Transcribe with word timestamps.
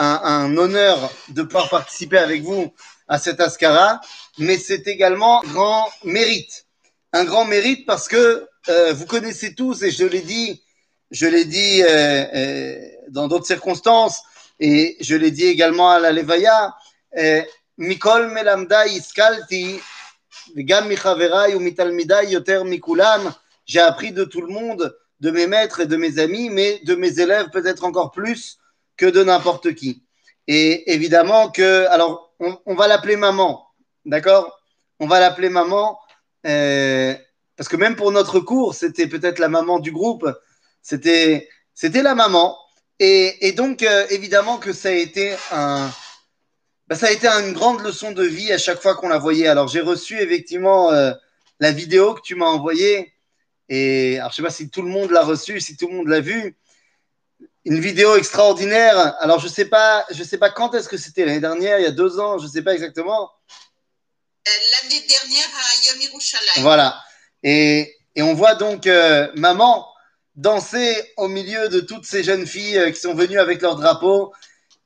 un, 0.00 0.56
honneur 0.56 1.12
de 1.28 1.42
pouvoir 1.42 1.68
participer 1.68 2.18
avec 2.18 2.42
vous 2.42 2.72
à 3.08 3.18
cet 3.18 3.40
Ascara, 3.40 4.00
mais 4.38 4.56
c'est 4.56 4.86
également 4.86 5.42
un 5.44 5.48
grand 5.48 5.88
mérite. 6.04 6.66
Un 7.12 7.24
grand 7.24 7.44
mérite 7.44 7.86
parce 7.86 8.08
que 8.08 8.46
euh, 8.68 8.92
vous 8.92 9.06
connaissez 9.06 9.54
tous, 9.54 9.82
et 9.82 9.90
je 9.90 10.04
l'ai 10.04 10.20
dit, 10.20 10.62
je 11.10 11.26
l'ai 11.26 11.44
dit 11.44 11.82
euh, 11.82 12.24
euh, 12.34 12.78
dans 13.08 13.28
d'autres 13.28 13.46
circonstances, 13.46 14.22
et 14.58 14.96
je 15.00 15.16
l'ai 15.16 15.30
dit 15.30 15.46
également 15.46 15.90
à 15.90 15.98
la 15.98 16.12
Levaya, 16.12 16.74
j'ai 23.66 23.80
appris 23.80 24.12
de 24.12 24.24
tout 24.24 24.40
le 24.40 24.52
monde, 24.52 24.96
de 25.20 25.30
mes 25.30 25.46
maîtres 25.46 25.80
et 25.80 25.86
de 25.86 25.96
mes 25.96 26.18
amis, 26.18 26.48
mais 26.50 26.80
de 26.84 26.94
mes 26.94 27.20
élèves 27.20 27.50
peut-être 27.50 27.84
encore 27.84 28.10
plus 28.12 28.59
que 29.00 29.06
de 29.06 29.24
n'importe 29.24 29.74
qui. 29.74 30.02
Et 30.46 30.92
évidemment 30.92 31.50
que, 31.50 31.86
alors, 31.86 32.34
on, 32.38 32.74
va 32.74 32.86
l'appeler 32.86 33.16
maman, 33.16 33.66
d'accord? 34.04 34.60
On 34.98 35.06
va 35.06 35.20
l'appeler 35.20 35.48
maman, 35.48 35.98
euh, 36.46 37.14
parce 37.56 37.70
que 37.70 37.76
même 37.76 37.96
pour 37.96 38.12
notre 38.12 38.40
cours, 38.40 38.74
c'était 38.74 39.06
peut-être 39.06 39.38
la 39.38 39.48
maman 39.48 39.78
du 39.78 39.90
groupe, 39.90 40.28
c'était, 40.82 41.48
c'était 41.74 42.02
la 42.02 42.14
maman. 42.14 42.58
Et, 42.98 43.48
et 43.48 43.52
donc, 43.52 43.82
euh, 43.82 44.06
évidemment 44.10 44.58
que 44.58 44.74
ça 44.74 44.90
a 44.90 44.92
été 44.92 45.34
un, 45.50 45.90
bah, 46.88 46.96
ça 46.96 47.06
a 47.06 47.10
été 47.10 47.26
une 47.26 47.54
grande 47.54 47.80
leçon 47.80 48.12
de 48.12 48.24
vie 48.24 48.52
à 48.52 48.58
chaque 48.58 48.82
fois 48.82 48.96
qu'on 48.96 49.08
la 49.08 49.18
voyait. 49.18 49.46
Alors, 49.46 49.68
j'ai 49.68 49.80
reçu 49.80 50.20
effectivement 50.20 50.92
euh, 50.92 51.12
la 51.58 51.72
vidéo 51.72 52.12
que 52.12 52.20
tu 52.20 52.34
m'as 52.34 52.46
envoyée. 52.46 53.14
Et 53.70 54.18
alors, 54.18 54.32
je 54.32 54.36
sais 54.36 54.42
pas 54.42 54.50
si 54.50 54.68
tout 54.68 54.82
le 54.82 54.90
monde 54.90 55.10
l'a 55.10 55.22
reçue, 55.22 55.58
si 55.60 55.78
tout 55.78 55.88
le 55.88 55.94
monde 55.94 56.08
l'a 56.08 56.20
vue. 56.20 56.56
Une 57.64 57.80
vidéo 57.80 58.16
extraordinaire. 58.16 59.14
Alors, 59.20 59.38
je 59.38 59.46
sais 59.46 59.66
pas, 59.66 60.06
je 60.10 60.24
sais 60.24 60.38
pas 60.38 60.50
quand 60.50 60.74
est-ce 60.74 60.88
que 60.88 60.96
c'était 60.96 61.24
l'année 61.24 61.40
dernière, 61.40 61.78
il 61.78 61.82
y 61.82 61.86
a 61.86 61.90
deux 61.90 62.18
ans, 62.18 62.38
je 62.38 62.46
sais 62.46 62.62
pas 62.62 62.72
exactement. 62.72 63.30
Euh, 64.48 64.50
L'année 64.72 65.04
dernière 65.06 65.46
à 65.46 65.86
Yom 65.86 66.00
Yerushalayim. 66.00 66.62
Voilà. 66.62 66.98
Et, 67.42 67.94
et 68.16 68.22
on 68.22 68.32
voit 68.34 68.54
donc 68.54 68.86
euh, 68.86 69.28
maman 69.34 69.86
danser 70.36 71.12
au 71.18 71.28
milieu 71.28 71.68
de 71.68 71.80
toutes 71.80 72.06
ces 72.06 72.22
jeunes 72.22 72.46
filles 72.46 72.78
euh, 72.78 72.90
qui 72.90 73.00
sont 73.00 73.14
venues 73.14 73.38
avec 73.38 73.60
leur 73.60 73.76
drapeau. 73.76 74.32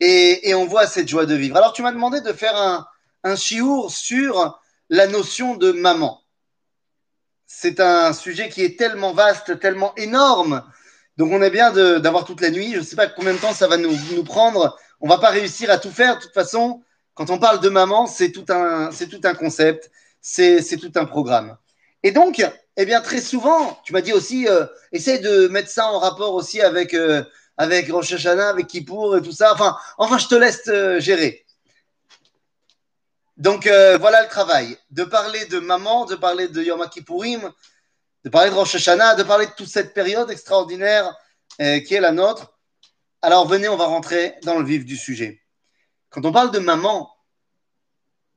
Et, 0.00 0.48
et 0.48 0.55
on 0.55 0.66
voit 0.66 0.89
cette 0.89 1.08
joie 1.08 1.27
de 1.27 1.34
vivre. 1.34 1.56
Alors, 1.56 1.72
tu 1.72 1.83
m'as 1.83 1.92
demandé 1.92 2.20
de 2.20 2.33
faire 2.33 2.56
un, 2.56 2.86
un 3.22 3.36
chiour 3.36 3.92
sur 3.92 4.61
la 4.91 5.06
notion 5.06 5.55
de 5.55 5.70
maman. 5.70 6.22
C'est 7.46 7.78
un 7.78 8.12
sujet 8.12 8.48
qui 8.48 8.64
est 8.64 8.77
tellement 8.77 9.12
vaste, 9.12 9.61
tellement 9.61 9.94
énorme. 9.94 10.64
Donc, 11.17 11.33
on 11.33 11.43
est 11.43 11.51
bien 11.51 11.73
d'avoir 12.01 12.25
toute 12.25 12.41
la 12.41 12.51
nuit. 12.51 12.73
Je 12.73 12.79
ne 12.79 12.84
sais 12.84 12.97
pas 12.97 13.07
combien 13.07 13.33
de 13.33 13.39
temps 13.39 13.53
ça 13.53 13.69
va 13.69 13.77
nous, 13.77 14.25
prendre. 14.25 14.77
On 15.01 15.09
va 15.09 15.19
pas 15.19 15.31
réussir 15.31 15.70
à 15.70 15.79
tout 15.79 15.91
faire. 15.91 16.17
De 16.17 16.23
toute 16.23 16.34
façon, 16.34 16.83
quand 17.15 17.31
on 17.31 17.39
parle 17.39 17.61
de 17.61 17.69
maman, 17.69 18.07
c'est 18.07 18.33
tout 18.33 18.47
un, 18.48 18.91
tout 18.91 19.20
un 19.25 19.35
concept, 19.35 19.91
c'est 20.20 20.79
tout 20.81 20.92
un 20.97 21.05
programme. 21.05 21.57
Et 22.03 22.11
donc, 22.11 22.45
eh 22.77 22.85
bien, 22.85 23.01
très 23.01 23.20
souvent, 23.20 23.79
tu 23.85 23.92
m'as 23.92 24.01
dit 24.01 24.12
aussi, 24.12 24.48
euh, 24.48 24.67
essaye 24.92 25.20
de 25.20 25.48
mettre 25.48 25.70
ça 25.70 25.87
en 25.87 25.98
rapport 25.98 26.35
aussi 26.35 26.61
avec, 26.61 26.92
euh, 26.92 27.23
avec 27.57 27.91
Rosh 27.91 28.27
avec 28.27 28.67
Kippour 28.67 29.17
et 29.17 29.23
tout 29.23 29.33
ça. 29.33 29.53
Enfin, 29.53 29.77
enfin 29.97 30.19
je 30.19 30.27
te 30.27 30.35
laisse 30.35 30.62
euh, 30.69 30.98
gérer. 31.01 31.45
Donc, 33.37 33.67
euh, 33.67 33.97
voilà 33.98 34.23
le 34.23 34.29
travail. 34.29 34.77
De 34.91 35.05
parler 35.05 35.45
de 35.47 35.59
maman, 35.59 36.05
de 36.05 36.15
parler 36.15 36.48
de 36.48 36.62
Yom 36.62 36.87
Kippourim, 36.89 37.53
de 38.25 38.30
parler 38.30 38.50
de 38.50 38.55
Rosh 38.55 38.75
Hashanah, 38.75 39.14
de 39.17 39.22
parler 39.22 39.47
de 39.47 39.53
toute 39.53 39.69
cette 39.69 39.92
période 39.92 40.30
extraordinaire 40.30 41.14
euh, 41.61 41.80
qui 41.80 41.94
est 41.94 42.00
la 42.00 42.12
nôtre. 42.12 42.58
Alors, 43.22 43.47
venez, 43.47 43.69
on 43.69 43.77
va 43.77 43.86
rentrer 43.86 44.34
dans 44.42 44.58
le 44.58 44.64
vif 44.64 44.84
du 44.84 44.97
sujet. 44.97 45.42
Quand 46.11 46.25
on 46.25 46.33
parle 46.33 46.50
de 46.50 46.58
maman, 46.58 47.11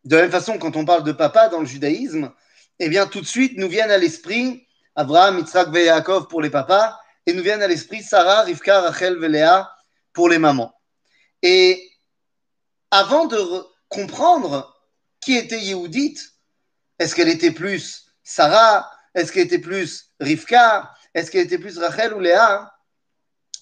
de 0.03 0.15
la 0.15 0.23
même 0.23 0.31
façon, 0.31 0.58
quand 0.58 0.75
on 0.75 0.85
parle 0.85 1.03
de 1.03 1.11
papa 1.11 1.49
dans 1.49 1.59
le 1.59 1.65
judaïsme, 1.65 2.33
eh 2.80 2.89
bien, 2.89 3.08
tout 3.08 3.21
de 3.21 3.25
suite, 3.25 3.58
nous 3.58 3.67
viennent 3.67 3.91
à 3.91 3.97
l'esprit 3.97 4.67
Abraham, 4.95 5.39
Yitzhak 5.39 5.73
Yaakov 5.73 6.27
pour 6.27 6.42
les 6.42 6.49
papas, 6.49 6.98
et 7.25 7.33
nous 7.33 7.43
viennent 7.43 7.61
à 7.61 7.67
l'esprit 7.67 8.04
Sarah, 8.04 8.43
Rivka, 8.43 8.81
Rachel, 8.81 9.17
Léa 9.19 9.69
pour 10.14 10.30
les 10.30 10.37
mamans. 10.37 10.73
Et 11.42 11.92
avant 12.92 13.25
de 13.25 13.37
re- 13.37 13.65
comprendre 13.89 14.73
qui 15.19 15.36
était 15.36 15.59
Yehudite, 15.59 16.19
est-ce 16.99 17.14
qu'elle 17.15 17.30
était 17.30 17.52
plus 17.52 18.05
Sarah, 18.23 18.89
est-ce 19.17 19.32
qu'elle 19.32 19.45
était 19.45 19.58
plus 19.58 20.11
Rivka, 20.20 20.94
est-ce 21.16 21.32
qu'elle 21.32 21.45
était 21.45 21.58
plus 21.58 21.80
Rachel 21.80 22.14
ou 22.14 22.20
Léa? 22.20 22.72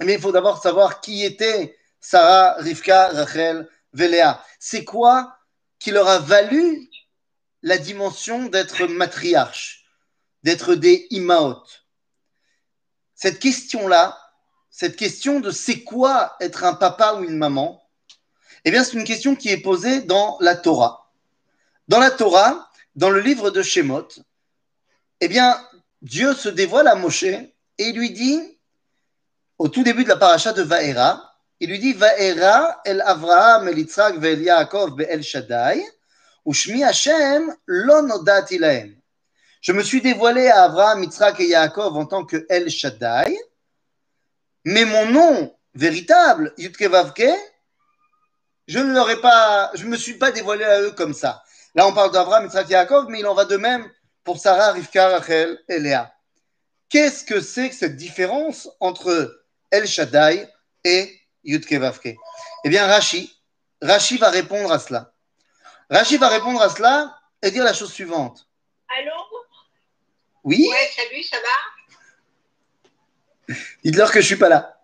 Mais 0.02 0.16
il 0.16 0.20
faut 0.20 0.34
d'abord 0.34 0.62
savoir 0.62 1.00
qui 1.00 1.24
était 1.24 1.78
Sarah, 2.02 2.56
Rivka, 2.58 3.08
Rachel, 3.08 3.70
Léa. 3.94 4.44
C'est 4.60 4.84
quoi 4.84 5.38
qui 5.80 5.92
leur 5.92 6.10
a 6.10 6.20
valu 6.20 6.90
la 7.62 7.78
dimension 7.78 8.48
d'être 8.48 8.86
matriarche, 8.86 9.86
d'être 10.44 10.76
des 10.76 11.08
imaot? 11.12 11.64
Cette 13.16 13.40
question-là, 13.40 14.20
cette 14.70 14.98
question 14.98 15.40
de 15.40 15.52
c'est 15.52 15.84
quoi 15.84 16.36
être 16.42 16.66
un 16.66 16.74
papa 16.74 17.14
ou 17.14 17.24
une 17.24 17.38
maman, 17.38 17.82
eh 18.66 18.72
bien, 18.72 18.84
c'est 18.84 18.98
une 18.98 19.06
question 19.06 19.38
qui 19.38 19.52
est 19.52 19.62
posée 19.62 20.02
dans 20.02 20.38
la 20.42 20.58
Torah. 20.58 21.14
Dans 21.88 22.00
la 22.00 22.12
Torah, 22.12 22.70
dans 22.98 23.10
le 23.10 23.22
livre 23.22 23.52
de 23.52 23.62
Shemot, 23.62 24.10
eh 25.22 25.28
bien, 25.28 25.60
Dieu 26.02 26.34
se 26.34 26.50
dévoile 26.50 26.88
à 26.88 26.96
Moshe 26.96 27.24
et 27.24 27.50
il 27.78 27.98
lui 27.98 28.12
dit, 28.12 28.60
au 29.58 29.70
tout 29.70 29.84
début 29.84 30.04
de 30.04 30.10
la 30.10 30.18
paracha 30.18 30.54
de 30.54 30.62
Vaera, 30.62 31.36
il 31.60 31.70
lui 31.70 31.80
dit 31.80 31.94
Vaera 31.94 32.82
el 32.86 33.02
Avraham, 33.02 33.68
el 33.68 33.80
Yitzhak, 33.80 34.18
ve'el 34.18 34.42
Yaakov, 34.42 34.98
ve'el 34.98 35.24
Shaddai, 35.24 35.84
Ushmi 36.46 36.84
Hashem 36.84 37.54
lo 37.66 38.02
nodati. 38.02 38.60
Je 39.62 39.72
me 39.72 39.82
suis 39.82 40.02
dévoilé 40.02 40.48
à 40.48 40.66
Abraham, 40.66 41.04
Yitzhak 41.04 41.40
et 41.40 41.48
Yaakov 41.48 41.98
en 41.98 42.06
tant 42.06 42.26
que 42.26 42.46
El 42.50 42.70
Shaddai, 42.70 43.36
mais 44.64 44.86
mon 44.86 45.08
nom 45.08 45.56
véritable, 45.74 46.54
Yudke 46.58 46.84
Vavke, 46.84 47.30
je 48.68 48.80
ne 48.80 48.94
leur 48.94 49.10
ai 49.10 49.20
pas, 49.22 49.72
je 49.74 49.86
me 49.86 49.96
suis 49.96 50.18
pas 50.18 50.32
dévoilé 50.32 50.66
à 50.66 50.82
eux 50.82 50.92
comme 50.92 51.14
ça. 51.14 51.42
Là, 51.74 51.88
on 51.88 51.94
parle 51.94 52.12
d'Abraham, 52.12 52.46
Yitzhak 52.46 52.70
et 52.70 52.74
Yaakov, 52.74 53.08
mais 53.10 53.22
il 53.22 53.28
en 53.28 53.34
va 53.34 53.46
de 53.46 53.58
même 53.58 53.90
pour 54.26 54.40
Sarah, 54.40 54.74
Rivka, 54.74 55.08
Rachel 55.10 55.58
et 55.70 55.80
Léa. 55.80 56.14
Qu'est-ce 56.90 57.24
que 57.24 57.40
c'est 57.40 57.70
que 57.70 57.76
cette 57.76 57.96
différence 57.96 58.70
entre 58.80 59.46
El 59.72 59.88
Shaddai 59.88 60.48
et 60.84 61.20
Yudke 61.44 61.74
Vavke 61.74 62.16
Eh 62.64 62.70
bien, 62.70 62.88
Rashi, 62.88 63.40
Rashi 63.82 64.18
va 64.18 64.30
répondre 64.32 64.72
à 64.72 64.80
cela. 64.80 65.14
Rashi 65.90 66.18
va 66.18 66.28
répondre 66.30 66.62
à 66.62 66.70
cela 66.70 67.20
et 67.42 67.52
dire 67.52 67.64
la 67.64 67.74
chose 67.74 67.94
suivante. 67.94 68.48
Allô? 68.90 69.12
Oui, 70.44 70.68
Ouais, 70.70 70.90
salut, 70.96 71.24
ça 71.24 71.38
va? 71.38 73.56
Dites-leur 73.84 74.12
que 74.12 74.22
je 74.22 74.26
suis 74.26 74.36
pas 74.36 74.50
là. 74.50 74.84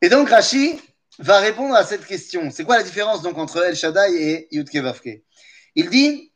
Et 0.00 0.08
donc 0.08 0.30
Rashi 0.30 0.80
va 1.18 1.38
répondre 1.38 1.74
à 1.74 1.84
cette 1.84 2.06
question. 2.06 2.50
C'est 2.50 2.64
quoi 2.64 2.78
la 2.78 2.82
différence 2.82 3.20
donc 3.22 3.36
entre 3.36 3.62
El 3.62 3.76
Shaddai 3.76 4.14
et 4.14 4.48
Yudke 4.52 4.76
Vavke 4.76 5.22
Il 5.74 5.90
dit 5.90 6.27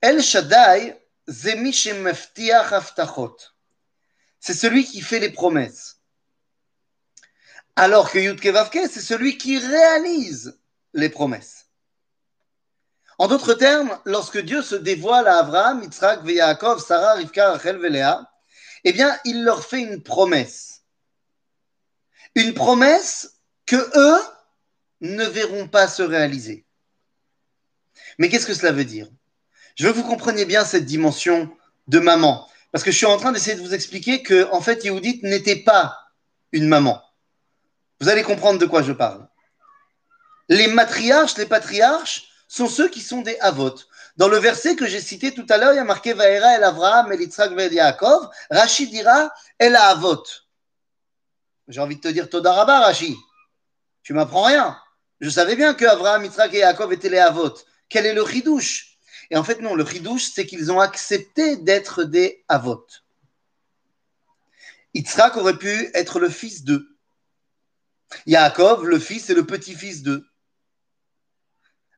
El 0.00 0.22
Shaddai. 0.22 1.02
C'est 1.28 1.56
celui 4.54 4.84
qui 4.84 5.00
fait 5.00 5.18
les 5.18 5.30
promesses. 5.30 6.00
Alors 7.74 8.10
que 8.12 8.18
Yudke 8.18 8.46
Vavke, 8.46 8.78
c'est 8.88 9.00
celui 9.00 9.36
qui 9.36 9.58
réalise 9.58 10.60
les 10.94 11.08
promesses. 11.08 11.66
En 13.18 13.26
d'autres 13.28 13.54
termes, 13.54 13.98
lorsque 14.04 14.38
Dieu 14.38 14.62
se 14.62 14.76
dévoile 14.76 15.26
à 15.26 15.38
Abraham, 15.38 15.82
Yitzhak, 15.82 16.20
Yaakov, 16.24 16.84
Sarah, 16.84 17.14
Rivka, 17.14 17.52
Rachel, 17.52 17.80
eh 18.84 18.92
bien, 18.92 19.18
il 19.24 19.42
leur 19.42 19.64
fait 19.64 19.80
une 19.80 20.02
promesse. 20.02 20.84
Une 22.34 22.54
promesse 22.54 23.40
que 23.64 23.76
eux 23.76 24.22
ne 25.00 25.24
verront 25.24 25.66
pas 25.66 25.88
se 25.88 26.02
réaliser. 26.02 26.66
Mais 28.18 28.28
qu'est-ce 28.28 28.46
que 28.46 28.54
cela 28.54 28.72
veut 28.72 28.84
dire? 28.84 29.08
Je 29.76 29.86
veux 29.86 29.92
que 29.92 29.98
vous 29.98 30.04
compreniez 30.04 30.46
bien 30.46 30.64
cette 30.64 30.86
dimension 30.86 31.54
de 31.86 31.98
maman. 31.98 32.48
Parce 32.72 32.82
que 32.82 32.90
je 32.90 32.96
suis 32.96 33.06
en 33.06 33.18
train 33.18 33.30
d'essayer 33.30 33.56
de 33.56 33.62
vous 33.62 33.74
expliquer 33.74 34.22
que, 34.22 34.50
en 34.50 34.60
fait, 34.60 34.84
Yehudit 34.84 35.20
n'était 35.22 35.56
pas 35.56 35.98
une 36.52 36.66
maman. 36.66 37.02
Vous 38.00 38.08
allez 38.08 38.22
comprendre 38.22 38.58
de 38.58 38.66
quoi 38.66 38.82
je 38.82 38.92
parle. 38.92 39.28
Les 40.48 40.66
matriarches, 40.66 41.36
les 41.36 41.46
patriarches, 41.46 42.28
sont 42.48 42.68
ceux 42.68 42.88
qui 42.88 43.00
sont 43.00 43.20
des 43.20 43.38
avot. 43.40 43.74
Dans 44.16 44.28
le 44.28 44.38
verset 44.38 44.76
que 44.76 44.86
j'ai 44.86 45.00
cité 45.00 45.34
tout 45.34 45.46
à 45.50 45.58
l'heure, 45.58 45.74
il 45.74 45.76
y 45.76 45.80
a 45.80 45.84
marqué 45.84 46.14
Vaera 46.14 46.56
el 46.56 46.64
Avraham 46.64 47.12
el 47.12 47.20
Yitzhak 47.20 47.52
el 47.52 47.72
Yaakov. 47.72 48.30
Rashi 48.50 48.86
dira 48.86 49.30
el 49.58 49.76
avot. 49.76 50.24
J'ai 51.68 51.80
envie 51.80 51.96
de 51.96 52.00
te 52.00 52.08
dire 52.08 52.30
Todaraba, 52.30 52.80
Rashi. 52.80 53.14
Tu 54.02 54.14
m'apprends 54.14 54.44
rien. 54.44 54.78
Je 55.20 55.28
savais 55.28 55.56
bien 55.56 55.74
que 55.74 55.84
Avraham, 55.84 56.24
et 56.24 56.56
Yaakov 56.56 56.92
étaient 56.94 57.10
les 57.10 57.18
avot. 57.18 57.54
Quel 57.90 58.06
est 58.06 58.14
le 58.14 58.24
chidouche? 58.24 58.95
Et 59.30 59.36
en 59.36 59.44
fait, 59.44 59.60
non, 59.60 59.74
le 59.74 59.84
chidouche, 59.84 60.30
c'est 60.32 60.46
qu'ils 60.46 60.70
ont 60.70 60.80
accepté 60.80 61.56
d'être 61.56 62.04
des 62.04 62.44
avot. 62.48 62.86
Yitzhak 64.94 65.36
aurait 65.36 65.58
pu 65.58 65.90
être 65.94 66.20
le 66.20 66.28
fils 66.28 66.64
d'eux. 66.64 66.96
Yaakov, 68.26 68.86
le 68.86 68.98
fils 68.98 69.28
et 69.30 69.34
le 69.34 69.44
petit-fils 69.44 70.02
d'eux. 70.02 70.26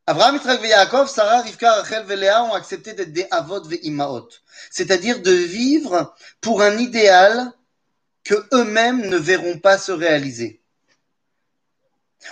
Abraham, 0.06 0.36
Yitzhak 0.36 0.64
et 0.64 0.68
Yaakov, 0.68 1.08
Sarah, 1.08 1.42
Rivka, 1.42 1.82
Rachel 1.82 2.10
et 2.10 2.30
ont 2.32 2.54
accepté 2.54 2.94
d'être 2.94 3.12
des 3.12 3.26
avot 3.30 3.62
et 3.70 3.86
imaot, 3.86 4.28
c'est-à-dire 4.70 5.20
de 5.20 5.32
vivre 5.32 6.14
pour 6.40 6.62
un 6.62 6.78
idéal 6.78 7.52
que 8.24 8.34
eux-mêmes 8.52 9.08
ne 9.08 9.16
verront 9.16 9.58
pas 9.58 9.78
se 9.78 9.92
réaliser. 9.92 10.62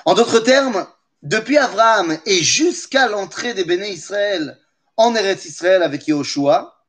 En 0.04 0.14
d'autres 0.14 0.40
termes, 0.40 0.86
depuis 1.22 1.58
Abraham 1.58 2.18
et 2.26 2.42
jusqu'à 2.42 3.08
l'entrée 3.08 3.54
des 3.54 3.64
béné 3.64 3.90
Israël 3.90 4.58
en 4.96 5.14
Eretz 5.14 5.44
Israël 5.44 5.82
avec 5.82 6.06
Yehoshua, 6.06 6.84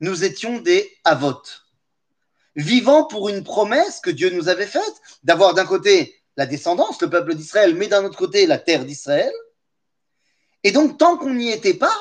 nous 0.00 0.24
étions 0.24 0.60
des 0.60 0.90
avot, 1.04 1.42
vivant 2.56 3.04
pour 3.04 3.28
une 3.28 3.44
promesse 3.44 4.00
que 4.00 4.10
Dieu 4.10 4.30
nous 4.30 4.48
avait 4.48 4.66
faite 4.66 5.00
d'avoir 5.22 5.54
d'un 5.54 5.64
côté 5.64 6.20
la 6.36 6.46
descendance, 6.46 7.00
le 7.00 7.10
peuple 7.10 7.34
d'Israël, 7.34 7.74
mais 7.74 7.88
d'un 7.88 8.04
autre 8.04 8.18
côté 8.18 8.46
la 8.46 8.58
terre 8.58 8.84
d'Israël. 8.84 9.32
Et 10.62 10.72
donc, 10.72 10.98
tant 10.98 11.16
qu'on 11.16 11.34
n'y 11.34 11.50
était 11.50 11.74
pas, 11.74 11.94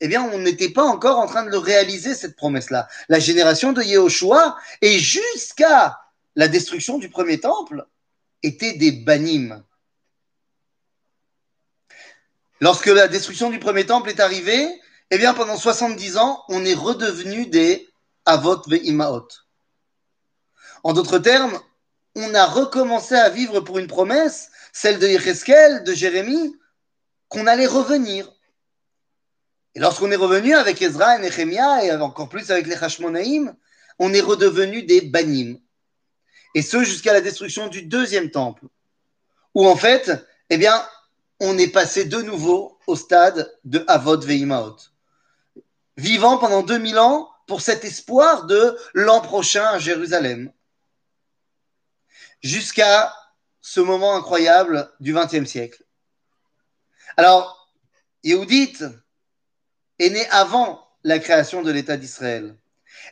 eh 0.00 0.08
bien, 0.08 0.22
on 0.32 0.38
n'était 0.38 0.70
pas 0.70 0.84
encore 0.84 1.18
en 1.18 1.26
train 1.26 1.44
de 1.44 1.50
le 1.50 1.58
réaliser, 1.58 2.14
cette 2.14 2.36
promesse-là. 2.36 2.88
La 3.08 3.18
génération 3.18 3.72
de 3.72 3.82
Yehoshua, 3.82 4.56
et 4.82 4.98
jusqu'à 4.98 6.00
la 6.34 6.48
destruction 6.48 6.98
du 6.98 7.08
premier 7.08 7.40
temple, 7.40 7.86
étaient 8.42 8.74
des 8.74 8.92
banim. 8.92 9.64
Lorsque 12.60 12.86
la 12.86 13.08
destruction 13.08 13.50
du 13.50 13.58
premier 13.58 13.84
temple 13.84 14.08
est 14.08 14.20
arrivée, 14.20 14.66
eh 15.10 15.18
bien, 15.18 15.34
pendant 15.34 15.56
70 15.56 16.16
ans, 16.16 16.42
on 16.48 16.64
est 16.64 16.74
redevenu 16.74 17.46
des 17.46 17.88
avot 18.24 18.62
ve'imaot. 18.66 19.28
En 20.82 20.92
d'autres 20.92 21.18
termes, 21.18 21.60
on 22.14 22.34
a 22.34 22.46
recommencé 22.46 23.14
à 23.14 23.28
vivre 23.28 23.60
pour 23.60 23.78
une 23.78 23.86
promesse, 23.86 24.50
celle 24.72 24.98
de 24.98 25.06
Yecheskel, 25.06 25.84
de 25.84 25.92
Jérémie, 25.92 26.56
qu'on 27.28 27.46
allait 27.46 27.66
revenir. 27.66 28.32
Et 29.74 29.80
lorsqu'on 29.80 30.10
est 30.10 30.16
revenu 30.16 30.54
avec 30.54 30.80
Ezra 30.80 31.16
et 31.16 31.20
Nehemia, 31.20 31.84
et 31.84 31.92
encore 31.92 32.30
plus 32.30 32.50
avec 32.50 32.66
les 32.66 32.82
Hashmonaïm, 32.82 33.54
on 33.98 34.14
est 34.14 34.20
redevenu 34.20 34.82
des 34.82 35.02
Banim. 35.02 35.58
Et 36.54 36.62
ce, 36.62 36.82
jusqu'à 36.82 37.12
la 37.12 37.20
destruction 37.20 37.68
du 37.68 37.82
deuxième 37.82 38.30
temple. 38.30 38.64
Où 39.54 39.66
en 39.66 39.76
fait, 39.76 40.10
eh 40.48 40.56
bien, 40.56 40.82
on 41.40 41.58
est 41.58 41.68
passé 41.68 42.04
de 42.04 42.20
nouveau 42.22 42.78
au 42.86 42.96
stade 42.96 43.52
de 43.64 43.84
Avot 43.88 44.20
Veimaot. 44.20 44.76
Vivant 45.96 46.38
pendant 46.38 46.62
2000 46.62 46.98
ans 46.98 47.30
pour 47.46 47.60
cet 47.60 47.84
espoir 47.84 48.44
de 48.44 48.76
l'an 48.94 49.20
prochain 49.20 49.64
à 49.64 49.78
Jérusalem. 49.78 50.52
Jusqu'à 52.42 53.14
ce 53.60 53.80
moment 53.80 54.14
incroyable 54.14 54.92
du 55.00 55.14
XXe 55.14 55.48
siècle. 55.48 55.82
Alors, 57.16 57.72
Yehudit 58.22 58.78
est 59.98 60.10
née 60.10 60.28
avant 60.30 60.86
la 61.02 61.18
création 61.18 61.62
de 61.62 61.70
l'État 61.70 61.96
d'Israël. 61.96 62.56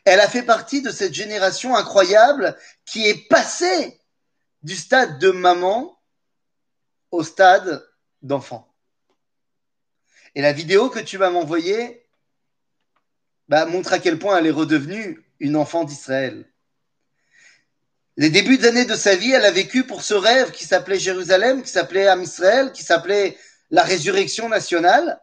Elle 0.04 0.20
a 0.20 0.28
fait 0.28 0.42
partie 0.42 0.82
de 0.82 0.90
cette 0.90 1.14
génération 1.14 1.74
incroyable 1.74 2.56
qui 2.84 3.06
est 3.06 3.28
passée 3.28 4.00
du 4.62 4.76
stade 4.76 5.18
de 5.18 5.30
maman 5.30 5.98
au 7.10 7.22
stade 7.22 7.84
d'enfant. 8.24 8.74
Et 10.34 10.42
la 10.42 10.52
vidéo 10.52 10.90
que 10.90 10.98
tu 10.98 11.16
vas 11.16 11.30
m'envoyer 11.30 12.04
bah, 13.48 13.66
montre 13.66 13.92
à 13.92 13.98
quel 13.98 14.18
point 14.18 14.36
elle 14.38 14.46
est 14.46 14.50
redevenue 14.50 15.24
une 15.38 15.56
enfant 15.56 15.84
d'Israël. 15.84 16.44
Les 18.16 18.30
débuts 18.30 18.58
d'année 18.58 18.84
de 18.84 18.94
sa 18.94 19.16
vie, 19.16 19.32
elle 19.32 19.44
a 19.44 19.50
vécu 19.50 19.84
pour 19.84 20.02
ce 20.02 20.14
rêve 20.14 20.52
qui 20.52 20.64
s'appelait 20.64 20.98
Jérusalem, 20.98 21.62
qui 21.62 21.70
s'appelait 21.70 22.06
Am 22.06 22.22
Israël, 22.22 22.72
qui 22.72 22.82
s'appelait 22.82 23.36
la 23.70 23.82
résurrection 23.82 24.48
nationale. 24.48 25.20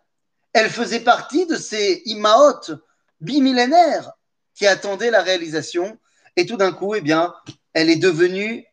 Elle 0.53 0.69
faisait 0.69 0.99
partie 0.99 1.45
de 1.45 1.55
ces 1.55 2.01
imaot 2.05 2.75
bimillénaires 3.21 4.11
qui 4.53 4.67
attendaient 4.67 5.11
la 5.11 5.21
réalisation. 5.21 5.97
Et 6.35 6.45
tout 6.45 6.57
d'un 6.57 6.73
coup, 6.73 6.93
eh 6.93 7.01
bien, 7.01 7.33
elle 7.73 7.89
est 7.89 7.95
devenue, 7.95 8.65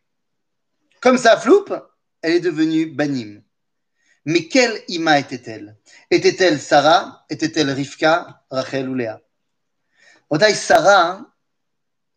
comme 1.00 1.18
ça 1.18 1.36
floupe, 1.36 1.74
elle 2.22 2.34
est 2.34 2.40
devenue 2.40 2.86
Banim. 2.86 3.42
Mais 4.28 4.46
quelle 4.46 4.84
Ima 4.88 5.18
était-elle? 5.18 5.74
Était-elle 6.10 6.60
Sarah? 6.60 7.24
Était-elle 7.30 7.70
Rivka, 7.70 8.44
Rachel 8.50 8.86
ou 8.90 8.94
Léa? 8.94 9.22
Odaï 10.28 10.54
Sarah, 10.54 11.24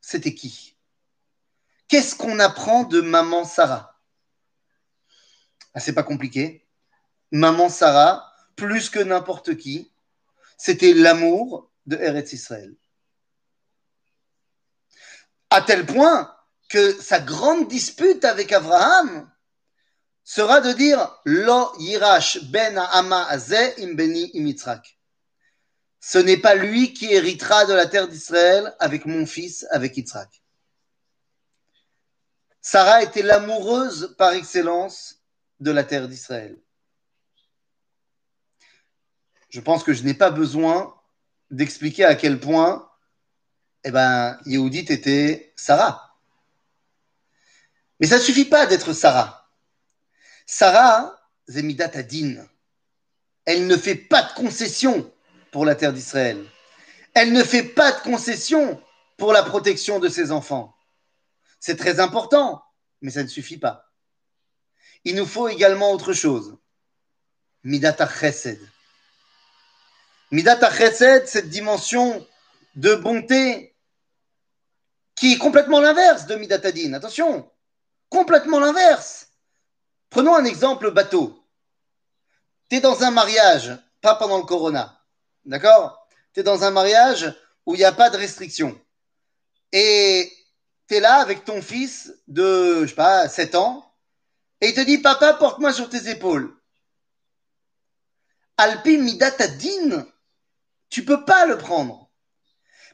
c'était 0.01 0.35
qui? 0.35 0.75
Qu'est-ce 1.87 2.13
qu'on 2.13 2.39
apprend 2.39 2.83
de 2.83 2.99
maman 2.99 3.45
Sarah? 3.45 3.97
Ah, 5.73 5.79
C'est 5.79 5.93
pas 5.93 6.03
compliqué. 6.03 6.67
Maman 7.31 7.69
Sarah, 7.69 8.29
plus 8.57 8.89
que 8.89 8.99
n'importe 8.99 9.55
qui, 9.55 9.89
c'était 10.57 10.93
l'amour 10.93 11.71
de 11.85 11.95
Eretz 11.95 12.33
Israël. 12.33 12.75
À 15.49 15.61
tel 15.61 15.85
point 15.85 16.35
que 16.67 16.91
sa 16.91 17.21
grande 17.21 17.69
dispute 17.69 18.25
avec 18.25 18.51
Abraham 18.51 19.31
sera 20.31 20.61
de 20.61 20.71
dire 20.71 21.11
Lo 21.25 21.73
yirash 21.77 22.39
ben 22.51 22.77
imbeni. 22.77 24.31
Ce 25.99 26.17
n'est 26.17 26.37
pas 26.37 26.55
lui 26.55 26.93
qui 26.93 27.11
héritera 27.11 27.65
de 27.65 27.73
la 27.73 27.85
terre 27.85 28.07
d'Israël 28.07 28.73
avec 28.79 29.05
mon 29.05 29.25
fils, 29.25 29.67
avec 29.71 29.97
Yitzhak. 29.97 30.41
Sarah 32.61 33.03
était 33.03 33.23
l'amoureuse 33.23 34.15
par 34.17 34.31
excellence 34.31 35.21
de 35.59 35.71
la 35.71 35.83
terre 35.83 36.07
d'Israël. 36.07 36.57
Je 39.49 39.59
pense 39.59 39.83
que 39.83 39.91
je 39.91 40.03
n'ai 40.03 40.13
pas 40.13 40.31
besoin 40.31 40.95
d'expliquer 41.49 42.05
à 42.05 42.15
quel 42.15 42.39
point 42.39 42.89
eh 43.83 43.91
ben, 43.91 44.39
Yehudit 44.45 44.85
était 44.93 45.51
Sarah. 45.57 46.15
Mais 47.99 48.07
ça 48.07 48.15
ne 48.15 48.21
suffit 48.21 48.45
pas 48.45 48.65
d'être 48.65 48.93
Sarah. 48.93 49.40
Sarah, 50.53 51.17
Zemidat 51.47 51.91
Adin, 51.93 52.45
elle 53.45 53.67
ne 53.67 53.77
fait 53.77 53.95
pas 53.95 54.21
de 54.21 54.33
concession 54.33 55.09
pour 55.49 55.63
la 55.63 55.75
terre 55.75 55.93
d'Israël. 55.93 56.45
Elle 57.13 57.31
ne 57.31 57.41
fait 57.41 57.63
pas 57.63 57.93
de 57.93 58.01
concession 58.01 58.83
pour 59.17 59.31
la 59.31 59.43
protection 59.43 59.99
de 59.99 60.09
ses 60.09 60.29
enfants. 60.33 60.75
C'est 61.61 61.77
très 61.77 62.01
important, 62.01 62.61
mais 62.99 63.11
ça 63.11 63.23
ne 63.23 63.29
suffit 63.29 63.59
pas. 63.59 63.93
Il 65.05 65.15
nous 65.15 65.25
faut 65.25 65.47
également 65.47 65.93
autre 65.93 66.11
chose. 66.11 66.57
Midata 67.63 68.09
Chesed. 68.09 68.59
Midata 70.31 70.69
Chesed, 70.69 71.27
cette 71.27 71.47
dimension 71.47 72.27
de 72.75 72.93
bonté 72.95 73.73
qui 75.15 75.31
est 75.31 75.37
complètement 75.37 75.79
l'inverse 75.79 76.25
de 76.25 76.35
Midatadin. 76.35 76.91
Attention, 76.91 77.49
complètement 78.09 78.59
l'inverse. 78.59 79.30
Prenons 80.11 80.35
un 80.35 80.43
exemple 80.43 80.91
bateau. 80.91 81.41
Tu 82.69 82.75
es 82.75 82.81
dans 82.81 83.03
un 83.03 83.11
mariage, 83.11 83.71
pas 84.01 84.15
pendant 84.15 84.37
le 84.37 84.43
corona. 84.43 85.01
D'accord? 85.45 86.07
Tu 86.33 86.41
es 86.41 86.43
dans 86.43 86.63
un 86.63 86.71
mariage 86.71 87.33
où 87.65 87.75
il 87.75 87.79
n'y 87.79 87.85
a 87.85 87.93
pas 87.93 88.09
de 88.09 88.17
restriction. 88.17 88.79
Et 89.71 90.31
tu 90.87 90.95
es 90.95 90.99
là 90.99 91.15
avec 91.15 91.45
ton 91.45 91.61
fils 91.61 92.13
de, 92.27 92.81
je 92.81 92.87
sais 92.87 92.95
pas, 92.95 93.29
7 93.29 93.55
ans, 93.55 93.91
et 94.59 94.69
il 94.69 94.73
te 94.75 94.81
dit, 94.81 94.97
papa, 94.97 95.33
porte-moi 95.33 95.71
sur 95.73 95.89
tes 95.89 96.09
épaules. 96.09 96.55
Alpi 98.57 98.97
Midatadin, 98.97 100.05
tu 100.89 101.05
peux 101.05 101.23
pas 101.23 101.45
le 101.45 101.57
prendre. 101.57 102.00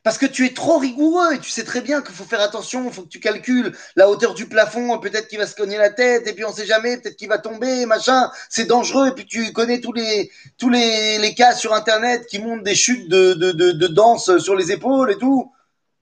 Parce 0.04 0.18
que 0.18 0.26
tu 0.26 0.46
es 0.46 0.54
trop 0.54 0.78
rigoureux 0.78 1.34
et 1.34 1.40
tu 1.40 1.50
sais 1.50 1.64
très 1.64 1.82
bien 1.82 2.02
qu'il 2.02 2.16
faut 2.16 2.24
faire 2.24 2.42
attention, 2.42 2.86
il 2.86 2.94
faut 2.94 3.04
que 3.04 3.10
tu 3.10 3.20
calcules 3.20 3.76
la 3.96 4.10
hauteur 4.10 4.34
du 4.34 4.48
plafond, 4.48 4.98
peut-être 5.00 5.28
qu'il 5.28 5.40
va 5.40 5.48
se 5.48 5.56
cogner 5.56 5.78
la 5.78 5.90
tête, 5.90 6.28
et 6.28 6.34
puis 6.34 6.46
on 6.46 6.54
sait 6.54 6.66
jamais, 6.66 6.98
peut-être 6.98 7.18
qu'il 7.18 7.30
va 7.30 7.40
tomber, 7.40 7.86
machin, 7.86 8.32
c'est 8.50 8.66
dangereux, 8.66 9.10
et 9.10 9.12
puis 9.12 9.26
tu 9.26 9.52
connais 9.54 9.82
tous 9.82 9.94
les, 9.94 10.32
tous 10.58 10.70
les, 10.70 11.34
cas 11.36 11.54
sur 11.54 11.74
Internet 11.74 12.26
qui 12.28 12.40
montrent 12.40 12.64
des 12.64 12.76
chutes 12.76 13.10
de, 13.10 13.34
de, 13.34 13.52
de, 13.52 13.72
de 13.72 13.88
danse 13.88 14.38
sur 14.38 14.56
les 14.56 14.72
épaules 14.72 15.12
et 15.12 15.18
tout. 15.18 15.52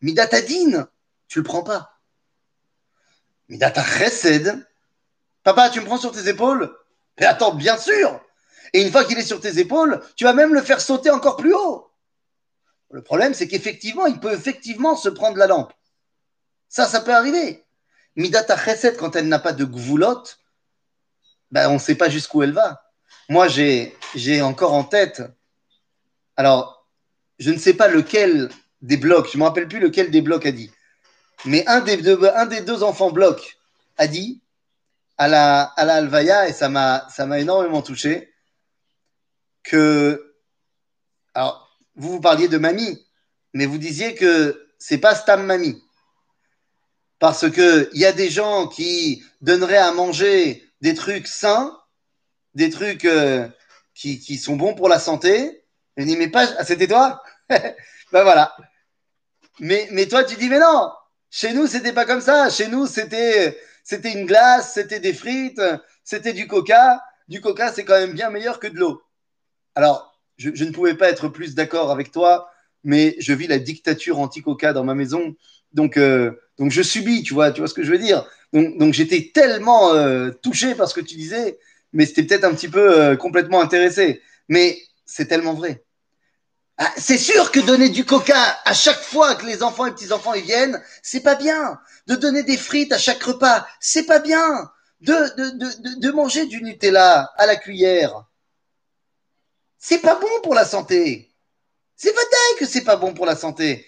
Midatadine, 0.01 0.87
tu 1.27 1.39
le 1.39 1.43
prends 1.43 1.63
pas. 1.63 1.95
Midata 3.49 3.83
chesed, 3.83 4.65
papa, 5.43 5.69
tu 5.69 5.79
me 5.79 5.85
prends 5.85 5.97
sur 5.97 6.11
tes 6.11 6.27
épaules? 6.27 6.75
Mais 7.19 7.25
attends, 7.25 7.53
bien 7.53 7.77
sûr 7.77 8.19
Et 8.73 8.81
une 8.81 8.91
fois 8.91 9.03
qu'il 9.05 9.17
est 9.17 9.23
sur 9.23 9.39
tes 9.39 9.59
épaules, 9.59 10.01
tu 10.15 10.23
vas 10.23 10.33
même 10.33 10.53
le 10.53 10.61
faire 10.61 10.81
sauter 10.81 11.09
encore 11.09 11.37
plus 11.37 11.53
haut. 11.53 11.89
Le 12.91 13.01
problème, 13.01 13.33
c'est 13.33 13.47
qu'effectivement, 13.47 14.05
il 14.05 14.19
peut 14.19 14.33
effectivement 14.33 14.95
se 14.95 15.09
prendre 15.09 15.37
la 15.37 15.47
lampe. 15.47 15.73
Ça, 16.69 16.85
ça 16.85 17.01
peut 17.01 17.13
arriver. 17.13 17.63
Midata 18.15 18.57
Chesed, 18.57 18.97
quand 18.97 19.15
elle 19.15 19.27
n'a 19.27 19.39
pas 19.39 19.53
de 19.53 19.65
gvoulotte, 19.65 20.39
ben, 21.51 21.69
on 21.69 21.75
ne 21.75 21.79
sait 21.79 21.95
pas 21.95 22.09
jusqu'où 22.09 22.43
elle 22.43 22.53
va. 22.53 22.91
Moi, 23.29 23.47
j'ai, 23.47 23.93
encore 24.41 24.73
en 24.73 24.83
tête. 24.83 25.23
Alors, 26.37 26.87
je 27.39 27.51
ne 27.51 27.57
sais 27.57 27.73
pas 27.73 27.87
lequel 27.87 28.49
des 28.81 28.97
blocs, 28.97 29.29
je 29.31 29.37
ne 29.37 29.43
me 29.43 29.47
rappelle 29.47 29.67
plus 29.67 29.79
lequel 29.79 30.11
des 30.11 30.21
blocs 30.21 30.45
a 30.45 30.51
dit. 30.51 30.71
Mais 31.45 31.65
un 31.67 31.81
des 31.81 31.97
deux, 31.97 32.19
un 32.35 32.45
des 32.45 32.61
deux 32.61 32.83
enfants 32.83 33.11
blocs 33.11 33.57
a 33.97 34.07
dit 34.07 34.41
à 35.17 35.27
la, 35.27 35.63
à 35.63 35.85
la 35.85 35.95
Alvaya, 35.95 36.47
et 36.47 36.53
ça 36.53 36.69
m'a 36.69 37.39
énormément 37.39 37.81
touché, 37.81 38.33
que, 39.63 40.35
alors, 41.33 41.64
vous 41.95 42.11
vous 42.11 42.21
parliez 42.21 42.47
de 42.47 42.57
mamie, 42.57 43.05
mais 43.53 43.65
vous 43.65 43.77
disiez 43.77 44.15
que 44.15 44.67
c'est 44.77 44.97
pas 44.97 45.15
Stam 45.15 45.45
mamie. 45.45 45.81
Parce 47.19 47.49
que 47.49 47.89
il 47.93 48.01
y 48.01 48.05
a 48.05 48.11
des 48.11 48.29
gens 48.29 48.67
qui 48.67 49.23
donneraient 49.41 49.77
à 49.77 49.91
manger 49.91 50.69
des 50.81 50.93
trucs 50.93 51.27
sains, 51.27 51.77
des 52.53 52.69
trucs 52.69 53.05
euh, 53.05 53.47
qui, 53.93 54.19
qui 54.19 54.37
sont 54.37 54.55
bons 54.55 54.75
pour 54.75 54.89
la 54.89 54.99
santé. 54.99 55.63
Je 55.97 56.03
dis, 56.03 56.17
mais 56.17 56.27
pas, 56.27 56.45
ah, 56.57 56.65
c'était 56.65 56.87
toi? 56.87 57.23
ben 57.49 57.73
voilà. 58.11 58.55
Mais, 59.59 59.87
mais 59.91 60.07
toi, 60.07 60.23
tu 60.23 60.35
dis, 60.35 60.49
mais 60.49 60.59
non, 60.59 60.91
chez 61.31 61.53
nous, 61.53 61.67
c'était 61.67 61.93
pas 61.93 62.05
comme 62.05 62.21
ça. 62.21 62.49
Chez 62.49 62.67
nous, 62.67 62.85
c'était, 62.85 63.57
c'était 63.83 64.11
une 64.11 64.25
glace, 64.25 64.73
c'était 64.73 64.99
des 64.99 65.13
frites, 65.13 65.61
c'était 66.03 66.33
du 66.33 66.47
coca. 66.47 67.01
Du 67.27 67.41
coca, 67.41 67.71
c'est 67.71 67.85
quand 67.85 67.97
même 67.99 68.13
bien 68.13 68.29
meilleur 68.29 68.59
que 68.59 68.67
de 68.67 68.77
l'eau. 68.77 69.01
Alors, 69.73 70.14
je, 70.37 70.63
ne 70.63 70.71
pouvais 70.71 70.95
pas 70.95 71.09
être 71.09 71.29
plus 71.29 71.55
d'accord 71.55 71.91
avec 71.91 72.11
toi, 72.11 72.49
mais 72.83 73.15
je 73.19 73.33
vis 73.33 73.47
la 73.47 73.59
dictature 73.59 74.19
anti-coca 74.19 74.73
dans 74.73 74.83
ma 74.83 74.95
maison. 74.95 75.35
Donc, 75.73 75.97
euh, 75.97 76.31
donc 76.57 76.71
je 76.71 76.81
subis, 76.81 77.23
tu 77.23 77.33
vois, 77.33 77.51
tu 77.51 77.61
vois 77.61 77.67
ce 77.67 77.73
que 77.73 77.83
je 77.83 77.91
veux 77.91 77.97
dire. 77.97 78.27
Donc, 78.53 78.77
donc 78.77 78.93
j'étais 78.93 79.31
tellement 79.33 79.93
euh, 79.93 80.31
touché 80.41 80.75
par 80.75 80.89
ce 80.89 80.93
que 80.93 81.01
tu 81.01 81.15
disais, 81.15 81.57
mais 81.93 82.05
c'était 82.05 82.23
peut-être 82.23 82.43
un 82.43 82.53
petit 82.53 82.69
peu 82.69 82.99
euh, 82.99 83.15
complètement 83.15 83.61
intéressé. 83.61 84.21
Mais 84.49 84.77
c'est 85.05 85.27
tellement 85.27 85.53
vrai. 85.53 85.83
Ah, 86.77 86.91
c'est 86.97 87.17
sûr 87.17 87.51
que 87.51 87.61
donner 87.61 87.87
du 87.87 88.03
coca 88.03 88.57
à 88.65 88.73
chaque 88.73 88.99
fois 88.99 89.35
que 89.35 89.45
les 89.45 89.63
enfants 89.63 89.85
et 89.85 89.91
petits-enfants 89.91 90.33
y 90.33 90.41
viennent, 90.41 90.81
c'est 91.01 91.21
pas 91.21 91.35
bien. 91.35 91.79
De 92.07 92.15
donner 92.15 92.43
des 92.43 92.57
frites 92.57 92.91
à 92.91 92.97
chaque 92.97 93.23
repas, 93.23 93.65
c'est 93.79 94.05
pas 94.05 94.19
bien. 94.19 94.69
De, 94.99 95.13
de, 95.13 95.49
de, 95.57 95.99
de, 95.99 96.11
manger 96.11 96.45
du 96.47 96.61
Nutella 96.63 97.31
à 97.37 97.45
la 97.45 97.55
cuillère, 97.55 98.25
c'est 99.87 99.99
pas 99.99 100.15
bon 100.15 100.41
pour 100.41 100.55
la 100.55 100.65
santé. 100.65 101.31
C'est 101.95 102.11
vrai 102.11 102.23
que 102.57 102.65
c'est 102.65 102.83
pas 102.83 102.95
bon 102.95 103.13
pour 103.13 103.27
la 103.27 103.35
santé. 103.35 103.87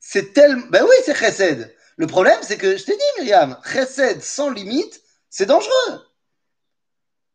C'est 0.00 0.32
tellement. 0.32 0.66
Ben 0.70 0.82
oui, 0.82 0.96
c'est 1.04 1.14
chesed. 1.14 1.72
Le 1.96 2.06
problème, 2.08 2.40
c'est 2.42 2.58
que, 2.58 2.76
je 2.76 2.84
t'ai 2.84 2.96
dit, 2.96 3.02
Myriam, 3.18 3.60
chesed 3.64 4.20
sans 4.22 4.50
limite, 4.50 5.00
c'est 5.30 5.46
dangereux. 5.46 6.04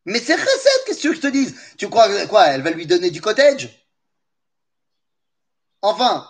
Mais 0.04 0.18
c'est 0.18 0.36
chesed, 0.36 0.84
qu'est-ce 0.84 0.98
que 0.98 1.00
tu 1.00 1.08
veux 1.08 1.14
que 1.14 1.20
je 1.22 1.26
te 1.26 1.32
dise? 1.32 1.54
Tu 1.78 1.88
crois 1.88 2.26
quoi 2.26 2.48
Elle 2.48 2.62
va 2.62 2.70
lui 2.70 2.86
donner 2.86 3.10
du 3.10 3.22
cottage? 3.22 3.70
Enfin. 5.80 6.28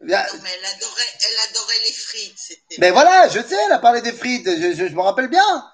Non, 0.00 0.16
mais 0.42 0.50
elle 0.54 0.64
adorait, 0.64 1.18
elle 1.20 1.50
adorait 1.50 1.80
les 1.84 1.92
frites. 1.92 2.62
Ben 2.78 2.94
voilà, 2.94 3.28
je 3.28 3.42
sais, 3.42 3.56
elle 3.66 3.72
a 3.72 3.78
parlé 3.78 4.00
des 4.00 4.12
frites, 4.14 4.46
je, 4.46 4.72
je, 4.74 4.88
je 4.88 4.94
me 4.94 5.02
rappelle 5.02 5.28
bien. 5.28 5.70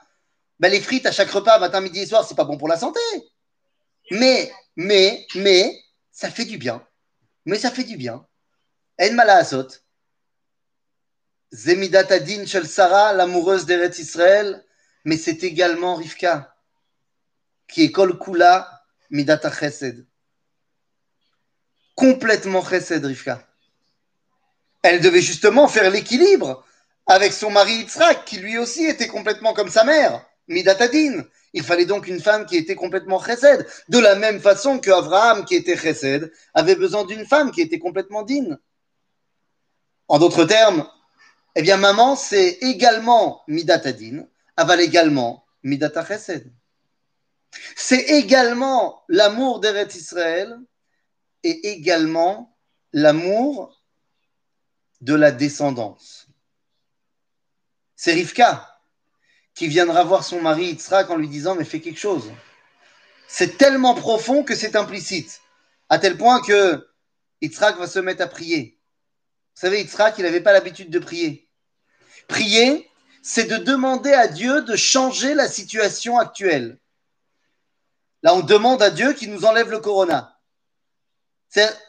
Ben 0.59 0.71
les 0.71 0.81
frites 0.81 1.07
à 1.07 1.13
chaque 1.13 1.31
repas, 1.31 1.59
matin, 1.59 1.81
midi 1.81 2.01
et 2.01 2.07
soir, 2.07 2.27
c'est 2.27 2.35
pas 2.35 2.45
bon 2.45 2.57
pour 2.57 2.69
la 2.69 2.79
santé. 2.79 3.01
Mais, 4.11 4.53
mais, 4.77 5.27
mais, 5.35 5.83
ça 6.11 6.31
fait 6.31 6.45
du 6.45 6.57
bien. 6.59 6.87
Mais 7.45 7.59
ça 7.59 7.71
fait 7.71 7.85
du 7.85 7.97
bien. 7.97 8.27
En 9.01 9.13
mala 9.13 9.37
asot. 9.37 9.69
Zemidat 11.53 12.07
Adin 12.11 12.47
Shel 12.47 12.67
Sarah, 12.67 13.13
l'amoureuse 13.13 13.67
d'Eretz 13.67 13.99
Israël, 13.99 14.65
mais 15.05 15.17
c'est 15.17 15.45
également 15.45 15.95
Rivka 15.95 16.57
qui 17.69 17.85
est 17.85 17.93
Kol 17.93 18.19
Kula 18.19 18.83
Midata 19.11 19.51
Chesed. 19.51 20.07
Complètement 21.95 22.65
Chesed, 22.65 23.05
Rivka. 23.05 23.47
Elle 24.83 25.01
devait 25.01 25.23
justement 25.23 25.69
faire 25.69 25.91
l'équilibre 25.91 26.65
avec 27.07 27.33
son 27.33 27.51
mari 27.51 27.73
Yitzhak, 27.75 28.25
qui 28.25 28.39
lui 28.39 28.59
aussi 28.59 28.85
était 28.85 29.07
complètement 29.07 29.55
comme 29.55 29.71
sa 29.71 29.85
mère, 29.85 30.25
Midatadin. 30.49 31.25
Il 31.53 31.63
fallait 31.63 31.87
donc 31.87 32.07
une 32.07 32.21
femme 32.21 32.47
qui 32.47 32.57
était 32.57 32.75
complètement 32.75 33.23
chesed. 33.23 33.67
De 33.89 33.99
la 33.99 34.15
même 34.15 34.41
façon 34.41 34.79
que 34.79 34.91
Abraham, 34.91 35.45
qui 35.45 35.55
était 35.55 35.77
chesed, 35.77 36.33
avait 36.55 36.77
besoin 36.77 37.05
d'une 37.05 37.27
femme 37.27 37.51
qui 37.51 37.61
était 37.63 37.79
complètement 37.79 38.23
digne. 38.23 38.59
En 40.09 40.19
d'autres 40.19 40.45
termes, 40.45 40.89
eh 41.55 41.63
bien, 41.63 41.79
maman, 41.79 42.15
c'est 42.15 42.59
également 42.61 43.43
midatadin, 43.49 44.27
aval 44.57 44.81
également 44.81 45.47
midata 45.63 46.05
chesed. 46.05 46.53
C'est 47.75 48.03
également 48.03 49.03
l'amour 49.09 49.61
d'Eretz 49.61 49.95
Israël 49.95 50.59
et 51.43 51.69
également 51.71 52.57
l'amour 52.93 53.83
de 55.01 55.15
la 55.15 55.31
descendance. 55.31 56.27
C'est 57.95 58.13
Rivka 58.13 58.76
qui 59.57 59.67
viendra 59.67 60.05
voir 60.05 60.23
son 60.23 60.41
mari 60.41 60.67
Yitzhak 60.67 61.11
en 61.11 61.17
lui 61.17 61.29
disant 61.29 61.57
Mais 61.57 61.65
fais 61.65 61.81
quelque 61.81 61.99
chose. 61.99 62.31
C'est 63.27 63.57
tellement 63.57 63.95
profond 63.95 64.45
que 64.45 64.55
c'est 64.55 64.77
implicite, 64.77 65.41
à 65.89 65.99
tel 65.99 66.17
point 66.17 66.41
que 66.41 66.87
Yitzhak 67.41 67.77
va 67.79 67.89
se 67.89 67.99
mettre 67.99 68.23
à 68.23 68.29
prier. 68.29 68.79
Vous 69.55 69.61
savez, 69.63 69.81
Yitzhak, 69.81 70.19
il 70.19 70.25
n'avait 70.25 70.43
pas 70.43 70.53
l'habitude 70.53 70.91
de 70.91 70.99
prier. 70.99 71.49
Prier, 72.29 72.89
c'est 73.23 73.47
de 73.47 73.57
demander 73.57 74.13
à 74.13 74.29
Dieu 74.29 74.63
de 74.63 74.77
changer 74.77 75.35
la 75.35 75.49
situation 75.49 76.19
actuelle. 76.19 76.79
Là, 78.23 78.35
on 78.35 78.41
demande 78.41 78.83
à 78.83 78.91
Dieu 78.91 79.15
qu'il 79.15 79.33
nous 79.33 79.47
enlève 79.47 79.71
le 79.71 79.81
corona. 79.81 80.39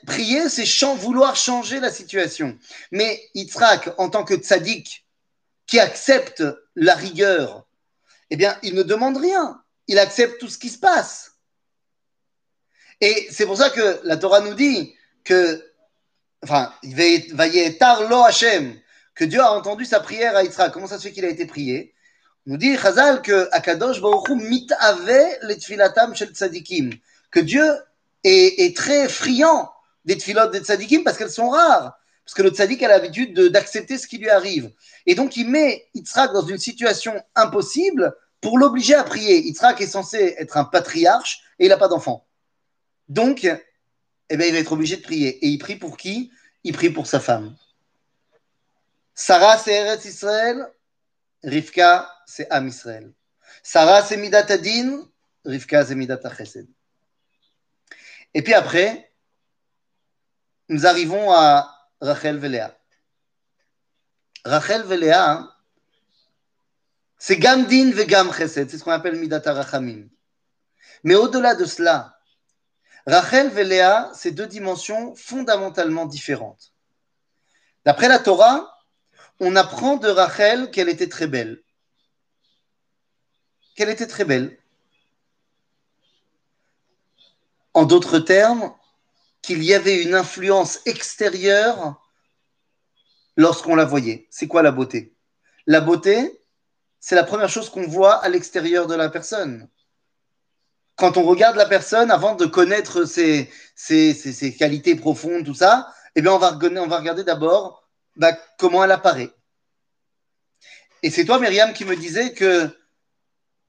Prier, 0.05 0.47
c'est 0.47 0.65
vouloir 0.95 1.35
changer 1.35 1.81
la 1.81 1.91
situation. 1.91 2.57
Mais 2.91 3.21
Yitzhak, 3.35 3.89
en 3.97 4.09
tant 4.09 4.23
que 4.23 4.35
tzaddik, 4.35 5.06
qui 5.67 5.79
accepte 5.79 6.43
la 6.75 6.95
rigueur, 6.95 7.67
eh 8.29 8.35
bien, 8.35 8.57
il 8.63 8.73
ne 8.75 8.83
demande 8.83 9.17
rien. 9.17 9.61
Il 9.87 9.99
accepte 9.99 10.39
tout 10.39 10.49
ce 10.49 10.57
qui 10.57 10.69
se 10.69 10.79
passe. 10.79 11.33
Et 12.99 13.27
c'est 13.31 13.45
pour 13.45 13.57
ça 13.57 13.69
que 13.69 13.99
la 14.03 14.17
Torah 14.17 14.41
nous 14.41 14.55
dit 14.55 14.95
que, 15.23 15.63
enfin, 16.43 16.73
tar 17.79 18.09
lo 18.09 18.23
Hashem, 18.23 18.79
que 19.13 19.25
Dieu 19.25 19.41
a 19.41 19.51
entendu 19.51 19.85
sa 19.85 19.99
prière 19.99 20.35
à 20.35 20.43
Yitzhak. 20.43 20.71
Comment 20.71 20.87
ça 20.87 20.97
se 20.97 21.03
fait 21.03 21.11
qu'il 21.11 21.25
a 21.25 21.29
été 21.29 21.45
prié? 21.45 21.93
Nous 22.45 22.57
dit 22.57 22.77
Chazal 22.77 23.21
que 23.21 23.49
Akadosh 23.51 23.99
Baruch 23.99 24.29
mitave 24.29 25.11
les 25.43 25.57
tfilatam 25.57 26.15
shel 26.15 26.29
tzadikim. 26.29 26.91
Que 27.31 27.39
Dieu 27.39 27.65
est, 28.23 28.75
très 28.75 29.09
friand 29.09 29.69
des 30.05 30.17
tfilot 30.17 30.47
des 30.47 30.59
tzadikim 30.59 31.03
parce 31.03 31.17
qu'elles 31.17 31.31
sont 31.31 31.49
rares. 31.49 31.96
Parce 32.27 32.33
que 32.33 32.41
le 32.41 32.49
tzadik 32.49 32.83
a 32.83 32.89
l'habitude 32.89 33.39
d'accepter 33.39 33.97
ce 33.97 34.05
qui 34.05 34.17
lui 34.17 34.29
arrive. 34.29 34.73
Et 35.05 35.15
donc 35.15 35.37
il 35.37 35.49
met 35.49 35.87
Yitzhak 35.93 36.33
dans 36.33 36.45
une 36.45 36.57
situation 36.57 37.23
impossible 37.35 38.13
pour 38.41 38.57
l'obliger 38.57 38.95
à 38.95 39.05
prier. 39.05 39.39
Yitzhak 39.47 39.79
est 39.79 39.87
censé 39.87 40.35
être 40.37 40.57
un 40.57 40.65
patriarche 40.65 41.39
et 41.57 41.67
il 41.67 41.69
n'a 41.69 41.77
pas 41.77 41.87
d'enfant. 41.87 42.27
Donc, 43.07 43.45
eh 43.45 44.35
bien, 44.35 44.45
il 44.45 44.51
va 44.51 44.59
être 44.59 44.73
obligé 44.73 44.97
de 44.97 45.03
prier. 45.03 45.37
Et 45.37 45.47
il 45.47 45.57
prie 45.57 45.77
pour 45.77 45.95
qui? 45.95 46.29
Il 46.65 46.73
prie 46.73 46.89
pour 46.89 47.07
sa 47.07 47.21
femme. 47.21 47.55
Sarah, 49.15 49.57
c'est 49.57 49.75
Eretz 49.75 50.03
Israël. 50.03 50.67
Rivka, 51.45 52.11
c'est 52.25 52.51
Am 52.51 52.67
Israël. 52.67 53.13
Sarah, 53.63 54.03
c'est 54.03 54.17
Midat 54.17 54.47
Adin. 54.49 55.07
Rivka, 55.45 55.85
c'est 55.85 55.95
Midat 55.95 56.19
Chesed. 56.37 56.67
Et 58.33 58.41
puis 58.41 58.53
après, 58.53 59.13
nous 60.67 60.85
arrivons 60.85 61.31
à 61.31 61.76
Rachel 62.01 62.37
Véléa. 62.37 62.77
Rachel 64.45 64.83
Véléa, 64.83 65.47
c'est 67.17 67.37
Gam 67.37 67.65
Din 67.65 67.91
Gam 68.05 68.31
Chesed. 68.31 68.69
C'est 68.69 68.77
ce 68.77 68.83
qu'on 68.83 68.91
appelle 68.91 69.15
Midat 69.15 69.41
Rachamim. 69.45 70.07
Mais 71.03 71.15
au-delà 71.15 71.55
de 71.55 71.65
cela, 71.65 72.17
Rachel 73.05 73.49
Véléa, 73.49 74.11
c'est 74.13 74.31
deux 74.31 74.47
dimensions 74.47 75.15
fondamentalement 75.15 76.05
différentes. 76.05 76.73
D'après 77.85 78.07
la 78.07 78.19
Torah, 78.19 78.77
on 79.39 79.55
apprend 79.55 79.97
de 79.97 80.09
Rachel 80.09 80.71
qu'elle 80.71 80.89
était 80.89 81.09
très 81.09 81.27
belle. 81.27 81.61
Qu'elle 83.75 83.89
était 83.89 84.07
très 84.07 84.25
belle. 84.25 84.57
En 87.73 87.85
d'autres 87.85 88.19
termes, 88.19 88.73
qu'il 89.47 89.63
y 89.63 89.73
avait 89.73 90.03
une 90.03 90.13
influence 90.13 90.81
extérieure 90.85 91.95
lorsqu'on 93.37 93.75
la 93.75 93.85
voyait. 93.85 94.27
C'est 94.29 94.49
quoi 94.49 94.61
la 94.61 94.71
beauté? 94.71 95.15
La 95.67 95.79
beauté, 95.79 96.41
c'est 96.99 97.15
la 97.15 97.23
première 97.23 97.47
chose 97.47 97.69
qu'on 97.69 97.87
voit 97.87 98.15
à 98.15 98.27
l'extérieur 98.27 98.87
de 98.87 98.95
la 98.95 99.07
personne. 99.07 99.69
Quand 100.97 101.15
on 101.15 101.23
regarde 101.23 101.55
la 101.55 101.65
personne, 101.65 102.11
avant 102.11 102.35
de 102.35 102.45
connaître 102.45 103.05
ses, 103.05 103.49
qualités 104.59 104.95
profondes, 104.95 105.45
tout 105.45 105.53
ça, 105.53 105.93
eh 106.15 106.21
bien, 106.21 106.33
on 106.33 106.37
va, 106.39 106.49
regarder 106.49 107.23
d'abord 107.23 107.87
bah, 108.17 108.37
comment 108.57 108.83
elle 108.83 108.91
apparaît. 108.91 109.31
Et 111.03 111.09
c'est 111.09 111.23
toi, 111.23 111.39
Myriam, 111.39 111.71
qui 111.71 111.85
me 111.85 111.95
disais 111.95 112.33
que, 112.33 112.69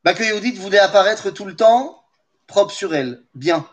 bah, 0.02 0.12
voulait 0.56 0.80
apparaître 0.80 1.30
tout 1.30 1.44
le 1.44 1.54
temps 1.54 2.02
propre 2.49 2.73
sur 2.73 2.97
elle, 2.97 3.23
bien. 3.35 3.64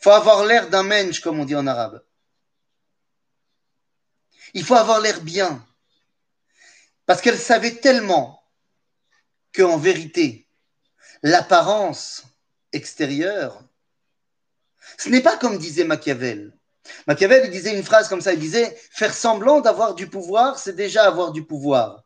Faut 0.00 0.10
avoir 0.10 0.44
l'air 0.44 0.68
d'un 0.68 0.82
mensch, 0.82 1.20
comme 1.20 1.40
on 1.40 1.44
dit 1.44 1.54
en 1.54 1.66
arabe. 1.66 2.02
Il 4.54 4.64
faut 4.64 4.74
avoir 4.74 5.00
l'air 5.00 5.20
bien. 5.20 5.64
Parce 7.06 7.20
qu'elle 7.20 7.38
savait 7.38 7.76
tellement 7.76 8.42
qu'en 9.54 9.76
vérité, 9.76 10.48
l'apparence 11.22 12.24
extérieure, 12.72 13.62
ce 14.96 15.08
n'est 15.08 15.22
pas 15.22 15.36
comme 15.36 15.58
disait 15.58 15.84
Machiavel. 15.84 16.56
Machiavel, 17.06 17.44
il 17.46 17.50
disait 17.50 17.76
une 17.76 17.84
phrase 17.84 18.08
comme 18.08 18.20
ça, 18.20 18.32
il 18.32 18.40
disait, 18.40 18.76
faire 18.90 19.14
semblant 19.14 19.60
d'avoir 19.60 19.94
du 19.94 20.08
pouvoir, 20.08 20.58
c'est 20.58 20.74
déjà 20.74 21.04
avoir 21.04 21.32
du 21.32 21.44
pouvoir. 21.44 22.04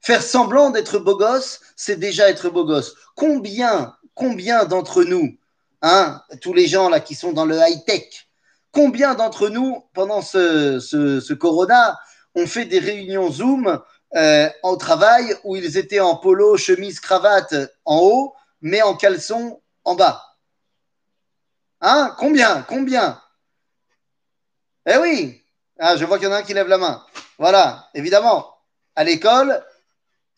Faire 0.00 0.22
semblant 0.22 0.70
d'être 0.70 0.98
beau 0.98 1.16
gosse, 1.16 1.60
c'est 1.74 1.98
déjà 1.98 2.30
être 2.30 2.48
beau 2.48 2.64
gosse. 2.64 2.94
Combien, 3.14 3.96
combien 4.14 4.64
d'entre 4.64 5.04
nous, 5.04 5.36
hein, 5.82 6.22
tous 6.40 6.52
les 6.52 6.66
gens 6.66 6.88
là 6.88 7.00
qui 7.00 7.14
sont 7.14 7.32
dans 7.32 7.44
le 7.44 7.56
high-tech, 7.56 8.28
combien 8.72 9.14
d'entre 9.14 9.48
nous, 9.48 9.84
pendant 9.94 10.22
ce, 10.22 11.32
corona, 11.34 11.98
ont 12.34 12.46
fait 12.46 12.66
des 12.66 12.78
réunions 12.78 13.30
Zoom 13.30 13.80
euh, 14.14 14.50
au 14.62 14.76
travail 14.76 15.34
où 15.44 15.56
ils 15.56 15.76
étaient 15.76 16.00
en 16.00 16.16
polo, 16.16 16.56
chemise, 16.56 17.00
cravate 17.00 17.54
en 17.84 17.98
haut, 17.98 18.34
mais 18.60 18.82
en 18.82 18.94
caleçon 18.94 19.62
en 19.84 19.94
bas? 19.94 20.22
Hein 21.80 22.14
Combien 22.18 22.62
Combien? 22.62 23.20
Eh 24.86 24.96
oui 24.98 25.42
ah, 25.78 25.96
Je 25.96 26.04
vois 26.04 26.18
qu'il 26.18 26.28
y 26.28 26.30
en 26.30 26.34
a 26.34 26.38
un 26.38 26.42
qui 26.42 26.54
lève 26.54 26.68
la 26.68 26.78
main. 26.78 27.04
Voilà, 27.38 27.88
évidemment. 27.94 28.56
À 28.94 29.04
l'école, 29.04 29.62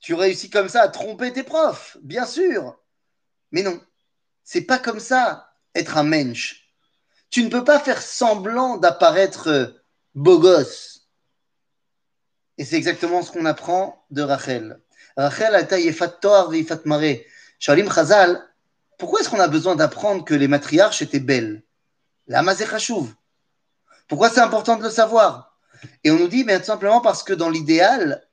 tu 0.00 0.14
réussis 0.14 0.50
comme 0.50 0.68
ça 0.68 0.83
à 0.83 0.88
tromper 0.88 1.33
tes 1.33 1.42
profs, 1.42 1.97
bien 2.02 2.26
sûr. 2.26 2.76
Mais 3.52 3.62
non, 3.62 3.80
c'est 4.50 4.62
pas 4.62 4.78
comme 4.78 4.99
ça 4.99 5.52
être 5.75 5.99
un 5.99 6.05
mensch. 6.05 6.71
Tu 7.28 7.45
ne 7.45 7.50
peux 7.50 7.64
pas 7.64 7.78
faire 7.78 8.00
semblant 8.00 8.78
d'apparaître 8.78 9.78
beau 10.14 10.38
gosse. 10.38 11.11
Et 12.57 12.64
c'est 12.64 12.76
exactement 12.76 13.21
ce 13.21 13.31
qu'on 13.31 13.45
apprend 13.45 14.07
de 14.11 14.23
Rachel. 14.23 14.81
Rachel 15.19 15.55
a 15.55 15.64
taillé 15.64 15.93
fat 15.93 16.09
toar 16.09 16.50
fat 16.67 16.81
maré. 16.87 17.26
Shalim 17.59 17.93
Chazal, 17.93 18.43
pourquoi 18.97 19.21
est-ce 19.21 19.28
qu'on 19.28 19.38
a 19.38 19.49
besoin 19.49 19.76
d'apprendre 19.76 20.25
que 20.25 20.33
les 20.33 20.49
matriarches 20.49 21.02
étaient 21.02 21.21
belles? 21.21 21.62
La. 22.26 22.43
Pourquoi 24.09 24.31
c'est 24.31 24.40
important 24.40 24.76
de 24.76 24.85
le 24.85 24.90
savoir? 24.90 25.59
Et 26.05 26.11
on 26.11 26.19
nous 26.19 26.28
dit, 26.28 26.47
tout 26.47 26.64
simplement 26.64 27.02
parce 27.02 27.23
que 27.23 27.35
dans 27.35 27.50
l'idéal, 27.50 28.26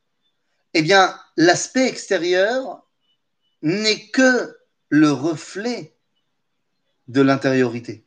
eh 0.73 0.81
bien, 0.81 1.19
l'aspect 1.35 1.89
extérieur 1.89 2.87
n'est 3.61 4.07
que 4.11 4.57
le 4.87 5.11
reflet 5.11 5.94
de 7.07 7.21
l'intériorité. 7.21 8.05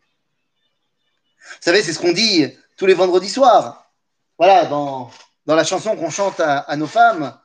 Vous 1.38 1.62
savez, 1.62 1.82
c'est 1.82 1.92
ce 1.92 1.98
qu'on 1.98 2.12
dit 2.12 2.46
tous 2.76 2.86
les 2.86 2.94
vendredis 2.94 3.30
soirs. 3.30 3.90
Voilà, 4.38 4.66
dans, 4.66 5.10
dans 5.46 5.54
la 5.54 5.64
chanson 5.64 5.96
qu'on 5.96 6.10
chante 6.10 6.40
à, 6.40 6.76
nos 6.76 6.86
femmes. 6.86 7.38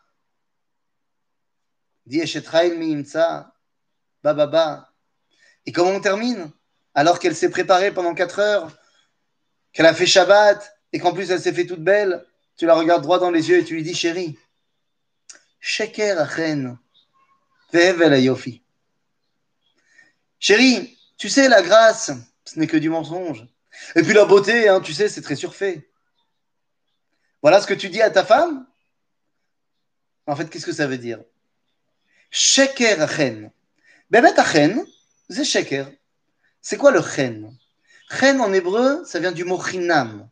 Et 5.65 5.71
comment 5.71 5.91
on 5.91 6.01
termine? 6.01 6.51
Alors 6.93 7.17
qu'elle 7.19 7.35
s'est 7.35 7.49
préparée 7.49 7.93
pendant 7.93 8.13
4 8.13 8.39
heures, 8.39 8.71
qu'elle 9.71 9.85
a 9.85 9.93
fait 9.93 10.05
Shabbat, 10.05 10.77
et 10.91 10.99
qu'en 10.99 11.13
plus 11.13 11.31
elle 11.31 11.39
s'est 11.41 11.53
fait 11.53 11.65
toute 11.65 11.83
belle, 11.83 12.25
tu 12.57 12.65
la 12.65 12.75
regardes 12.75 13.01
droit 13.01 13.19
dans 13.19 13.31
les 13.31 13.49
yeux 13.49 13.59
et 13.59 13.63
tu 13.63 13.73
lui 13.75 13.83
dis 13.83 13.95
Chérie, 13.95 14.37
Sheker. 15.59 16.27
Chérie, 20.39 20.97
tu 21.17 21.29
sais, 21.29 21.47
la 21.47 21.61
grâce, 21.61 22.11
ce 22.45 22.59
n'est 22.59 22.67
que 22.67 22.77
du 22.77 22.89
mensonge. 22.89 23.45
Et 23.95 24.03
puis 24.03 24.13
la 24.13 24.25
beauté, 24.25 24.67
hein, 24.67 24.81
tu 24.81 24.93
sais, 24.93 25.09
c'est 25.09 25.21
très 25.21 25.35
surfait. 25.35 25.89
Voilà 27.41 27.61
ce 27.61 27.67
que 27.67 27.73
tu 27.73 27.89
dis 27.89 28.01
à 28.01 28.09
ta 28.09 28.23
femme 28.23 28.65
En 30.27 30.35
fait, 30.35 30.49
qu'est-ce 30.49 30.65
que 30.65 30.71
ça 30.71 30.87
veut 30.87 30.97
dire? 30.97 31.19
Sheker 32.31 33.01
Achen. 33.01 33.51
Bebet 34.09 34.39
Achen, 34.39 34.85
c'est 35.29 35.43
sheker. 35.43 35.91
C'est 36.61 36.77
quoi 36.77 36.91
le 36.91 37.01
chen? 37.01 37.55
Chen 38.09 38.39
en 38.41 38.53
hébreu, 38.53 39.03
ça 39.05 39.19
vient 39.19 39.31
du 39.31 39.43
mot 39.43 39.61
chinam. 39.61 40.29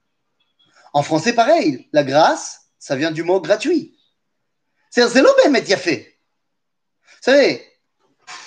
En 0.94 1.04
français, 1.04 1.34
pareil. 1.34 1.90
La 1.92 2.04
grâce, 2.04 2.70
ça 2.80 2.96
vient 2.96 3.12
du 3.12 3.24
mot 3.24 3.40
gratuit. 3.42 3.98
C'est 4.90 5.22
l'obémet 5.22 5.64
fait. 5.78 6.18
Vous 7.06 7.32
savez, 7.32 7.66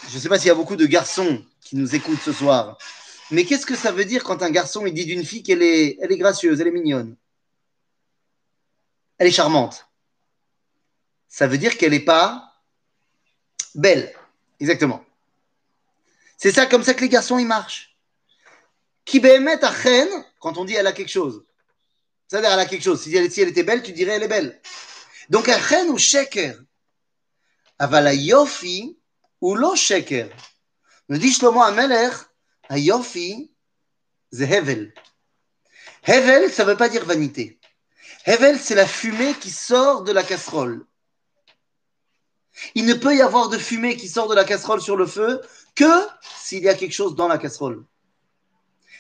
je 0.09 0.17
ne 0.17 0.21
sais 0.21 0.29
pas 0.29 0.39
s'il 0.39 0.49
y 0.49 0.51
a 0.51 0.55
beaucoup 0.55 0.77
de 0.77 0.87
garçons 0.87 1.45
qui 1.65 1.77
nous 1.77 1.95
écoutent 1.95 2.21
ce 2.21 2.33
soir, 2.33 2.79
mais 3.31 3.45
qu'est-ce 3.45 3.67
que 3.67 3.75
ça 3.75 3.91
veut 3.91 4.05
dire 4.05 4.23
quand 4.23 4.43
un 4.43 4.51
garçon 4.51 4.87
il 4.87 4.95
dit 4.95 5.07
d'une 5.07 5.25
fille 5.25 5.43
qu'elle 5.43 5.63
est, 5.63 5.99
elle 6.01 6.13
est 6.13 6.19
gracieuse, 6.19 6.61
elle 6.61 6.69
est 6.69 6.73
mignonne? 6.73 7.17
Elle 9.19 9.29
est 9.29 9.33
charmante. 9.33 9.89
Ça 11.29 11.47
veut 11.47 11.59
dire 11.59 11.77
qu'elle 11.77 11.93
n'est 11.93 12.01
pas 12.01 12.55
belle. 13.75 14.15
Exactement. 14.61 15.05
C'est 16.37 16.53
ça 16.53 16.67
comme 16.67 16.85
ça 16.85 16.95
que 16.95 17.01
les 17.01 17.09
garçons 17.09 17.39
ils 17.39 17.47
marchent. 17.47 17.97
Qui 19.05 19.25
à 19.27 19.71
reine 19.71 20.25
quand 20.39 20.59
on 20.59 20.65
dit 20.65 20.75
elle 20.75 20.87
a 20.87 20.93
quelque 20.93 21.11
chose. 21.11 21.45
C'est-à-dire 22.29 22.53
elle 22.53 22.61
a 22.61 22.67
quelque 22.67 22.83
chose. 22.83 23.03
Si 23.03 23.15
elle, 23.17 23.27
était 23.27 23.63
belle, 23.63 23.83
tu 23.83 23.93
dirais 23.93 24.13
elle 24.13 24.23
est 24.23 24.29
belle. 24.29 24.61
Donc 25.31 25.47
reine 25.47 25.89
ou 25.91 25.99
sheker. 25.99 26.57
Avala 27.79 28.15
yofi 28.15 28.99
ou 29.41 29.55
lo 29.55 29.75
sheker. 29.75 30.29
Shlomo 31.11 31.63
Ameler, 31.63 32.11
a 32.69 32.79
yofi, 32.79 33.51
c'est 34.33 34.51
hevel. 34.51 34.93
Hevel, 36.07 36.51
ça 36.51 36.65
ne 36.65 36.71
veut 36.71 36.77
pas 36.77 36.89
dire 36.89 37.05
vanité. 37.05 37.59
Hevel, 38.27 38.59
c'est 38.59 38.75
la 38.75 38.87
fumée 38.87 39.35
qui 39.35 39.51
sort 39.51 40.03
de 40.03 40.13
la 40.13 40.23
casserole. 40.23 40.87
Il 42.75 42.87
ne 42.87 42.95
peut 42.95 43.15
y 43.15 43.23
avoir 43.23 43.49
de 43.49 43.59
fumée 43.59 43.97
qui 43.97 44.09
sort 44.09 44.29
de 44.29 44.35
la 44.35 44.45
casserole 44.45 44.81
sur 44.81 44.97
le 44.97 45.07
feu 45.07 45.43
que 45.75 46.07
s'il 46.39 46.63
y 46.63 46.69
a 46.69 46.75
quelque 46.75 46.93
chose 46.93 47.15
dans 47.17 47.29
la 47.29 47.39
casserole. 47.39 47.85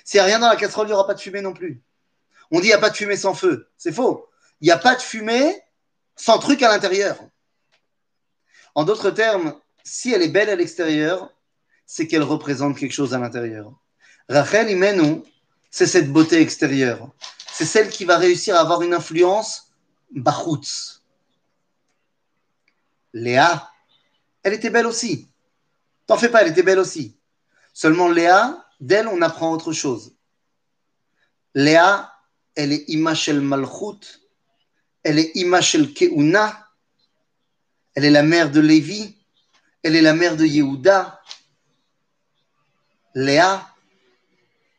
S'il 0.04 0.18
n'y 0.18 0.22
a 0.22 0.26
rien 0.26 0.38
dans 0.38 0.48
la 0.48 0.56
casserole, 0.56 0.86
il 0.86 0.90
n'y 0.90 0.94
aura 0.94 1.06
pas 1.06 1.14
de 1.14 1.20
fumée 1.20 1.40
non 1.40 1.54
plus. 1.54 1.82
On 2.50 2.60
dit 2.60 2.66
il 2.66 2.70
n'y 2.70 2.74
a 2.74 2.78
pas 2.78 2.90
de 2.90 2.96
fumée 2.96 3.16
sans 3.16 3.34
feu. 3.34 3.70
C'est 3.76 3.92
faux. 3.92 4.28
Il 4.60 4.66
n'y 4.66 4.70
a 4.70 4.78
pas 4.78 4.94
de 4.94 5.02
fumée 5.02 5.62
sans 6.16 6.38
truc 6.38 6.62
à 6.62 6.68
l'intérieur. 6.68 7.16
En 8.74 8.84
d'autres 8.84 9.10
termes, 9.10 9.58
si 9.84 10.12
elle 10.12 10.22
est 10.22 10.28
belle 10.28 10.50
à 10.50 10.56
l'extérieur, 10.56 11.33
c'est 11.86 12.06
qu'elle 12.06 12.22
représente 12.22 12.78
quelque 12.78 12.92
chose 12.92 13.14
à 13.14 13.18
l'intérieur. 13.18 13.72
Rachel 14.28 14.70
Imenu, 14.70 15.22
c'est 15.70 15.86
cette 15.86 16.12
beauté 16.12 16.40
extérieure. 16.40 17.10
C'est 17.52 17.66
celle 17.66 17.88
qui 17.88 18.04
va 18.04 18.16
réussir 18.16 18.56
à 18.56 18.60
avoir 18.60 18.82
une 18.82 18.94
influence 18.94 19.72
bachutz. 20.10 21.02
Léa, 23.12 23.70
elle 24.42 24.54
était 24.54 24.70
belle 24.70 24.86
aussi. 24.86 25.28
T'en 26.06 26.16
fais 26.16 26.28
pas, 26.28 26.42
elle 26.42 26.50
était 26.50 26.62
belle 26.62 26.78
aussi. 26.78 27.16
Seulement 27.72 28.08
Léa, 28.08 28.66
d'elle, 28.80 29.08
on 29.08 29.22
apprend 29.22 29.52
autre 29.52 29.72
chose. 29.72 30.14
Léa, 31.54 32.12
elle 32.54 32.72
est 32.72 32.84
Imachel 32.88 33.40
Malchut, 33.40 34.20
elle 35.02 35.18
est 35.18 35.32
Imachel 35.36 35.92
Keuna, 35.92 36.68
elle 37.94 38.04
est 38.04 38.10
la 38.10 38.22
mère 38.22 38.50
de 38.50 38.60
Lévi, 38.60 39.16
elle 39.82 39.96
est 39.96 40.02
la 40.02 40.14
mère 40.14 40.36
de 40.36 40.44
Yehuda. 40.44 41.20
Léa, 43.14 43.68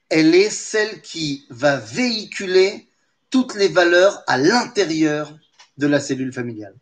elle 0.09 0.35
est 0.35 0.49
celle 0.49 1.01
qui 1.01 1.45
va 1.49 1.77
véhiculer 1.77 2.89
toutes 3.29 3.55
les 3.55 3.69
valeurs 3.69 4.23
à 4.27 4.37
l'intérieur 4.37 5.37
de 5.77 5.87
la 5.87 5.99
cellule 5.99 6.33
familiale. 6.33 6.75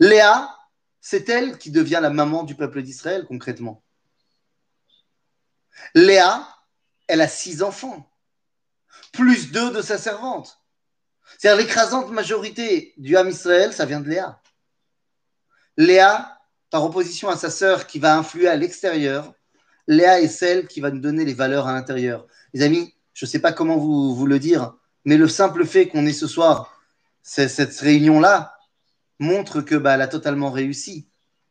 Léa, 0.00 0.54
c'est 1.00 1.28
elle 1.28 1.58
qui 1.58 1.70
devient 1.70 2.00
la 2.00 2.10
maman 2.10 2.44
du 2.44 2.54
peuple 2.54 2.82
d'Israël 2.82 3.24
concrètement. 3.26 3.82
Léa, 5.94 6.46
elle 7.06 7.20
a 7.20 7.28
six 7.28 7.62
enfants, 7.62 8.08
plus 9.12 9.50
deux 9.50 9.70
de 9.72 9.82
sa 9.82 9.98
servante. 9.98 10.60
C'est-à-dire 11.36 11.64
l'écrasante 11.64 12.10
majorité 12.10 12.94
du 12.96 13.16
Ham 13.16 13.28
Israël, 13.28 13.72
ça 13.72 13.86
vient 13.86 14.00
de 14.00 14.08
Léa. 14.08 14.40
Léa, 15.76 16.40
par 16.70 16.84
opposition 16.84 17.28
à 17.28 17.36
sa 17.36 17.50
sœur 17.50 17.86
qui 17.86 17.98
va 17.98 18.16
influer 18.16 18.48
à 18.48 18.56
l'extérieur, 18.56 19.32
Léa 19.88 20.20
est 20.20 20.28
celle 20.28 20.68
qui 20.68 20.80
va 20.80 20.90
nous 20.90 21.00
donner 21.00 21.24
les 21.24 21.34
valeurs 21.34 21.66
à 21.66 21.72
l'intérieur. 21.72 22.26
Les 22.52 22.62
amis, 22.62 22.94
je 23.14 23.26
ne 23.26 23.28
sais 23.28 23.40
pas 23.40 23.52
comment 23.52 23.78
vous, 23.78 24.14
vous 24.14 24.26
le 24.26 24.38
dire, 24.38 24.74
mais 25.04 25.16
le 25.16 25.26
simple 25.26 25.66
fait 25.66 25.88
qu'on 25.88 26.06
ait 26.06 26.12
ce 26.12 26.28
soir 26.28 26.78
cette 27.22 27.78
réunion-là, 27.80 28.58
montre 29.18 29.60
que 29.60 29.74
bah, 29.74 29.94
elle 29.94 30.02
a 30.02 30.08
totalement 30.08 30.50
réussi, 30.50 31.08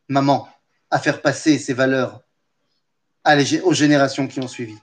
maman, 0.08 0.48
à 0.90 0.98
faire 0.98 1.22
passer 1.22 1.58
ses 1.58 1.74
valeurs 1.74 2.22
aux 3.62 3.74
générations 3.74 4.26
qui 4.26 4.40
ont 4.40 4.48
suivi. 4.48 4.76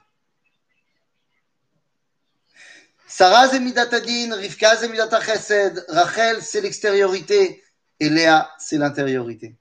Sarah 3.08 3.48
Zemidatadin, 3.48 4.36
Rivka 4.36 4.76
Chesed, 4.76 5.84
Rachel 5.88 6.42
c'est 6.42 6.60
l'extériorité 6.60 7.64
et 7.98 8.08
Léa 8.08 8.50
c'est 8.58 8.78
l'intériorité. 8.78 9.56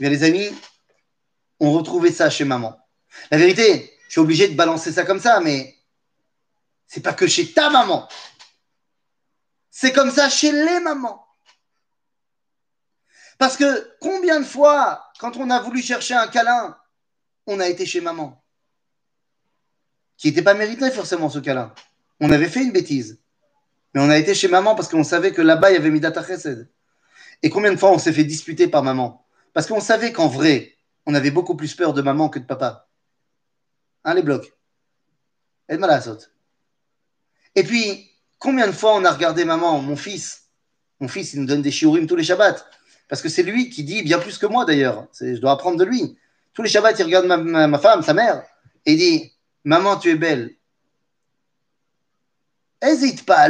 Bien 0.00 0.10
les 0.10 0.24
amis, 0.24 0.50
on 1.60 1.72
retrouvait 1.72 2.12
ça 2.12 2.30
chez 2.30 2.44
maman. 2.44 2.78
La 3.30 3.38
vérité, 3.38 3.92
je 4.06 4.12
suis 4.12 4.20
obligé 4.20 4.48
de 4.48 4.54
balancer 4.54 4.92
ça 4.92 5.04
comme 5.04 5.20
ça, 5.20 5.40
mais 5.40 5.76
c'est 6.86 7.02
pas 7.02 7.12
que 7.12 7.26
chez 7.26 7.52
ta 7.52 7.70
maman. 7.70 8.08
C'est 9.70 9.92
comme 9.92 10.10
ça 10.10 10.28
chez 10.28 10.52
les 10.52 10.80
mamans. 10.80 11.26
Parce 13.38 13.56
que 13.56 13.96
combien 14.00 14.40
de 14.40 14.44
fois, 14.44 15.04
quand 15.18 15.36
on 15.36 15.50
a 15.50 15.60
voulu 15.60 15.82
chercher 15.82 16.14
un 16.14 16.28
câlin, 16.28 16.76
on 17.46 17.58
a 17.60 17.68
été 17.68 17.84
chez 17.84 18.00
maman? 18.00 18.42
Qui 20.16 20.28
n'était 20.28 20.42
pas 20.42 20.54
mérité 20.54 20.90
forcément 20.90 21.28
ce 21.28 21.40
câlin. 21.40 21.74
On 22.20 22.30
avait 22.30 22.48
fait 22.48 22.62
une 22.62 22.72
bêtise. 22.72 23.20
Mais 23.92 24.00
on 24.00 24.10
a 24.10 24.18
été 24.18 24.34
chez 24.34 24.48
maman 24.48 24.74
parce 24.74 24.88
qu'on 24.88 25.04
savait 25.04 25.32
que 25.32 25.42
là-bas, 25.42 25.70
il 25.70 25.74
y 25.74 25.76
avait 25.76 25.90
Midata 25.90 26.24
Chesed. 26.24 26.70
Et 27.42 27.50
combien 27.50 27.72
de 27.72 27.76
fois 27.76 27.90
on 27.90 27.98
s'est 27.98 28.12
fait 28.12 28.24
disputer 28.24 28.68
par 28.68 28.82
maman? 28.82 29.26
Parce 29.52 29.66
qu'on 29.66 29.80
savait 29.80 30.12
qu'en 30.12 30.28
vrai, 30.28 30.76
on 31.06 31.14
avait 31.14 31.30
beaucoup 31.30 31.56
plus 31.56 31.74
peur 31.74 31.92
de 31.92 32.02
maman 32.02 32.28
que 32.28 32.38
de 32.38 32.44
papa. 32.44 32.88
Hein, 34.04 34.14
les 34.14 34.22
blocs? 34.22 34.52
Elle 35.68 35.78
m'a 35.78 35.86
la. 35.86 36.00
Et 37.54 37.62
puis, 37.62 38.10
combien 38.38 38.66
de 38.66 38.72
fois 38.72 38.94
on 38.94 39.04
a 39.04 39.10
regardé 39.10 39.44
maman, 39.44 39.80
mon 39.80 39.96
fils? 39.96 40.48
Mon 41.00 41.08
fils, 41.08 41.34
il 41.34 41.40
nous 41.40 41.46
donne 41.46 41.62
des 41.62 41.70
shiurim 41.70 42.06
tous 42.06 42.16
les 42.16 42.24
Shabbats. 42.24 42.64
Parce 43.08 43.22
que 43.22 43.28
c'est 43.28 43.42
lui 43.42 43.70
qui 43.70 43.84
dit, 43.84 44.02
bien 44.02 44.18
plus 44.18 44.38
que 44.38 44.46
moi 44.46 44.64
d'ailleurs, 44.64 45.06
je 45.18 45.36
dois 45.36 45.52
apprendre 45.52 45.78
de 45.78 45.84
lui. 45.84 46.18
Tous 46.52 46.62
les 46.62 46.68
Shabbats, 46.68 46.92
il 46.98 47.04
regarde 47.04 47.26
ma, 47.26 47.78
femme, 47.78 48.02
sa 48.02 48.14
mère, 48.14 48.44
et 48.86 48.92
il 48.92 48.98
dit 48.98 49.32
Maman, 49.64 49.96
tu 49.96 50.10
es 50.10 50.14
belle. 50.14 50.54
Hésite 52.82 53.24
pas 53.24 53.38
à. 53.38 53.48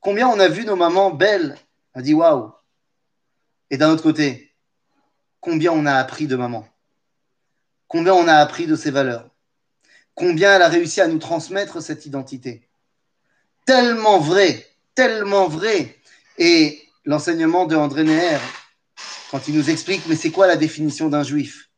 Combien 0.00 0.28
on 0.28 0.38
a 0.38 0.48
vu 0.48 0.64
nos 0.64 0.76
mamans 0.76 1.10
belles? 1.10 1.56
On 1.94 2.00
a 2.00 2.02
dit 2.02 2.12
Waouh 2.12 2.52
Et 3.70 3.76
d'un 3.76 3.90
autre 3.90 4.02
côté, 4.02 4.45
combien 5.46 5.70
on 5.70 5.86
a 5.86 5.94
appris 5.94 6.26
de 6.26 6.34
maman 6.34 6.66
Combien 7.86 8.14
on 8.14 8.26
a 8.26 8.34
appris 8.34 8.66
de 8.66 8.74
ses 8.74 8.90
valeurs 8.90 9.30
Combien 10.16 10.56
elle 10.56 10.62
a 10.62 10.68
réussi 10.68 11.00
à 11.00 11.06
nous 11.06 11.20
transmettre 11.20 11.80
cette 11.80 12.04
identité 12.04 12.68
Tellement 13.64 14.18
vrai, 14.18 14.66
tellement 14.96 15.46
vrai. 15.46 15.98
Et 16.36 16.82
l'enseignement 17.04 17.64
de 17.64 17.76
André 17.76 18.02
Neher, 18.02 18.40
quand 19.30 19.46
il 19.46 19.54
nous 19.54 19.70
explique, 19.70 20.02
mais 20.08 20.16
c'est 20.16 20.32
quoi 20.32 20.48
la 20.48 20.56
définition 20.56 21.08
d'un 21.08 21.22
juif? 21.22 21.70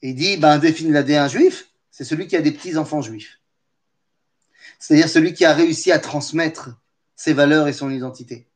Il 0.00 0.14
dit, 0.14 0.38
ben, 0.38 0.56
définit 0.56 0.92
la 0.92 1.02
d'un 1.02 1.28
juif, 1.28 1.68
c'est 1.90 2.04
celui 2.04 2.26
qui 2.26 2.36
a 2.36 2.40
des 2.40 2.52
petits-enfants 2.52 3.02
juifs. 3.02 3.38
C'est-à-dire 4.78 5.10
celui 5.10 5.34
qui 5.34 5.44
a 5.44 5.52
réussi 5.52 5.92
à 5.92 5.98
transmettre 5.98 6.70
ses 7.16 7.34
valeurs 7.34 7.68
et 7.68 7.74
son 7.74 7.90
identité. 7.90 8.48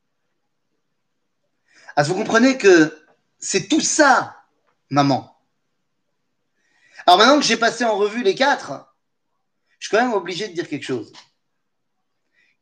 Alors, 1.97 2.09
vous 2.09 2.15
comprenez 2.15 2.57
que 2.57 3.02
c'est 3.43 3.69
tout 3.69 3.81
ça, 3.81 4.37
maman. 4.89 5.37
Alors 7.05 7.19
maintenant 7.19 7.41
que 7.41 7.45
j'ai 7.45 7.57
passé 7.57 7.85
en 7.85 7.97
revue 7.97 8.23
les 8.23 8.37
quatre, 8.37 8.95
je 9.79 9.89
suis 9.89 9.97
quand 9.97 10.03
même 10.03 10.15
obligé 10.15 10.49
de 10.49 10.55
dire 10.55 10.69
quelque 10.69 10.85
chose. 10.85 11.13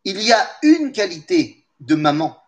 Il 0.04 0.20
y 0.22 0.32
a 0.32 0.50
une 0.62 0.90
qualité 0.90 1.66
de 1.78 1.94
maman 1.94 2.42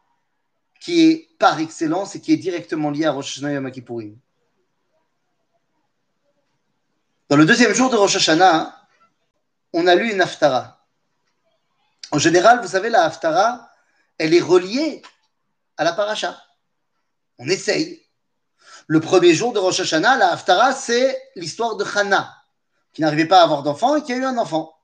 qui 0.81 1.11
est 1.11 1.29
par 1.39 1.61
excellence 1.61 2.15
et 2.15 2.21
qui 2.23 2.33
est 2.33 2.39
directement 2.39 2.91
liée 2.91 3.05
à 3.05 3.13
Rosh 3.13 3.37
Hashanah 3.37 3.53
et 3.53 3.55
Yom 3.55 3.71
Kippourim. 3.71 4.19
Dans 7.29 7.37
le 7.37 7.45
deuxième 7.45 7.75
jour 7.75 7.91
de 7.91 7.97
Rosh 7.97 8.17
Hashanah, 8.17 8.89
on 9.75 9.87
a 9.87 9.95
lu 9.95 10.11
une 10.11 10.23
Haftara. 10.23 10.87
En 12.11 12.19
général, 12.19 12.61
vous 12.63 12.69
savez, 12.69 12.89
la 12.89 13.05
Haftara, 13.05 13.71
elle 14.17 14.33
est 14.35 14.41
reliée 14.41 15.03
à 15.77 15.85
la 15.85 15.93
paracha. 15.93 16.43
On 17.39 17.49
essaye. 17.49 18.02
Le 18.93 19.01
premier 19.01 19.33
jour 19.33 19.55
de 19.55 19.59
Rosh 19.59 19.81
Hashanah, 19.81 20.19
la 20.19 20.33
Haftara, 20.33 20.75
c'est 20.75 21.19
l'histoire 21.35 21.77
de 21.77 21.85
Hannah, 21.97 22.31
qui 22.93 23.01
n'arrivait 23.01 23.25
pas 23.25 23.41
à 23.41 23.45
avoir 23.45 23.63
d'enfant 23.63 23.97
et 23.97 24.03
qui 24.03 24.13
a 24.13 24.17
eu 24.17 24.25
un 24.27 24.37
enfant. 24.37 24.77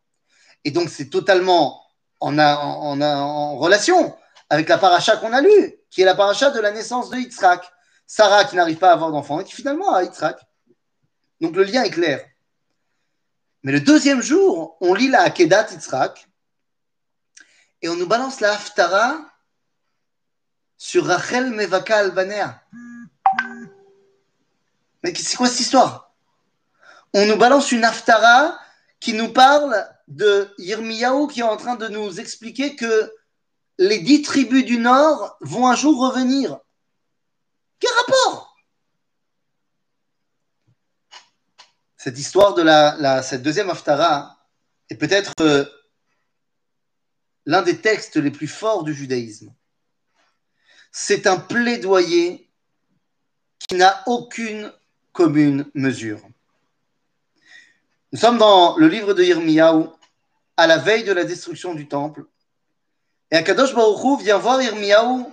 Et 0.64 0.70
donc, 0.70 0.88
c'est 0.88 1.10
totalement 1.10 1.84
en, 2.18 3.58
relation 3.58 4.16
avec 4.48 4.70
la 4.70 4.78
paracha 4.78 5.18
qu'on 5.18 5.34
a 5.34 5.42
lue, 5.42 5.74
qui 5.90 6.00
est 6.00 6.06
la 6.06 6.14
paracha 6.14 6.50
de 6.50 6.58
la 6.58 6.70
naissance 6.70 7.10
de 7.10 7.18
Yitzhak. 7.18 7.70
Sarah 8.06 8.46
qui 8.46 8.56
n'arrive 8.56 8.78
pas 8.78 8.88
à 8.88 8.92
avoir 8.94 9.12
d'enfant 9.12 9.40
et 9.40 9.44
qui 9.44 9.52
finalement 9.52 9.92
a 9.92 10.02
Yitzhak. 10.02 10.40
Donc 11.42 11.54
le 11.54 11.64
lien 11.64 11.82
est 11.82 11.90
clair. 11.90 12.24
Mais 13.62 13.72
le 13.72 13.80
deuxième 13.80 14.22
jour, 14.22 14.78
on 14.80 14.94
lit 14.94 15.10
la 15.10 15.20
Akedat 15.20 15.66
Yitzhak 15.70 16.30
et 17.82 17.90
on 17.90 17.96
nous 17.96 18.06
balance 18.06 18.40
la 18.40 18.52
Haftara 18.52 19.18
sur 20.78 21.04
Rachel 21.04 21.50
Mevaka 21.50 21.98
Albanea. 21.98 22.62
Mais 25.02 25.14
c'est 25.14 25.36
quoi 25.36 25.48
cette 25.48 25.60
histoire? 25.60 26.12
On 27.14 27.26
nous 27.26 27.36
balance 27.36 27.72
une 27.72 27.84
Haftara 27.84 28.58
qui 29.00 29.12
nous 29.12 29.32
parle 29.32 29.88
de 30.08 30.52
Yirmiyahu 30.58 31.28
qui 31.28 31.40
est 31.40 31.44
en 31.44 31.56
train 31.56 31.76
de 31.76 31.88
nous 31.88 32.20
expliquer 32.20 32.76
que 32.76 33.12
les 33.78 34.00
dix 34.00 34.22
tribus 34.22 34.64
du 34.64 34.78
Nord 34.78 35.36
vont 35.40 35.68
un 35.68 35.76
jour 35.76 36.00
revenir. 36.00 36.58
Quel 37.78 37.90
rapport? 38.00 38.56
Cette 41.96 42.18
histoire 42.18 42.54
de 42.54 42.62
la, 42.62 43.22
cette 43.22 43.42
deuxième 43.42 43.70
Haftara 43.70 44.38
est 44.90 44.96
peut-être 44.96 45.34
euh, 45.40 45.64
l'un 47.44 47.62
des 47.62 47.80
textes 47.80 48.16
les 48.16 48.30
plus 48.30 48.48
forts 48.48 48.84
du 48.84 48.94
judaïsme. 48.94 49.54
C'est 50.90 51.26
un 51.26 51.38
plaidoyer 51.38 52.50
qui 53.58 53.76
n'a 53.76 54.02
aucune 54.06 54.72
commune 55.18 55.68
mesure. 55.74 56.20
Nous 58.12 58.20
sommes 58.20 58.38
dans 58.38 58.76
le 58.76 58.86
livre 58.86 59.14
de 59.14 59.24
Yirmiyahu, 59.24 59.86
à 60.56 60.68
la 60.68 60.78
veille 60.78 61.02
de 61.02 61.10
la 61.12 61.24
destruction 61.24 61.74
du 61.74 61.88
temple, 61.88 62.24
et 63.32 63.36
Akadosh 63.36 63.74
Baruchou 63.74 64.18
vient 64.18 64.38
voir 64.38 64.62
Irmiyahu 64.62 65.24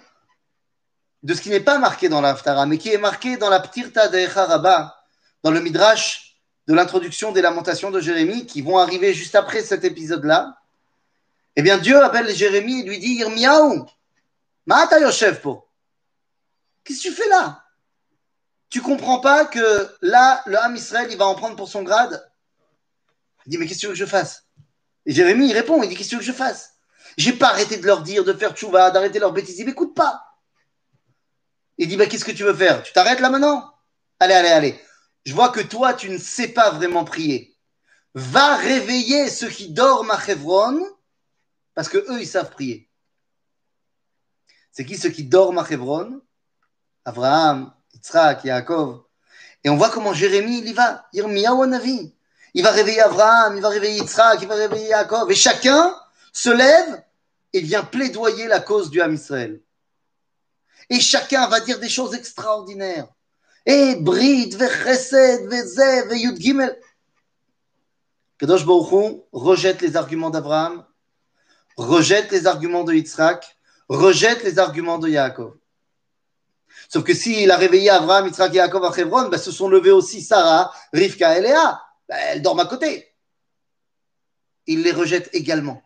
de 1.22 1.34
ce 1.36 1.42
qui 1.42 1.52
n'est 1.52 1.60
pas 1.60 1.78
marqué 1.78 2.10
dans 2.10 2.20
l'Aftara, 2.20 2.66
mais 2.66 2.80
qui 2.80 2.90
est 2.90 2.98
marqué 2.98 3.38
dans 3.38 3.52
la 3.52 3.60
Ptirta 3.60 4.08
de 4.08 4.26
Rabba, 4.26 5.04
dans 5.44 5.52
le 5.52 5.62
Midrash 5.62 6.40
de 6.68 6.74
l'introduction 6.74 7.32
des 7.32 7.44
lamentations 7.44 7.92
de 7.92 8.00
Jérémie, 8.00 8.48
qui 8.48 8.64
vont 8.64 8.80
arriver 8.80 9.14
juste 9.14 9.36
après 9.36 9.62
cet 9.62 9.84
épisode-là. 9.84 10.58
Eh 11.56 11.62
bien, 11.62 11.78
Dieu 11.78 12.02
appelle 12.04 12.34
Jérémie 12.34 12.80
et 12.80 12.86
lui 12.86 12.98
dit 12.98 13.18
Irmiyahu, 13.20 13.84
Ma'ata 14.66 15.00
Yoshev 15.00 15.42
po. 15.42 15.68
Qu'est-ce 16.84 17.04
que 17.04 17.10
tu 17.10 17.14
fais 17.14 17.30
là? 17.30 17.65
Tu 18.70 18.82
comprends 18.82 19.20
pas 19.20 19.46
que 19.46 19.90
là, 20.02 20.42
le 20.46 20.58
Ham 20.58 20.76
Israël, 20.76 21.08
il 21.12 21.18
va 21.18 21.26
en 21.26 21.36
prendre 21.36 21.56
pour 21.56 21.70
son 21.70 21.84
grade? 21.84 22.30
Il 23.46 23.52
dit 23.52 23.58
Mais 23.58 23.68
qu'est-ce 23.68 23.88
que 23.88 23.96
je 23.96 24.06
fasse? 24.06 24.48
Et 25.06 25.14
Jérémie, 25.14 25.50
il 25.50 25.54
répond 25.54 25.82
Il 25.84 25.90
dit 25.90 25.96
Qu'est-ce 25.96 26.16
que 26.16 26.22
je 26.22 26.32
fasse? 26.32 26.76
J'ai 27.18 27.34
pas 27.34 27.50
arrêté 27.50 27.78
de 27.78 27.86
leur 27.86 28.02
dire 28.02 28.24
de 28.24 28.34
faire 28.34 28.54
tchouva, 28.54 28.92
d'arrêter 28.92 29.20
leur 29.20 29.32
bêtises. 29.32 29.60
Ils 29.60 29.66
m'écoutent 29.66 29.96
pas. 29.96 30.22
Il 31.78 31.88
dit, 31.88 31.98
bah, 31.98 32.06
qu'est-ce 32.06 32.26
que 32.26 32.32
tu 32.32 32.44
veux 32.44 32.54
faire? 32.54 32.84
Tu 32.84 32.94
t'arrêtes 32.94 33.20
là 33.20 33.30
maintenant? 33.30 33.74
Allez, 34.20 34.34
allez, 34.34 34.50
allez. 34.50 34.82
Je 35.26 35.34
vois 35.34 35.50
que 35.50 35.62
toi, 35.62 35.94
tu 35.94 36.10
ne 36.10 36.18
sais 36.18 36.50
pas 36.50 36.72
vraiment 36.72 37.04
prier. 37.04 37.58
Va 38.14 38.56
réveiller 38.56 39.30
ceux 39.30 39.50
qui 39.50 39.72
dorment 39.72 40.12
à 40.12 40.22
Hebron, 40.26 40.82
parce 41.74 41.90
que 41.90 41.98
eux, 41.98 42.22
ils 42.22 42.28
savent 42.28 42.52
prier. 42.52 42.90
C'est 44.72 44.86
qui 44.86 44.98
ceux 44.98 45.10
qui 45.10 45.26
dorment 45.26 45.60
à 45.60 45.68
Hebron? 45.70 46.22
Abraham, 47.04 47.74
Et 49.64 49.70
on 49.70 49.78
voit 49.78 49.90
comment 49.90 50.14
Jérémie, 50.14 50.60
il 50.60 50.68
y 50.70 50.74
va. 50.74 51.08
Il 51.14 52.64
va 52.64 52.72
réveiller 52.72 53.02
Abraham, 53.02 53.56
il 53.56 53.62
va 53.62 53.70
réveiller 53.70 54.00
Yitzhak, 54.00 54.42
il 54.42 54.48
va 54.48 54.56
réveiller 54.56 54.90
Yaakov. 54.90 55.32
Et 55.32 55.36
chacun 55.36 55.96
se 56.32 56.50
lève 56.50 57.04
et 57.54 57.62
vient 57.62 57.84
plaidoyer 57.84 58.48
la 58.48 58.60
cause 58.60 58.90
du 58.90 59.02
Ham 59.02 59.14
Israël. 59.14 59.62
Et 60.90 61.00
chacun 61.00 61.48
va 61.48 61.60
dire 61.62 61.80
des 61.80 61.90
choses 61.90 62.14
extraordinaires. 62.14 63.08
Et 63.66 63.96
Brit, 63.96 64.52
Vechesed, 64.52 65.50
Vezev, 65.50 66.16
Yud 66.16 66.40
Gimel. 66.40 66.80
Kadosh 68.38 68.66
Baruch 68.66 69.24
rejette 69.32 69.82
les 69.82 69.96
arguments 69.96 70.30
d'Abraham, 70.30 70.86
rejette 71.76 72.32
les 72.32 72.46
arguments 72.46 72.84
de 72.84 72.94
Yitzhak, 72.94 73.58
rejette 73.90 74.44
les 74.44 74.60
arguments 74.60 75.00
de 75.00 75.10
Yaakov. 75.10 75.56
Sauf 76.90 77.04
que 77.04 77.14
s'il 77.14 77.52
a 77.52 77.58
réveillé 77.58 77.90
Abraham, 77.90 78.28
Yitzhak 78.28 78.54
Yaakov 78.54 78.86
à 78.86 78.98
Hebron, 78.98 79.30
ben 79.30 79.38
se 79.38 79.52
sont 79.52 79.68
levés 79.68 79.92
aussi 79.92 80.22
Sarah, 80.22 80.72
Rivka 80.94 81.38
et 81.38 81.42
Léa. 81.42 81.82
Ben, 82.08 82.18
elles 82.30 82.42
dorment 82.42 82.62
à 82.62 82.66
côté. 82.66 83.14
Il 84.68 84.84
les 84.84 84.92
rejette 84.92 85.30
également. 85.34 85.82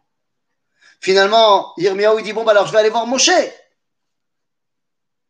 Finalement, 1.00 1.74
Yirmiyahu, 1.78 2.20
il 2.20 2.24
dit, 2.24 2.34
bon, 2.34 2.44
bah 2.44 2.52
alors 2.52 2.68
je 2.68 2.72
vais 2.72 2.80
aller 2.80 2.90
voir 2.90 3.08
Moshe. 3.08 3.30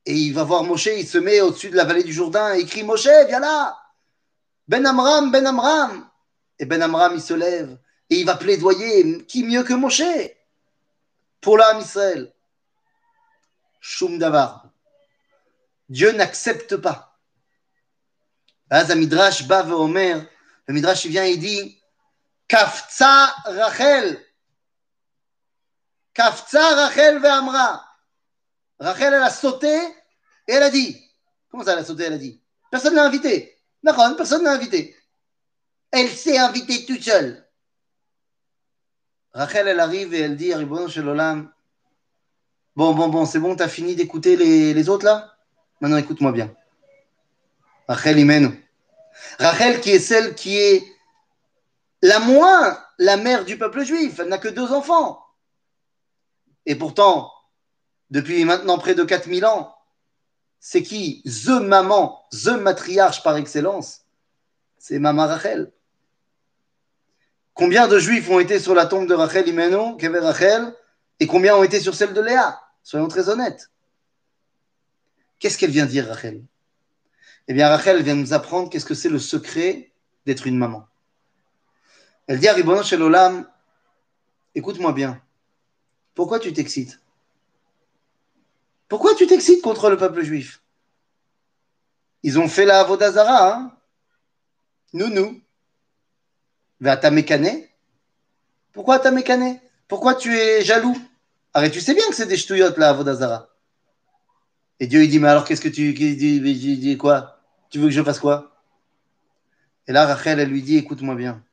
Et 0.05 0.13
il 0.13 0.33
va 0.33 0.43
voir 0.43 0.63
Moshe, 0.63 0.87
il 0.87 1.07
se 1.07 1.17
met 1.17 1.41
au-dessus 1.41 1.69
de 1.69 1.75
la 1.75 1.83
vallée 1.83 2.03
du 2.03 2.13
Jourdain 2.13 2.55
et 2.55 2.61
il 2.61 2.67
crie, 2.67 2.83
Moshe, 2.83 3.09
viens 3.27 3.39
là. 3.39 3.77
Ben 4.67 4.85
Amram, 4.85 5.31
Ben 5.31 5.45
Amram. 5.45 6.09
Et 6.57 6.65
Ben 6.65 6.81
Amram, 6.81 7.13
il 7.15 7.21
se 7.21 7.33
lève 7.33 7.77
et 8.09 8.19
il 8.19 8.25
va 8.25 8.35
plaidoyer, 8.35 9.23
qui 9.25 9.43
mieux 9.43 9.63
que 9.63 9.73
Moshe? 9.73 10.01
Pour 11.41 11.57
l'âme 11.57 11.79
Israël. 11.79 12.33
Shum 13.79 14.17
Davar. 14.17 14.68
Dieu 15.89 16.11
n'accepte 16.11 16.77
pas. 16.77 17.19
Là, 18.69 18.95
Midrash 18.95 19.47
le 19.47 20.73
Midrash 20.73 21.05
vient 21.07 21.23
et 21.23 21.37
dit 21.37 21.81
Kafza 22.47 23.33
Rachel. 23.45 24.23
Kafza 26.13 26.75
Rachel 26.75 27.19
ve'amra. 27.19 27.85
Rachel, 28.79 29.13
elle 29.13 29.23
a 29.23 29.31
sauté 29.31 29.75
et 30.47 30.53
elle 30.53 30.63
a 30.63 30.69
dit. 30.69 30.95
Comment 31.49 31.63
ça, 31.63 31.73
elle 31.73 31.79
a 31.79 31.85
sauté, 31.85 32.03
elle 32.03 32.13
a 32.13 32.17
dit? 32.17 32.39
Personne 32.69 32.91
ne 32.91 32.97
l'a 32.97 33.05
invité. 33.05 33.59
Personne 33.83 34.41
ne 34.41 34.45
l'a 34.45 34.53
invité. 34.53 34.95
Elle 35.91 36.09
s'est 36.09 36.37
invitée 36.37 36.85
toute 36.85 37.01
seule. 37.01 37.43
Rachel, 39.33 39.67
Maintenant, 45.81 45.97
écoute-moi 45.97 46.31
bien. 46.31 46.53
Rachel 47.87 48.19
Imenu. 48.19 48.69
Rachel, 49.39 49.81
qui 49.81 49.91
est 49.91 49.99
celle 49.99 50.35
qui 50.35 50.57
est 50.57 50.83
la 52.01 52.19
moins 52.19 52.77
la 52.97 53.17
mère 53.17 53.45
du 53.45 53.57
peuple 53.57 53.83
juif. 53.83 54.19
Elle 54.19 54.27
n'a 54.27 54.37
que 54.37 54.47
deux 54.47 54.71
enfants. 54.71 55.23
Et 56.65 56.75
pourtant, 56.75 57.31
depuis 58.09 58.45
maintenant 58.45 58.77
près 58.77 58.95
de 58.95 59.03
4000 59.03 59.45
ans, 59.45 59.75
c'est 60.59 60.83
qui 60.83 61.23
The 61.23 61.61
maman, 61.61 62.25
The 62.31 62.49
matriarche 62.49 63.23
par 63.23 63.37
excellence? 63.37 64.01
C'est 64.77 64.99
Maman 64.99 65.27
Rachel. 65.27 65.71
Combien 67.53 67.87
de 67.87 67.99
juifs 67.99 68.29
ont 68.29 68.39
été 68.39 68.59
sur 68.59 68.73
la 68.73 68.85
tombe 68.85 69.07
de 69.07 69.13
Rachel 69.13 69.47
Imenu, 69.47 69.97
Kever 69.97 70.19
Rachel, 70.19 70.73
et 71.19 71.27
combien 71.27 71.55
ont 71.55 71.63
été 71.63 71.79
sur 71.79 71.95
celle 71.95 72.13
de 72.13 72.21
Léa? 72.21 72.61
Soyons 72.83 73.07
très 73.07 73.29
honnêtes. 73.29 73.69
Qu'est-ce 75.39 75.57
qu'elle 75.57 75.71
vient 75.71 75.85
dire, 75.85 76.07
Rachel? 76.07 76.43
Eh 77.47 77.53
bien, 77.53 77.67
Rachel 77.69 78.03
vient 78.03 78.15
nous 78.15 78.33
apprendre 78.33 78.69
qu'est-ce 78.69 78.85
que 78.85 78.93
c'est 78.93 79.09
le 79.09 79.19
secret 79.19 79.91
d'être 80.25 80.45
une 80.45 80.57
maman. 80.57 80.85
Elle 82.27 82.39
dit 82.39 82.47
à 82.47 82.53
Ribono 82.53 82.83
écoute-moi 84.53 84.93
bien, 84.93 85.21
pourquoi 86.13 86.39
tu 86.39 86.53
t'excites? 86.53 86.99
Pourquoi 88.87 89.15
tu 89.15 89.25
t'excites 89.25 89.61
contre 89.61 89.89
le 89.89 89.97
peuple 89.97 90.23
juif? 90.23 90.61
Ils 92.23 92.37
ont 92.37 92.47
fait 92.47 92.65
la 92.65 92.81
Avodazara, 92.81 93.53
hein? 93.53 93.77
Nous, 94.93 95.07
nous. 95.07 95.41
Va 96.81 96.97
ta 96.97 97.11
mécané. 97.11 97.69
Pourquoi 98.73 98.99
ta 98.99 99.11
mécané? 99.11 99.61
Pourquoi 99.87 100.15
tu 100.15 100.35
es 100.35 100.63
jaloux? 100.63 100.97
Arrête, 101.53 101.71
tu 101.71 101.81
sais 101.81 101.93
bien 101.93 102.07
que 102.09 102.15
c'est 102.15 102.25
des 102.25 102.37
ch'touillottes, 102.37 102.77
là, 102.77 102.89
Avodazara. 102.89 103.48
Et 104.79 104.87
Dieu, 104.87 105.03
il 105.03 105.09
dit, 105.09 105.19
mais 105.19 105.27
alors 105.27 105.43
qu'est-ce 105.43 105.61
que 105.61 105.69
tu 105.69 105.93
dis, 105.93 106.97
quoi? 106.97 107.41
Tu 107.69 107.79
veux 107.79 107.87
que 107.87 107.93
je 107.93 108.01
fasse 108.01 108.19
quoi? 108.19 108.55
Et 109.87 109.91
là, 109.91 110.05
Rachel, 110.05 110.39
elle 110.39 110.49
lui 110.49 110.61
dit, 110.61 110.77
écoute-moi 110.77 111.15
bien. 111.15 111.43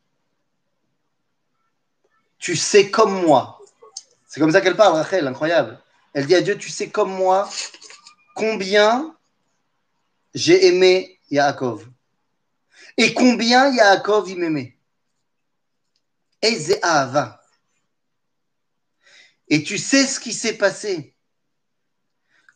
Tu 2.39 2.55
sais 2.55 2.91
comme 2.91 3.23
moi. 3.23 3.61
C'est 4.29 4.41
comme 4.41 4.53
ça 4.53 4.61
qu'elle 4.61 4.77
parle, 4.77 4.95
Rachel, 4.95 5.27
incroyable. 5.27 5.83
Elle 6.13 6.27
dit 6.27 6.35
à 6.35 6.43
Dieu, 6.43 6.57
tu 6.57 6.71
sais 6.71 6.91
comme 6.91 7.13
moi 7.13 7.51
combien 8.35 9.17
j'ai 10.35 10.67
aimé 10.67 11.19
Yaakov. 11.31 11.89
Et 12.99 13.15
combien 13.15 13.75
Yaakov 13.75 14.31
il 14.31 14.39
m'aimait. 14.39 14.77
Et 16.43 16.59
tu 19.65 19.79
sais 19.79 20.07
ce 20.07 20.21
qui 20.21 20.33
s'est 20.33 20.59
passé? 20.59 21.16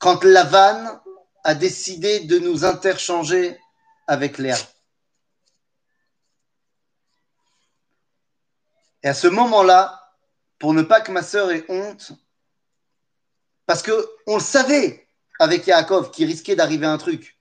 Quand 0.00 0.24
Lavan 0.24 0.98
a 1.44 1.54
décidé 1.54 2.20
de 2.20 2.38
nous 2.38 2.64
interchanger 2.64 3.56
avec 4.06 4.38
Léa. 4.38 4.56
Et 9.02 9.08
à 9.08 9.14
ce 9.14 9.28
moment-là, 9.28 10.16
pour 10.58 10.74
ne 10.74 10.82
pas 10.82 11.00
que 11.02 11.12
ma 11.12 11.22
sœur 11.22 11.52
ait 11.52 11.64
honte, 11.68 12.12
parce 13.66 13.82
qu'on 13.82 14.34
le 14.34 14.42
savait 14.42 15.06
avec 15.38 15.66
Yaakov 15.66 16.10
qu'il 16.10 16.26
risquait 16.26 16.56
d'arriver 16.56 16.86
un 16.86 16.98
truc. 16.98 17.38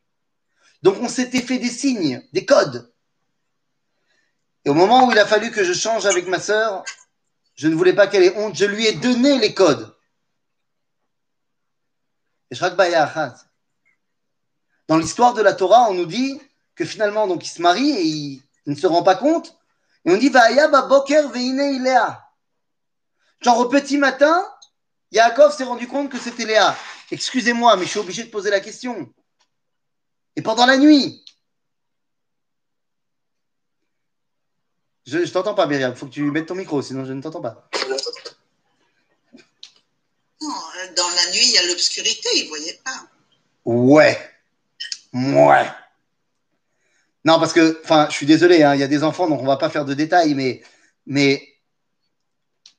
Donc 0.83 0.97
on 1.01 1.09
s'était 1.09 1.41
fait 1.41 1.57
des 1.59 1.69
signes, 1.69 2.27
des 2.33 2.45
codes. 2.45 2.93
Et 4.65 4.69
au 4.69 4.73
moment 4.73 5.07
où 5.07 5.11
il 5.11 5.19
a 5.19 5.25
fallu 5.25 5.49
que 5.51 5.63
je 5.63 5.73
change 5.73 6.05
avec 6.05 6.27
ma 6.27 6.39
sœur, 6.39 6.83
je 7.55 7.69
ne 7.69 7.75
voulais 7.75 7.95
pas 7.95 8.07
qu'elle 8.07 8.23
ait 8.23 8.37
honte, 8.37 8.55
je 8.55 8.65
lui 8.65 8.85
ai 8.85 8.93
donné 8.93 9.39
les 9.39 9.53
codes. 9.53 9.95
Dans 14.87 14.97
l'histoire 14.97 15.33
de 15.33 15.41
la 15.41 15.53
Torah, 15.53 15.89
on 15.89 15.93
nous 15.93 16.05
dit 16.05 16.39
que 16.75 16.85
finalement, 16.85 17.27
donc, 17.27 17.45
il 17.45 17.49
se 17.49 17.61
marie 17.61 17.91
et 17.91 18.03
il, 18.03 18.43
ne 18.65 18.75
se 18.75 18.87
rend 18.87 19.03
pas 19.03 19.15
compte. 19.15 19.57
Et 20.05 20.11
on 20.11 20.17
dit, 20.17 20.29
boker 20.29 21.29
veine 21.29 21.83
Léa. 21.83 22.25
Genre 23.41 23.59
au 23.59 23.69
petit 23.69 23.97
matin, 23.97 24.45
Yaakov 25.11 25.55
s'est 25.55 25.63
rendu 25.63 25.87
compte 25.87 26.09
que 26.09 26.17
c'était 26.17 26.45
Léa. 26.45 26.75
Excusez-moi, 27.11 27.75
mais 27.77 27.85
je 27.85 27.89
suis 27.89 27.99
obligé 27.99 28.23
de 28.23 28.29
poser 28.29 28.49
la 28.49 28.59
question. 28.59 29.11
Et 30.35 30.41
pendant 30.41 30.65
la 30.65 30.77
nuit, 30.77 31.23
Je 35.09 35.17
ne 35.17 35.25
t'entends 35.25 35.55
pas, 35.55 35.65
Myriam. 35.65 35.91
Il 35.91 35.97
faut 35.97 36.05
que 36.05 36.11
tu 36.11 36.29
mettes 36.29 36.45
ton 36.45 36.53
micro, 36.53 36.83
sinon 36.83 37.03
je 37.03 37.13
ne 37.13 37.21
t'entends 37.21 37.41
pas. 37.41 37.67
Non, 40.39 40.53
dans 40.95 41.09
la 41.09 41.31
nuit, 41.31 41.45
il 41.45 41.51
y 41.51 41.57
a 41.57 41.65
l'obscurité, 41.67 42.29
il 42.35 42.43
ne 42.43 42.49
voyait 42.49 42.79
pas. 42.83 43.07
Ouais. 43.65 44.17
Ouais. 45.13 45.65
Non, 47.25 47.39
parce 47.39 47.53
que, 47.53 47.81
enfin, 47.83 48.07
je 48.09 48.15
suis 48.15 48.25
désolé, 48.25 48.63
hein, 48.63 48.75
il 48.75 48.79
y 48.79 48.83
a 48.83 48.87
des 48.87 49.03
enfants, 49.03 49.27
donc 49.27 49.39
on 49.39 49.43
ne 49.43 49.47
va 49.47 49.57
pas 49.57 49.69
faire 49.69 49.85
de 49.85 49.93
détails, 49.93 50.33
mais, 50.33 50.61
mais 51.05 51.47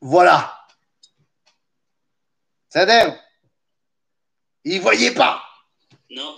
voilà. 0.00 0.66
C'est-à-dire, 2.68 3.18
il 4.64 4.76
ne 4.76 4.82
voyait 4.82 5.12
pas. 5.12 5.42
Non, 6.10 6.36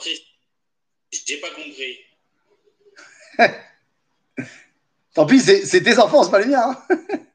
j'ai 1.12 1.36
pas 1.38 1.50
compris. 1.50 1.98
Tant 5.14 5.26
pis, 5.26 5.40
c'est 5.40 5.82
tes 5.82 5.98
enfants, 5.98 6.24
c'est 6.24 6.30
pas 6.30 6.40
les 6.40 6.46
miens. 6.46 6.76
Hein 6.90 6.96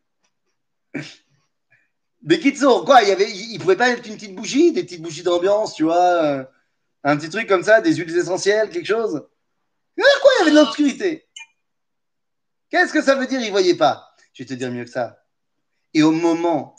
Mais 2.24 2.40
Kitso, 2.40 2.84
quoi, 2.84 3.04
il, 3.04 3.10
y 3.10 3.12
avait, 3.12 3.32
il, 3.32 3.60
pouvait 3.60 3.76
pas 3.76 3.90
mettre 3.90 4.08
une 4.08 4.16
petite 4.16 4.36
bougie, 4.36 4.72
des 4.72 4.84
petites 4.84 5.02
bougies 5.02 5.24
d'ambiance, 5.24 5.76
tu 5.76 5.84
vois, 5.84 6.24
euh, 6.24 6.44
un 7.04 7.18
petit 7.18 7.30
truc 7.30 7.48
comme 7.48 7.64
ça, 7.64 7.80
des 7.82 7.96
huiles 7.96 8.16
essentielles, 8.18 8.70
quelque 8.70 8.88
chose. 8.88 9.28
Quoi, 9.96 10.32
il 10.36 10.40
y 10.40 10.42
avait 10.42 10.52
de 10.52 10.56
l'obscurité? 10.56 11.28
Qu'est-ce 12.70 12.92
que 12.92 13.02
ça 13.02 13.16
veut 13.16 13.28
dire, 13.28 13.42
ils 13.42 13.52
voyaient 13.52 13.78
pas? 13.78 14.14
Je 14.34 14.44
vais 14.44 14.48
te 14.48 14.54
dire 14.54 14.72
mieux 14.72 14.84
que 14.84 14.90
ça. 14.90 15.24
Et 15.94 16.04
au 16.04 16.12
moment, 16.12 16.76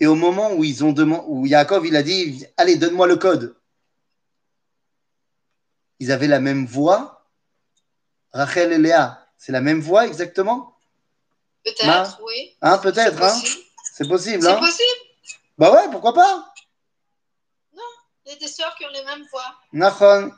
et 0.00 0.06
au 0.06 0.14
moment 0.14 0.52
où 0.52 0.64
ils 0.64 0.84
ont 0.84 0.92
demandé, 0.92 1.24
où 1.28 1.46
Yaakov 1.46 1.86
il 1.86 1.96
a 1.96 2.02
dit, 2.02 2.44
allez, 2.56 2.76
donne-moi 2.76 3.06
le 3.06 3.16
code. 3.16 3.56
Ils 5.98 6.12
avaient 6.12 6.28
la 6.28 6.40
même 6.40 6.66
voix, 6.66 7.26
Rachel 8.32 8.72
et 8.72 8.78
Léa. 8.78 9.26
C'est 9.36 9.52
la 9.52 9.60
même 9.60 9.80
voix 9.80 10.06
exactement? 10.06 10.76
Peut-être, 11.64 12.20
oui. 12.24 12.56
Hein, 12.60 12.78
peut-être, 12.78 13.22
hein? 13.22 13.40
C'est 13.92 14.08
possible, 14.08 14.46
hein 14.46 14.54
C'est 14.54 14.66
possible 14.66 15.00
Bah 15.58 15.70
ouais, 15.70 15.90
pourquoi 15.90 16.14
pas 16.14 16.54
Non, 17.76 17.82
il 18.24 18.32
y 18.32 18.34
a 18.34 18.38
des 18.38 18.48
sœurs 18.48 18.74
qui 18.76 18.86
ont 18.86 18.90
les 18.90 19.04
mêmes 19.04 19.26
voix. 19.30 19.54
Nahon. 19.74 20.32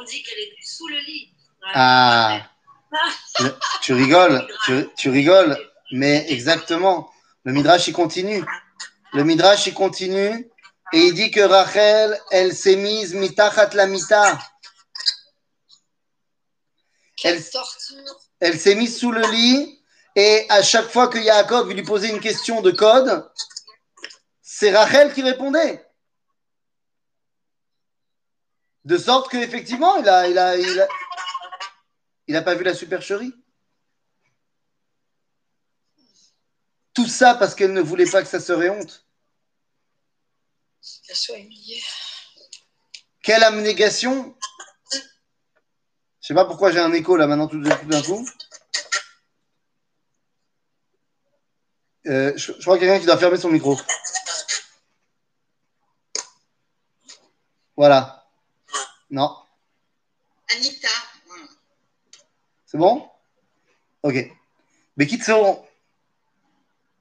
On 0.00 0.04
dit 0.04 0.22
qu'elle 0.24 0.38
est 0.40 0.52
sous 0.60 0.88
le 0.88 0.98
lit. 0.98 1.32
Ah 1.74 2.40
tu, 3.82 3.92
rigoles, 3.92 4.44
tu, 4.64 4.88
tu, 4.96 5.10
rigoles, 5.10 5.56
mais 5.92 6.26
exactement. 6.28 7.08
Le 7.44 7.52
Midrash, 7.52 7.86
il 7.86 7.92
continue. 7.92 8.44
Le 9.12 9.22
Midrash, 9.22 9.68
il 9.68 9.74
continue 9.74 10.50
et 10.92 10.98
il 10.98 11.14
dit 11.14 11.30
que 11.30 11.40
Rachel, 11.40 12.20
elle 12.32 12.52
s'est 12.52 12.76
mise 12.76 13.14
mitachat 13.14 13.70
la 13.74 13.86
mita. 13.86 14.38
Elle, 17.22 17.40
elle 18.40 18.58
s'est 18.58 18.74
mise 18.74 18.98
sous 18.98 19.12
le 19.12 19.22
lit 19.30 19.75
et 20.16 20.46
à 20.48 20.62
chaque 20.62 20.88
fois 20.88 21.08
que 21.08 21.18
Yaakov 21.18 21.70
lui 21.70 21.82
posait 21.82 22.08
une 22.08 22.20
question 22.20 22.62
de 22.62 22.70
code, 22.70 23.30
c'est 24.40 24.74
Rachel 24.74 25.12
qui 25.12 25.22
répondait. 25.22 25.86
De 28.84 28.96
sorte 28.96 29.30
qu'effectivement, 29.30 29.96
il 29.96 30.08
a, 30.08 30.26
il, 30.28 30.38
a, 30.38 30.56
il, 30.56 30.80
a, 30.80 30.88
il 32.28 32.36
a 32.36 32.42
pas 32.42 32.54
vu 32.54 32.64
la 32.64 32.74
supercherie. 32.74 33.34
Tout 36.94 37.08
ça 37.08 37.34
parce 37.34 37.54
qu'elle 37.54 37.74
ne 37.74 37.82
voulait 37.82 38.10
pas 38.10 38.22
que 38.22 38.28
ça 38.28 38.40
serait 38.40 38.70
honte. 38.70 39.06
Qu'elle 41.06 41.16
soit 41.16 41.36
humiliée. 41.36 41.82
Quelle 43.22 43.44
abnégation 43.44 44.34
je 46.26 46.34
sais 46.34 46.34
pas 46.34 46.44
pourquoi 46.44 46.72
j'ai 46.72 46.80
un 46.80 46.92
écho 46.92 47.16
là 47.16 47.28
maintenant 47.28 47.46
tout 47.46 47.60
d'un 47.60 48.02
coup. 48.02 48.26
Euh, 52.06 52.32
je, 52.36 52.52
crois 52.52 52.78
qu'il 52.78 52.86
y 52.86 52.90
a 52.90 52.92
quelqu'un 52.92 53.00
qui 53.00 53.06
doit 53.06 53.18
fermer 53.18 53.36
son 53.36 53.50
micro. 53.50 53.76
Voilà. 57.76 58.26
Non. 59.10 59.36
Anita. 60.54 60.88
C'est 62.64 62.78
bon? 62.78 63.08
Ok. 64.02 64.14
Mais 64.96 65.06
qui 65.06 65.18
sont 65.18 65.64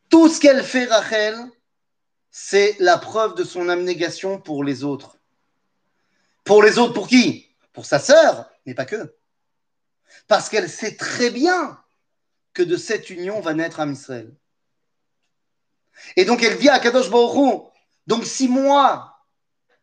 tout 0.09 0.27
ce 0.29 0.39
qu'elle 0.39 0.63
fait, 0.63 0.85
Rachel, 0.85 1.37
c'est 2.31 2.75
la 2.79 2.97
preuve 2.97 3.35
de 3.35 3.43
son 3.43 3.69
abnégation 3.69 4.39
pour 4.39 4.63
les 4.63 4.83
autres. 4.83 5.17
Pour 6.43 6.63
les 6.63 6.77
autres, 6.77 6.93
pour 6.93 7.07
qui? 7.07 7.47
Pour 7.73 7.85
sa 7.85 7.99
sœur, 7.99 8.49
mais 8.65 8.73
pas 8.73 8.85
que. 8.85 9.15
Parce 10.27 10.49
qu'elle 10.49 10.69
sait 10.69 10.95
très 10.95 11.29
bien 11.29 11.79
que 12.53 12.63
de 12.63 12.77
cette 12.77 13.09
union 13.09 13.41
va 13.41 13.53
naître 13.53 13.79
un 13.79 13.91
Israël. 13.91 14.33
Et 16.15 16.25
donc 16.25 16.43
elle 16.43 16.58
dit 16.58 16.69
à 16.69 16.79
Kadosh 16.79 17.10
Baruch 17.10 17.71
donc 18.08 18.25
si 18.25 18.47
moi, 18.47 19.19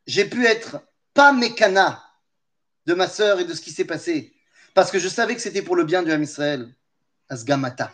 j'ai 0.07 0.25
pu 0.25 0.47
être 0.47 0.81
pas 1.15 1.33
mécana 1.33 2.03
de 2.87 2.95
ma 2.95 3.09
sœur 3.09 3.41
et 3.41 3.45
de 3.45 3.55
ce 3.55 3.61
qui 3.61 3.71
s'est 3.71 3.85
passé, 3.85 4.35
parce 4.75 4.91
que 4.91 4.99
je 4.99 5.09
savais 5.09 5.35
que 5.35 5.41
c'était 5.41 5.63
pour 5.63 5.77
le 5.77 5.85
bien 5.85 6.03
du 6.03 6.13
Ham 6.13 6.23
Israël, 6.23 6.73
Asgamata. 7.29 7.93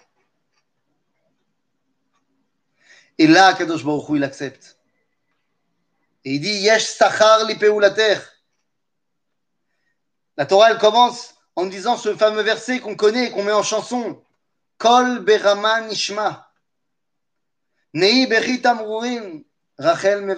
Et 3.17 3.27
là, 3.27 3.55
Kadosh 3.55 3.85
Baruch 3.85 4.09
Hu, 4.09 4.17
il 4.17 4.25
accepte. 4.25 4.79
Et 6.25 6.35
il 6.35 6.41
dit 6.41 6.53
Yesh 6.53 6.85
Sachar 6.85 7.45
li 7.45 7.59
terre. 7.59 8.33
La 10.37 10.47
Torah, 10.47 10.71
elle 10.71 10.79
commence 10.79 11.35
en 11.57 11.67
disant 11.67 11.97
ce 11.97 12.15
fameux 12.15 12.43
verset 12.43 12.79
qu'on 12.79 12.95
connaît 12.95 13.27
et 13.27 13.31
qu'on 13.31 13.43
met 13.43 13.53
en 13.53 13.65
chanson 13.65 14.23
Kol 14.77 15.25
Berama 15.25 15.81
Nishma. 15.83 16.48
Rachel. 19.79 20.37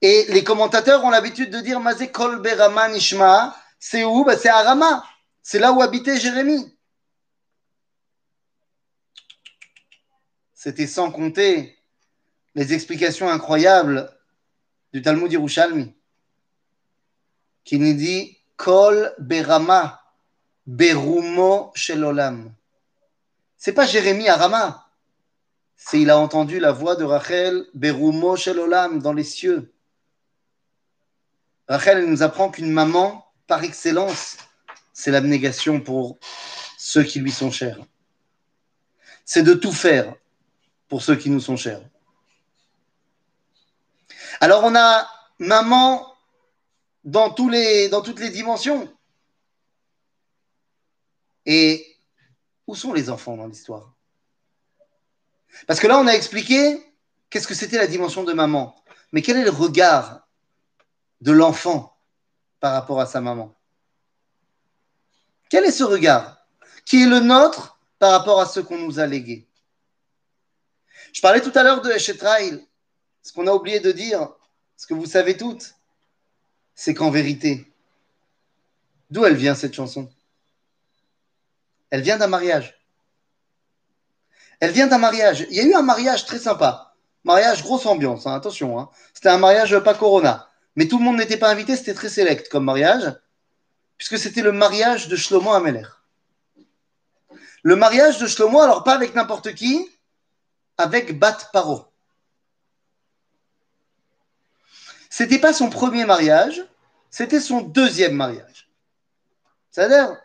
Et 0.00 0.24
les 0.28 0.44
commentateurs 0.44 1.04
ont 1.04 1.10
l'habitude 1.10 1.50
de 1.50 1.60
dire 1.60 1.80
Kol 2.12 2.42
Nishma. 2.92 3.56
C'est 3.78 4.04
où? 4.04 4.24
Bah, 4.24 4.36
C'est 4.36 4.48
à 4.48 4.62
Rama. 4.62 5.04
C'est 5.42 5.58
là 5.58 5.72
où 5.72 5.82
habitait 5.82 6.18
Jérémie. 6.18 6.76
C'était 10.54 10.86
sans 10.86 11.10
compter 11.10 11.76
les 12.54 12.72
explications 12.72 13.28
incroyables 13.28 14.08
du 14.92 15.02
Talmud 15.02 15.32
Yerushalmi, 15.32 15.94
qui 17.64 17.78
nous 17.78 17.94
dit 17.94 18.38
Kol 18.56 19.12
Berama, 19.18 20.00
Berumo 20.66 21.72
Shelolam. 21.74 22.54
C'est 23.56 23.72
pas 23.72 23.86
Jérémie 23.86 24.28
à 24.28 24.36
Rama, 24.36 24.86
c'est 25.84 26.00
il 26.00 26.10
a 26.10 26.18
entendu 26.18 26.60
la 26.60 26.70
voix 26.70 26.94
de 26.94 27.04
Rachel, 27.04 27.66
Berumo 27.74 28.36
dans 29.00 29.12
les 29.12 29.24
cieux. 29.24 29.74
Rachel 31.68 31.98
elle 31.98 32.10
nous 32.10 32.22
apprend 32.22 32.50
qu'une 32.50 32.70
maman, 32.70 33.26
par 33.46 33.64
excellence, 33.64 34.36
c'est 34.92 35.10
l'abnégation 35.10 35.80
pour 35.80 36.18
ceux 36.78 37.02
qui 37.02 37.18
lui 37.18 37.32
sont 37.32 37.50
chers. 37.50 37.78
C'est 39.24 39.42
de 39.42 39.54
tout 39.54 39.72
faire 39.72 40.14
pour 40.88 41.02
ceux 41.02 41.16
qui 41.16 41.30
nous 41.30 41.40
sont 41.40 41.56
chers. 41.56 41.82
Alors 44.40 44.62
on 44.64 44.76
a 44.76 45.08
maman 45.38 46.14
dans 47.04 47.30
toutes 47.30 47.50
les 47.50 48.30
dimensions. 48.30 48.90
Et 51.44 51.98
où 52.68 52.76
sont 52.76 52.92
les 52.92 53.10
enfants 53.10 53.36
dans 53.36 53.46
l'histoire? 53.46 53.91
Parce 55.66 55.80
que 55.80 55.86
là, 55.86 55.98
on 55.98 56.06
a 56.06 56.12
expliqué 56.12 56.82
qu'est-ce 57.30 57.46
que 57.46 57.54
c'était 57.54 57.78
la 57.78 57.86
dimension 57.86 58.24
de 58.24 58.32
maman. 58.32 58.74
Mais 59.12 59.22
quel 59.22 59.36
est 59.36 59.44
le 59.44 59.50
regard 59.50 60.26
de 61.20 61.32
l'enfant 61.32 61.96
par 62.60 62.72
rapport 62.72 63.00
à 63.00 63.06
sa 63.06 63.20
maman? 63.20 63.54
Quel 65.50 65.64
est 65.64 65.72
ce 65.72 65.84
regard 65.84 66.46
Qui 66.86 67.02
est 67.02 67.06
le 67.06 67.20
nôtre 67.20 67.78
par 67.98 68.12
rapport 68.12 68.40
à 68.40 68.46
ce 68.46 68.60
qu'on 68.60 68.78
nous 68.78 68.98
a 68.98 69.06
légué? 69.06 69.46
Je 71.12 71.20
parlais 71.20 71.42
tout 71.42 71.52
à 71.54 71.62
l'heure 71.62 71.82
de 71.82 71.90
Eshetraïl. 71.90 72.66
Ce 73.22 73.32
qu'on 73.32 73.46
a 73.46 73.52
oublié 73.52 73.78
de 73.78 73.92
dire, 73.92 74.28
ce 74.76 74.86
que 74.86 74.94
vous 74.94 75.06
savez 75.06 75.36
toutes, 75.36 75.74
c'est 76.74 76.94
qu'en 76.94 77.10
vérité, 77.10 77.70
d'où 79.10 79.24
elle 79.24 79.36
vient 79.36 79.54
cette 79.54 79.74
chanson? 79.74 80.10
Elle 81.90 82.00
vient 82.00 82.16
d'un 82.16 82.26
mariage. 82.26 82.81
Elle 84.62 84.70
vient 84.70 84.86
d'un 84.86 84.98
mariage. 84.98 85.44
Il 85.50 85.56
y 85.56 85.60
a 85.60 85.64
eu 85.64 85.74
un 85.74 85.82
mariage 85.82 86.24
très 86.24 86.38
sympa. 86.38 86.94
Mariage 87.24 87.64
grosse 87.64 87.84
ambiance, 87.84 88.28
hein, 88.28 88.34
attention. 88.36 88.78
Hein. 88.78 88.90
C'était 89.12 89.28
un 89.28 89.38
mariage 89.38 89.76
pas 89.80 89.92
Corona. 89.92 90.48
Mais 90.76 90.86
tout 90.86 90.98
le 90.98 91.04
monde 91.04 91.16
n'était 91.16 91.36
pas 91.36 91.50
invité, 91.50 91.74
c'était 91.74 91.94
très 91.94 92.08
sélect 92.08 92.48
comme 92.48 92.62
mariage, 92.62 93.12
puisque 93.96 94.18
c'était 94.18 94.40
le 94.40 94.52
mariage 94.52 95.08
de 95.08 95.16
Shlomo 95.16 95.50
Ameler. 95.50 95.88
Le 97.64 97.74
mariage 97.74 98.18
de 98.18 98.28
Shlomo, 98.28 98.60
alors 98.60 98.84
pas 98.84 98.94
avec 98.94 99.16
n'importe 99.16 99.52
qui, 99.52 99.90
avec 100.78 101.18
Bat 101.18 101.38
Paro. 101.52 101.86
C'était 105.10 105.40
pas 105.40 105.52
son 105.52 105.70
premier 105.70 106.04
mariage, 106.04 106.62
c'était 107.10 107.40
son 107.40 107.62
deuxième 107.62 108.14
mariage. 108.14 108.70
C'est-à-dire, 109.72 110.16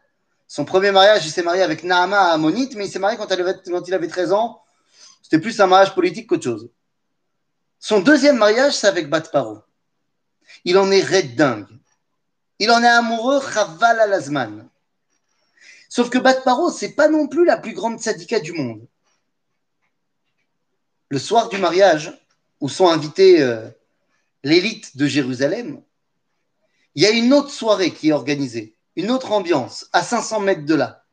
son 0.48 0.66
premier 0.66 0.92
mariage, 0.92 1.26
il 1.26 1.32
s'est 1.32 1.44
marié 1.44 1.62
avec 1.62 1.84
Naama 1.84 2.32
Ammonite, 2.32 2.76
mais 2.76 2.86
il 2.86 2.92
s'est 2.92 3.00
marié 3.00 3.18
quand, 3.18 3.28
il 3.88 3.94
avait 3.94 4.08
13 4.08 4.32
ans. 4.32 4.62
C'était 5.22 5.40
plus 5.40 5.60
un 5.60 5.68
mariage 5.68 5.94
politique 5.94 6.28
qu'autre 6.28 6.44
chose. 6.44 6.70
Son 7.80 8.00
deuxième 8.00 8.38
mariage, 8.38 8.74
c'est 8.74 8.88
avec 8.88 9.10
Bat 9.10 9.22
Paro. 9.22 9.60
Il 10.64 10.78
en 10.78 10.90
est 10.90 11.04
red 11.04 11.36
dingue. 11.36 11.68
Il 12.60 12.72
en 12.72 12.82
est 12.82 12.88
amoureux, 12.88 13.42
Chaval 13.42 14.00
Alazman. 14.00 14.68
Sauf 15.90 16.10
que 16.10 16.18
Bat 16.18 16.42
Paro, 16.42 16.72
c'est 16.72 16.94
pas 16.94 17.10
non 17.10 17.28
plus 17.28 17.46
la 17.46 17.58
plus 17.58 17.74
grande 17.74 18.00
syndicat 18.00 18.40
du 18.40 18.54
monde 18.54 18.88
le 21.10 21.20
soir 21.20 21.50
du 21.50 21.58
mariage, 21.58 22.14
où 22.60 22.70
sont 22.70 22.88
invités 22.88 23.42
euh, 23.42 23.70
l'élite 24.44 24.98
de 24.98 25.06
Jérusalem, 25.06 25.82
il 26.96 27.04
y 27.04 27.06
a 27.06 27.12
une 27.12 27.34
autre 27.34 27.52
soirée 27.52 27.94
qui 27.94 28.10
est 28.10 28.14
organisée, 28.14 28.76
une 28.98 29.12
autre 29.12 29.32
ambiance, 29.32 29.88
à 29.94 30.04
500 30.04 30.42
mètres 30.42 30.66
de 30.66 30.76
là. 30.76 31.06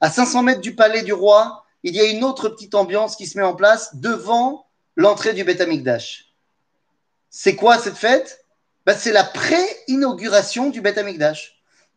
À 0.00 0.10
500 0.10 0.42
mètres 0.42 0.60
du 0.60 0.74
palais 0.74 1.02
du 1.02 1.12
roi, 1.12 1.64
il 1.82 1.94
y 1.94 2.00
a 2.00 2.04
une 2.04 2.24
autre 2.24 2.48
petite 2.48 2.74
ambiance 2.74 3.16
qui 3.16 3.26
se 3.26 3.36
met 3.36 3.44
en 3.44 3.54
place 3.54 3.96
devant 3.96 4.66
l'entrée 4.96 5.34
du 5.34 5.44
Beth 5.44 5.60
Amikdash. 5.60 6.32
C'est 7.28 7.56
quoi 7.56 7.78
cette 7.78 7.96
fête? 7.96 8.46
Ben, 8.86 8.96
C'est 8.96 9.12
la 9.12 9.24
pré-inauguration 9.24 10.70
du 10.70 10.80
Beth. 10.80 10.98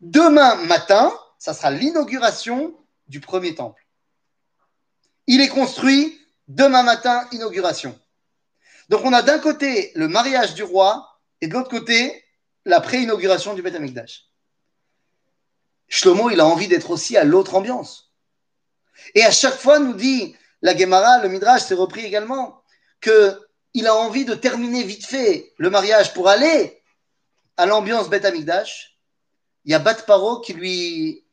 Demain 0.00 0.56
matin, 0.66 1.12
ça 1.38 1.54
sera 1.54 1.70
l'inauguration 1.70 2.74
du 3.08 3.20
premier 3.20 3.54
temple. 3.54 3.86
Il 5.26 5.40
est 5.40 5.48
construit 5.48 6.18
Demain 6.48 6.82
matin, 6.82 7.28
inauguration. 7.32 7.98
Donc 8.88 9.02
on 9.04 9.12
a 9.12 9.20
d'un 9.20 9.38
côté 9.38 9.92
le 9.94 10.08
mariage 10.08 10.54
du 10.54 10.62
roi 10.62 11.20
et 11.42 11.46
de 11.46 11.52
l'autre 11.52 11.68
côté 11.68 12.24
la 12.64 12.80
pré-inauguration 12.80 13.52
du 13.52 13.60
Beth 13.60 13.74
Amikdash. 13.74 14.27
Shlomo, 15.88 16.30
il 16.30 16.40
a 16.40 16.46
envie 16.46 16.68
d'être 16.68 16.90
aussi 16.90 17.16
à 17.16 17.24
l'autre 17.24 17.54
ambiance. 17.54 18.12
Et 19.14 19.24
à 19.24 19.30
chaque 19.30 19.56
fois, 19.56 19.78
nous 19.78 19.94
dit 19.94 20.36
la 20.62 20.76
Gemara, 20.76 21.22
le 21.22 21.28
Midrash, 21.28 21.62
s'est 21.62 21.74
repris 21.74 22.04
également, 22.04 22.62
qu'il 23.00 23.86
a 23.86 23.94
envie 23.94 24.24
de 24.24 24.34
terminer 24.34 24.82
vite 24.82 25.06
fait 25.06 25.52
le 25.56 25.70
mariage 25.70 26.12
pour 26.14 26.28
aller 26.28 26.82
à 27.56 27.66
l'ambiance 27.66 28.10
Beth 28.10 28.24
Amikdash. 28.24 28.98
Il 29.64 29.72
y 29.72 29.74
a 29.74 29.78
Bat 29.78 30.02
Paro 30.06 30.40
qui 30.40 30.52
lui 30.52 31.24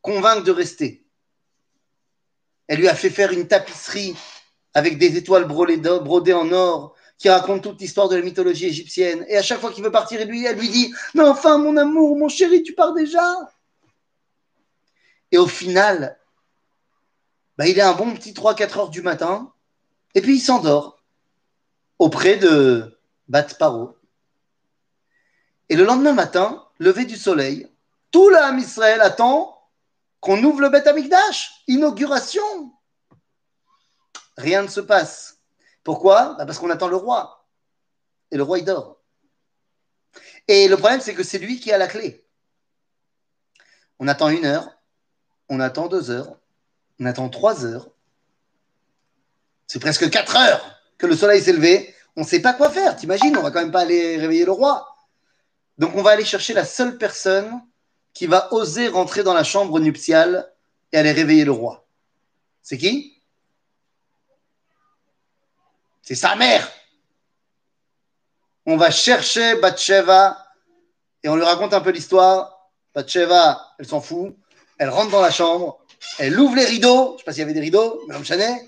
convainc 0.00 0.44
de 0.44 0.50
rester. 0.50 1.06
Elle 2.68 2.78
lui 2.78 2.88
a 2.88 2.94
fait 2.94 3.10
faire 3.10 3.32
une 3.32 3.46
tapisserie 3.46 4.16
avec 4.72 4.98
des 4.98 5.16
étoiles 5.16 5.44
brodées 5.44 6.32
en 6.32 6.50
or, 6.52 6.94
qui 7.18 7.28
raconte 7.28 7.62
toute 7.62 7.80
l'histoire 7.80 8.08
de 8.08 8.16
la 8.16 8.22
mythologie 8.22 8.66
égyptienne. 8.66 9.24
Et 9.28 9.36
à 9.36 9.42
chaque 9.42 9.60
fois 9.60 9.70
qu'il 9.70 9.84
veut 9.84 9.92
partir, 9.92 10.20
elle 10.20 10.28
lui, 10.28 10.44
elle 10.44 10.58
lui 10.58 10.68
dit 10.68 10.92
Mais 11.14 11.22
enfin, 11.22 11.58
mon 11.58 11.76
amour, 11.76 12.16
mon 12.16 12.28
chéri, 12.28 12.62
tu 12.62 12.74
pars 12.74 12.92
déjà 12.92 13.22
Et 15.34 15.36
au 15.36 15.48
final, 15.48 16.16
bah, 17.58 17.66
il 17.66 17.76
est 17.76 17.82
un 17.82 17.94
bon 17.94 18.14
petit 18.14 18.34
3-4 18.34 18.78
heures 18.78 18.88
du 18.88 19.02
matin, 19.02 19.52
et 20.14 20.22
puis 20.22 20.36
il 20.36 20.40
s'endort 20.40 21.02
auprès 21.98 22.36
de 22.36 22.96
Bat 23.26 23.56
Paro. 23.58 23.98
Et 25.70 25.74
le 25.74 25.82
lendemain 25.82 26.12
matin, 26.12 26.64
levé 26.78 27.04
du 27.04 27.16
soleil, 27.16 27.68
tout 28.12 28.28
l'âme 28.28 28.60
Israël 28.60 29.00
attend 29.00 29.60
qu'on 30.20 30.40
ouvre 30.44 30.60
le 30.60 30.68
Beth 30.68 30.86
Amikdash, 30.86 31.64
inauguration 31.66 32.72
rien 34.36 34.62
ne 34.62 34.68
se 34.68 34.80
passe. 34.80 35.40
Pourquoi? 35.82 36.36
Bah, 36.38 36.46
Parce 36.46 36.60
qu'on 36.60 36.70
attend 36.70 36.86
le 36.86 36.94
roi. 36.94 37.44
Et 38.30 38.36
le 38.36 38.44
roi, 38.44 38.60
il 38.60 38.64
dort. 38.64 39.00
Et 40.46 40.68
le 40.68 40.76
problème, 40.76 41.00
c'est 41.00 41.14
que 41.14 41.24
c'est 41.24 41.38
lui 41.40 41.58
qui 41.58 41.72
a 41.72 41.78
la 41.78 41.88
clé. 41.88 42.24
On 43.98 44.06
attend 44.06 44.28
une 44.28 44.44
heure, 44.44 44.70
on 45.48 45.60
attend 45.60 45.88
deux 45.88 46.10
heures, 46.10 46.36
on 47.00 47.06
attend 47.06 47.28
trois 47.28 47.64
heures. 47.64 47.90
C'est 49.66 49.78
presque 49.78 50.10
quatre 50.10 50.36
heures 50.36 50.80
que 50.98 51.06
le 51.06 51.16
soleil 51.16 51.42
s'est 51.42 51.52
levé. 51.52 51.94
On 52.16 52.20
ne 52.20 52.26
sait 52.26 52.40
pas 52.40 52.54
quoi 52.54 52.70
faire. 52.70 52.96
T'imagines, 52.96 53.36
on 53.36 53.42
va 53.42 53.50
quand 53.50 53.60
même 53.60 53.72
pas 53.72 53.80
aller 53.80 54.16
réveiller 54.16 54.44
le 54.44 54.52
roi. 54.52 54.96
Donc 55.78 55.96
on 55.96 56.02
va 56.02 56.10
aller 56.10 56.24
chercher 56.24 56.52
la 56.54 56.64
seule 56.64 56.96
personne 56.98 57.50
qui 58.12 58.26
va 58.26 58.52
oser 58.52 58.88
rentrer 58.88 59.24
dans 59.24 59.34
la 59.34 59.42
chambre 59.42 59.80
nuptiale 59.80 60.52
et 60.92 60.98
aller 60.98 61.10
réveiller 61.10 61.44
le 61.44 61.50
roi. 61.50 61.86
C'est 62.62 62.78
qui? 62.78 63.20
C'est 66.02 66.14
sa 66.14 66.36
mère. 66.36 66.70
On 68.66 68.76
va 68.76 68.90
chercher 68.90 69.56
Batsheva 69.56 70.38
et 71.22 71.28
on 71.28 71.36
lui 71.36 71.44
raconte 71.44 71.74
un 71.74 71.80
peu 71.80 71.90
l'histoire. 71.90 72.70
Batsheva, 72.94 73.74
elle 73.78 73.86
s'en 73.86 74.00
fout. 74.00 74.36
Elle 74.78 74.90
rentre 74.90 75.10
dans 75.10 75.20
la 75.20 75.30
chambre. 75.30 75.78
Elle 76.18 76.38
ouvre 76.38 76.56
les 76.56 76.64
rideaux. 76.64 77.08
Je 77.08 77.12
ne 77.12 77.18
sais 77.18 77.24
pas 77.24 77.32
s'il 77.32 77.40
y 77.40 77.44
avait 77.44 77.54
des 77.54 77.60
rideaux, 77.60 78.02
mais 78.08 78.22
Chanet. 78.24 78.66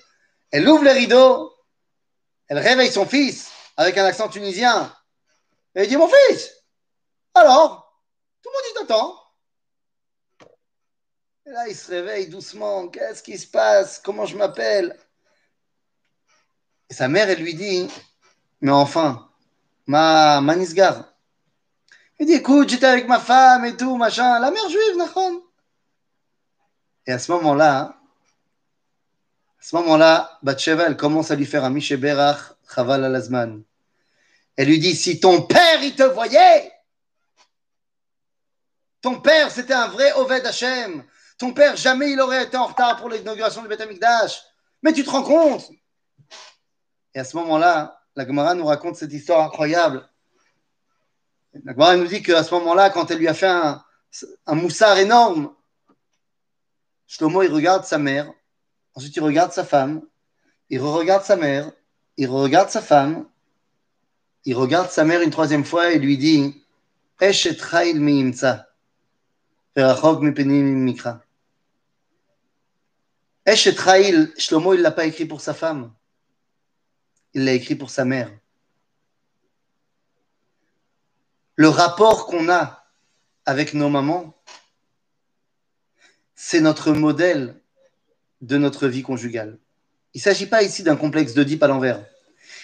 Elle 0.51 0.69
ouvre 0.69 0.85
les 0.85 0.93
rideaux. 0.93 1.53
Elle 2.49 2.59
réveille 2.59 2.91
son 2.91 3.07
fils 3.07 3.51
avec 3.77 3.99
un 3.99 4.05
accent 4.05 4.29
tunisien. 4.29 4.95
Et 5.75 5.83
il 5.83 5.89
dit 5.89 5.97
Mon 5.97 6.09
fils, 6.09 6.51
alors, 7.35 8.01
tout 8.43 8.49
le 8.49 8.53
monde 8.55 8.63
dit 8.67 8.87
t'attend. 8.87 9.15
Et 11.47 11.51
là, 11.51 11.69
il 11.69 11.77
se 11.77 11.91
réveille 11.91 12.29
doucement. 12.29 12.89
Qu'est-ce 12.89 13.23
qui 13.23 13.37
se 13.37 13.47
passe? 13.47 14.01
Comment 14.03 14.27
je 14.27 14.37
m'appelle? 14.37 14.99
Et 16.89 16.95
sa 16.95 17.09
mère, 17.09 17.29
elle 17.29 17.41
lui 17.41 17.55
dit 17.55 17.89
Mais 18.61 18.73
enfin, 18.73 19.29
ma 19.87 20.41
manisgar. 20.41 21.13
Il 22.19 22.27
dit 22.27 22.35
Écoute, 22.35 22.71
j'étais 22.71 22.87
avec 22.87 23.07
ma 23.07 23.21
femme 23.21 23.65
et 23.65 23.77
tout, 23.77 23.97
machin. 23.97 24.39
La 24.39 24.51
mère 24.51 24.69
juive, 24.69 24.97
Nahon. 24.97 25.43
Et 27.07 27.13
à 27.13 27.19
ce 27.19 27.31
moment-là, 27.33 27.97
à 29.59 29.63
ce 29.63 29.77
moment-là, 29.77 30.39
Bathsheba, 30.43 30.87
elle 30.87 30.97
commence 30.97 31.31
à 31.31 31.37
lui 31.37 31.47
faire 31.47 31.65
un 31.65 31.71
Mishéberach, 31.71 32.55
Chaval 32.73 33.05
al-Azman. 33.05 33.63
Elle 34.57 34.69
lui 34.69 34.79
dit 34.79 34.95
Si 34.95 35.21
ton 35.21 35.43
père, 35.43 35.83
il 35.83 35.95
te 35.95 36.03
voyait, 36.03 36.73
ton 39.01 39.21
père, 39.21 39.51
c'était 39.51 39.75
un 39.75 39.89
vrai 39.89 40.13
Oved 40.15 40.45
Hashem. 40.45 41.05
Ton 41.39 41.53
père, 41.53 41.77
jamais 41.77 42.11
il 42.11 42.21
aurait 42.21 42.45
été 42.45 42.57
en 42.57 42.67
retard 42.67 42.97
pour 42.97 43.09
l'inauguration 43.09 43.63
du 43.63 43.69
Beth 43.69 43.81
Amikdash. 43.81 44.43
Mais 44.83 44.93
tu 44.93 45.05
te 45.05 45.11
rends 45.11 45.23
compte 45.23 45.71
Et 47.15 47.21
à 47.21 47.25
ce 47.25 47.37
moment-là, 47.37 48.01
la 48.15 48.27
Gemara 48.27 48.55
nous 48.55 48.67
raconte 48.67 48.97
cette 48.97 49.13
histoire 49.13 49.45
incroyable. 49.45 50.09
La 51.65 51.73
Gemara 51.73 51.97
nous 51.97 52.07
dit 52.07 52.23
qu'à 52.23 52.43
ce 52.43 52.55
moment-là, 52.55 52.91
quand 52.91 53.11
elle 53.11 53.19
lui 53.19 53.29
a 53.29 53.35
fait 53.35 53.47
un, 53.47 53.85
un 54.47 54.55
moussard 54.55 54.99
énorme, 54.99 55.55
Shlomo, 57.07 57.43
il 57.43 57.53
regarde 57.53 57.85
sa 57.85 57.99
mère, 57.99 58.33
ensuite 58.95 59.15
il 59.17 59.23
regarde 59.23 59.53
sa 59.53 59.65
femme, 59.65 60.03
il 60.71 60.81
re-regarde 60.81 61.25
sa 61.25 61.37
mère, 61.37 61.71
il 62.17 62.29
regarde 62.29 62.71
sa 62.71 62.83
femme, 62.83 63.29
il 64.45 64.57
regarde 64.57 64.91
sa 64.91 65.05
mère 65.05 65.23
une 65.23 65.31
troisième 65.31 65.65
fois 65.65 65.93
et 65.93 65.99
lui 65.99 66.19
dit 66.19 66.65
Eshet 67.21 67.57
Chail 67.57 67.95
Miimtsa, 67.99 68.69
Verachok 69.77 70.21
Mipenim 70.23 70.65
Mikra. 70.65 71.23
Eshet 73.45 73.77
Chail, 73.77 74.33
Shlomo, 74.37 74.75
il 74.75 74.79
ne 74.79 74.83
l'a 74.83 74.91
pas 74.91 75.07
écrit 75.07 75.27
pour 75.27 75.41
sa 75.41 75.55
femme, 75.55 75.93
il 77.35 77.45
l'a 77.45 77.53
écrit 77.53 77.77
pour 77.77 77.91
sa 77.91 78.05
mère. 78.05 78.31
Le 81.55 81.69
rapport 81.69 82.27
qu'on 82.27 82.51
a 82.51 82.85
avec 83.47 83.73
nos 83.73 83.89
mamans, 83.89 84.35
c'est 86.37 86.61
notre 86.61 86.93
modèle 86.93 87.59
de 88.43 88.59
notre 88.59 88.87
vie 88.87 89.03
conjugale. 89.03 89.59
Il 90.15 90.19
ne 90.19 90.23
s'agit 90.23 90.47
pas 90.47 90.63
ici 90.63 90.83
d'un 90.83 90.97
complexe 90.97 91.35
d'Oedipe 91.35 91.63
à 91.63 91.67
l'envers. 91.67 92.05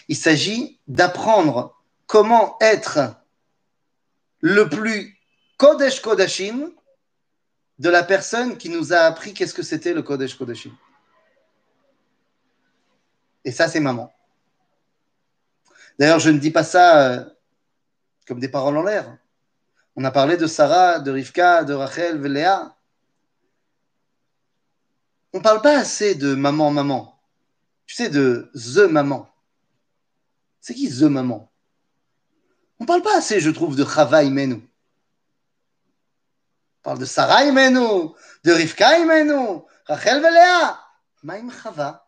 Il 0.09 0.17
s'agit 0.17 0.79
d'apprendre 0.87 1.77
comment 2.07 2.57
être 2.61 3.17
le 4.41 4.69
plus 4.69 5.19
Kodesh 5.57 6.01
Kodashim 6.01 6.71
de 7.79 7.89
la 7.89 8.03
personne 8.03 8.59
qui 8.59 8.69
nous 8.69 8.93
a 8.93 8.99
appris 8.99 9.33
qu'est-ce 9.33 9.55
que 9.55 9.63
c'était 9.63 9.95
le 9.95 10.03
Kodesh 10.03 10.37
Kodashim. 10.37 10.73
Et 13.45 13.51
ça, 13.51 13.69
c'est 13.69 13.81
maman. 13.81 14.13
D'ailleurs, 15.99 16.21
je 16.21 16.31
ne 16.31 16.39
dis 16.39 16.51
pas 16.51 16.65
ça 16.65 17.11
euh, 17.11 17.25
comme 18.27 18.39
des 18.39 18.49
paroles 18.49 18.77
en 18.77 18.83
l'air. 18.83 19.17
On 19.97 20.05
a 20.05 20.11
parlé 20.11 20.37
de 20.37 20.47
Sarah, 20.47 21.01
de 21.01 21.11
Rivka, 21.11 21.65
de 21.65 21.75
Rachel, 21.75 22.21
de 22.21 22.29
Léa. 22.29 22.77
On 25.33 25.39
ne 25.39 25.43
parle 25.43 25.63
pas 25.63 25.79
assez 25.79 26.15
de 26.15 26.35
maman, 26.35 26.71
maman. 26.71 27.19
Tu 27.87 27.95
sais, 27.95 28.11
de 28.11 28.51
the 28.55 28.91
maman. 28.91 29.29
C'est 30.61 30.75
qui 30.75 30.89
the 30.89 31.03
maman? 31.03 31.51
On 32.79 32.85
ne 32.85 32.87
parle 32.87 33.03
pas 33.03 33.17
assez, 33.17 33.41
je 33.41 33.51
trouve, 33.51 33.77
de 33.77 33.85
Chava 33.85 34.25
Imenu. 34.25 34.55
On 34.55 34.69
parle 36.83 36.99
de 36.99 37.05
Sarah 37.05 37.45
Imenu, 37.45 38.11
de 38.45 38.53
Rivka 38.53 38.99
Imenu, 38.99 39.61
Rachel 39.87 40.21
Léa. 40.21 40.81
Maïm 41.23 41.51
Chava? 41.51 42.07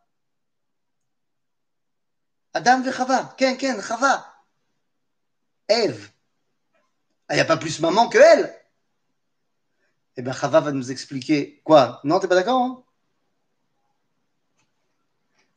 Adam 2.52 2.84
et 2.84 2.92
Chava. 2.92 3.34
Ken, 3.38 3.56
Ken, 3.56 3.80
Chava. 3.80 4.34
Ève. 5.68 6.10
Il 7.30 7.36
n'y 7.36 7.40
a 7.40 7.44
pas 7.44 7.56
plus 7.56 7.80
maman 7.80 8.08
que 8.08 8.18
elle. 8.18 8.54
Eh 10.16 10.22
bien, 10.22 10.32
Chava 10.32 10.60
va 10.60 10.72
nous 10.72 10.90
expliquer. 10.90 11.62
Quoi? 11.64 12.00
Non, 12.04 12.20
t'es 12.20 12.28
pas 12.28 12.34
d'accord 12.34 12.62
hein? 12.62 12.84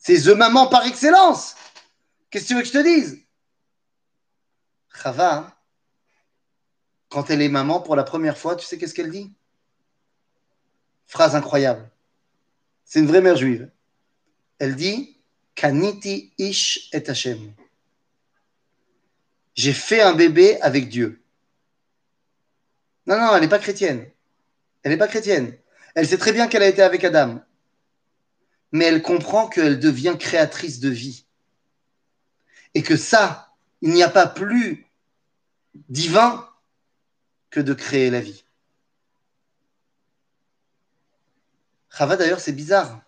C'est 0.08 0.22
The 0.22 0.38
Maman 0.38 0.68
par 0.68 0.86
excellence. 0.86 1.58
Qu'est-ce 2.30 2.46
que 2.46 2.48
tu 2.48 2.56
veux 2.56 2.62
que 2.62 2.68
je 2.68 2.72
te 2.72 2.82
dise? 2.82 3.26
Chava, 4.96 5.54
quand 7.10 7.30
elle 7.30 7.42
est 7.42 7.50
maman 7.50 7.82
pour 7.82 7.98
la 7.98 8.06
première 8.06 8.38
fois, 8.38 8.56
tu 8.56 8.66
sais 8.66 8.78
qu'est-ce 8.78 8.94
qu'elle 8.94 9.12
dit? 9.12 9.34
Phrase 11.08 11.36
incroyable. 11.36 11.92
C'est 12.86 13.00
une 13.00 13.08
vraie 13.08 13.20
mère 13.20 13.36
juive. 13.36 13.70
Elle 14.60 14.78
dit 14.78 15.20
Kaniti 15.56 16.32
ish 16.38 16.88
et 16.94 17.06
Hashem. 17.10 17.54
J'ai 19.56 19.74
fait 19.74 20.00
un 20.00 20.14
bébé 20.14 20.58
avec 20.62 20.88
Dieu. 20.88 21.22
Non, 23.08 23.20
non, 23.20 23.36
elle 23.36 23.42
n'est 23.42 23.50
pas 23.50 23.60
chrétienne. 23.60 24.10
Elle 24.84 24.92
n'est 24.92 24.98
pas 24.98 25.10
chrétienne. 25.10 25.58
Elle 25.96 26.08
sait 26.08 26.18
très 26.18 26.32
bien 26.32 26.48
qu'elle 26.48 26.64
a 26.64 26.70
été 26.70 26.82
avec 26.82 27.04
Adam 27.04 27.42
mais 28.72 28.86
elle 28.86 29.02
comprend 29.02 29.48
qu'elle 29.48 29.80
devient 29.80 30.16
créatrice 30.20 30.80
de 30.80 30.90
vie. 30.90 31.26
Et 32.74 32.84
que 32.84 32.98
ça, 32.98 33.54
il 33.82 33.92
n'y 33.92 34.04
a 34.04 34.10
pas 34.10 34.28
plus 34.28 34.86
divin 35.90 36.48
que 37.50 37.60
de 37.60 37.74
créer 37.74 38.10
la 38.10 38.22
vie. 38.22 38.44
Chava, 41.90 42.16
d'ailleurs, 42.16 42.40
c'est 42.40 42.52
bizarre. 42.52 43.02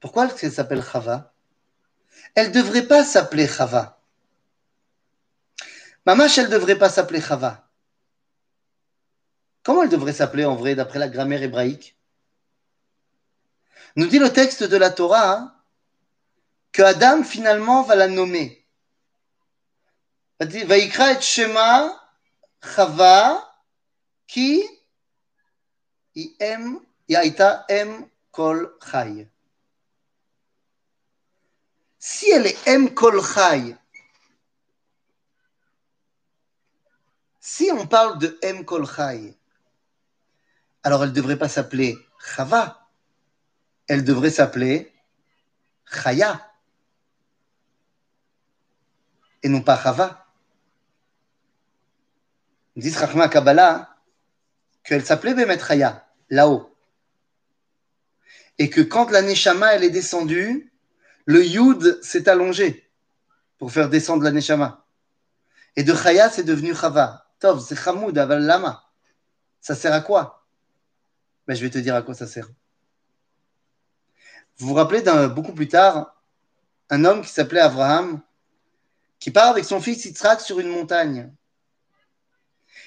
Pourquoi 0.00 0.28
elle 0.40 0.52
s'appelle 0.52 0.82
Chava? 0.82 1.34
Elle 2.34 2.48
ne 2.48 2.54
devrait 2.54 2.86
pas 2.86 3.04
s'appeler 3.04 3.46
Chava. 3.46 4.00
Mamache, 6.06 6.38
elle 6.38 6.46
ne 6.46 6.52
devrait 6.52 6.78
pas 6.78 6.88
s'appeler 6.88 7.20
Chava. 7.20 7.68
Comment 9.62 9.82
elle 9.82 9.90
devrait 9.90 10.14
s'appeler 10.14 10.46
en 10.46 10.56
vrai, 10.56 10.74
d'après 10.74 10.98
la 10.98 11.08
grammaire 11.08 11.42
hébraïque? 11.42 11.96
Nous 13.96 14.06
dit 14.06 14.18
le 14.18 14.32
texte 14.32 14.62
de 14.62 14.76
la 14.76 14.90
Torah 14.90 15.32
hein, 15.32 15.54
que 16.72 16.82
Adam 16.82 17.24
finalement 17.24 17.82
va 17.82 17.94
la 17.94 18.08
nommer. 18.08 18.64
Et 20.40 20.90
Shema 21.20 22.00
Chava 22.62 23.54
qui? 24.26 24.62
Em 26.16 26.80
yaita 27.08 27.64
em 27.68 28.08
kol 28.32 28.76
chai. 28.90 29.28
Si 31.98 32.30
elle 32.30 32.46
est 32.46 32.68
em 32.68 32.88
kol 32.88 33.22
si 37.40 37.70
on 37.72 37.86
parle 37.86 38.18
de 38.18 38.38
em 38.42 38.64
kol 38.64 38.86
alors 40.82 41.02
elle 41.02 41.10
ne 41.10 41.14
devrait 41.14 41.38
pas 41.38 41.48
s'appeler 41.48 41.98
Chava, 42.18 42.79
elle 43.90 44.04
devrait 44.04 44.30
s'appeler 44.30 44.92
Chaya 45.84 46.48
et 49.42 49.48
non 49.48 49.62
pas 49.62 49.76
Chava. 49.82 50.28
Dit 52.76 52.92
Rachma 52.92 53.28
Kabbalah 53.28 53.96
qu'elle 54.84 55.04
s'appelait 55.04 55.34
Bemet 55.34 55.58
Chaya, 55.58 56.06
là-haut. 56.28 56.72
Et 58.58 58.70
que 58.70 58.80
quand 58.80 59.10
la 59.10 59.22
Neshama 59.22 59.74
elle 59.74 59.82
est 59.82 59.90
descendue, 59.90 60.72
le 61.24 61.44
Yud 61.44 61.98
s'est 62.00 62.28
allongé 62.28 62.88
pour 63.58 63.72
faire 63.72 63.88
descendre 63.88 64.22
la 64.22 64.30
Neshama. 64.30 64.86
Et 65.74 65.82
de 65.82 65.96
Chaya, 65.96 66.30
c'est 66.30 66.44
devenu 66.44 66.76
Chava. 66.76 67.26
Tov, 67.40 67.60
c'est 67.60 67.74
Chamoud, 67.74 68.16
Aval 68.16 68.44
Lama. 68.44 68.84
Ça 69.60 69.74
sert 69.74 69.92
à 69.92 70.00
quoi? 70.00 70.46
Ben, 71.48 71.56
Je 71.56 71.62
vais 71.62 71.70
te 71.70 71.78
dire 71.78 71.96
à 71.96 72.02
quoi 72.02 72.14
ça 72.14 72.28
sert. 72.28 72.46
Vous 74.60 74.68
vous 74.68 74.74
rappelez 74.74 75.00
d'un 75.00 75.26
beaucoup 75.28 75.54
plus 75.54 75.68
tard, 75.68 76.14
un 76.90 77.06
homme 77.06 77.22
qui 77.22 77.30
s'appelait 77.30 77.62
Abraham, 77.62 78.20
qui 79.18 79.30
part 79.30 79.48
avec 79.48 79.64
son 79.64 79.80
fils 79.80 80.04
Yitzhak 80.04 80.42
sur 80.42 80.60
une 80.60 80.68
montagne. 80.68 81.32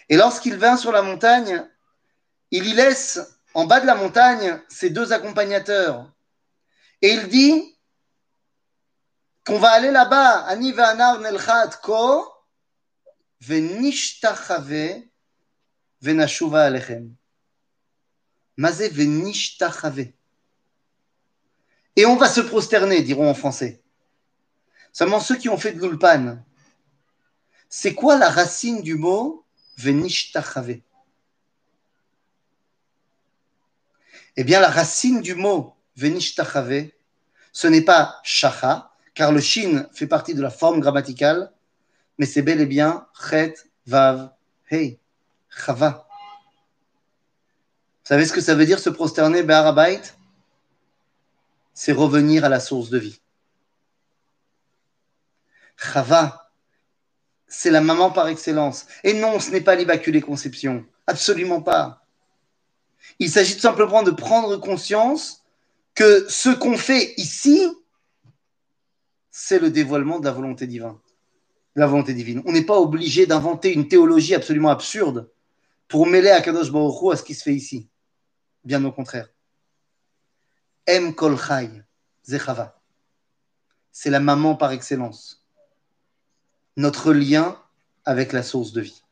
Et 0.07 0.15
lorsqu'il 0.15 0.55
vint 0.55 0.77
sur 0.77 0.91
la 0.91 1.01
montagne, 1.01 1.67
il 2.51 2.67
y 2.67 2.73
laisse 2.73 3.19
en 3.55 3.65
bas 3.65 3.79
de 3.79 3.87
la 3.87 3.95
montagne 3.95 4.61
ses 4.69 4.91
deux 4.91 5.13
accompagnateurs. 5.13 6.11
Et 7.01 7.09
il 7.09 7.27
dit 7.27 7.75
qu'on 9.43 9.57
va 9.57 9.71
aller 9.71 9.89
là-bas, 9.89 10.45
Ani 10.45 10.75
ko, 11.81 12.31
ve'nishtachave 13.41 15.01
ve'nashuva 16.01 16.65
alechem. 16.65 17.15
Mazé 18.57 18.89
ve'nishtachave. 18.89 20.13
Et 21.95 22.05
on 22.05 22.15
va 22.15 22.27
se 22.27 22.41
prosterner, 22.41 23.01
diront 23.01 23.29
en 23.29 23.33
français. 23.33 23.81
Seulement 24.91 25.19
ceux 25.19 25.37
qui 25.37 25.49
ont 25.49 25.57
fait 25.57 25.73
de 25.73 25.81
l'ulpan, 25.81 26.37
c'est 27.69 27.93
quoi 27.93 28.17
la 28.17 28.29
racine 28.29 28.81
du 28.81 28.95
mot 28.95 29.45
ve'nishtachave 29.77 30.81
Eh 34.35 34.43
bien, 34.43 34.59
la 34.59 34.69
racine 34.69 35.21
du 35.21 35.35
mot 35.35 35.75
venishtachave, 35.95 36.89
ce 37.51 37.67
n'est 37.67 37.81
pas 37.81 38.19
shacha, 38.23 38.91
car 39.13 39.31
le 39.31 39.41
shin 39.41 39.87
fait 39.91 40.07
partie 40.07 40.33
de 40.33 40.41
la 40.41 40.49
forme 40.49 40.79
grammaticale, 40.79 41.51
mais 42.17 42.25
c'est 42.25 42.41
bel 42.41 42.59
et 42.61 42.65
bien 42.65 43.07
chet, 43.29 43.53
vav, 43.85 44.31
hey, 44.69 44.99
chava. 45.49 46.07
Vous 48.03 48.07
savez 48.07 48.25
ce 48.25 48.33
que 48.33 48.41
ça 48.41 48.55
veut 48.55 48.65
dire 48.65 48.79
se 48.79 48.89
prosterner 48.89 49.43
Be'arabait 49.43 50.01
C'est 51.73 51.91
revenir 51.91 52.45
à 52.45 52.49
la 52.49 52.59
source 52.59 52.89
de 52.89 52.97
vie. 52.97 53.19
Chava, 55.75 56.51
c'est 57.47 57.71
la 57.71 57.81
maman 57.81 58.11
par 58.11 58.27
excellence. 58.27 58.85
Et 59.03 59.13
non, 59.13 59.39
ce 59.39 59.51
n'est 59.51 59.61
pas 59.61 59.75
l'immaculée 59.75 60.21
conception. 60.21 60.85
Absolument 61.07 61.61
pas. 61.61 62.05
Il 63.19 63.29
s'agit 63.29 63.55
tout 63.55 63.61
simplement 63.61 64.03
de 64.03 64.11
prendre 64.11 64.57
conscience 64.57 65.43
que 65.93 66.25
ce 66.29 66.49
qu'on 66.49 66.77
fait 66.77 67.13
ici, 67.17 67.67
c'est 69.29 69.59
le 69.59 69.69
dévoilement 69.69 70.19
de 70.19 70.25
la 70.25 70.31
volonté 70.31 70.67
divine. 70.67 70.97
La 71.75 71.87
volonté 71.87 72.13
divine. 72.13 72.41
On 72.45 72.51
n'est 72.51 72.65
pas 72.65 72.79
obligé 72.79 73.25
d'inventer 73.25 73.73
une 73.73 73.87
théologie 73.87 74.35
absolument 74.35 74.69
absurde 74.69 75.29
pour 75.87 76.05
mêler 76.05 76.29
à 76.29 76.41
Kadosh 76.41 76.71
Baruch 76.71 77.13
à 77.13 77.17
ce 77.17 77.23
qui 77.23 77.33
se 77.33 77.43
fait 77.43 77.53
ici. 77.53 77.89
Bien 78.63 78.83
au 78.85 78.91
contraire. 78.91 79.32
Em 80.87 81.13
kol 81.13 81.37
chai, 81.37 81.69
zechava. 82.25 82.79
C'est 83.91 84.09
la 84.09 84.19
maman 84.19 84.55
par 84.55 84.71
excellence. 84.71 85.45
Notre 86.75 87.13
lien 87.13 87.57
avec 88.05 88.33
la 88.33 88.43
source 88.43 88.73
de 88.73 88.81
vie. 88.81 89.03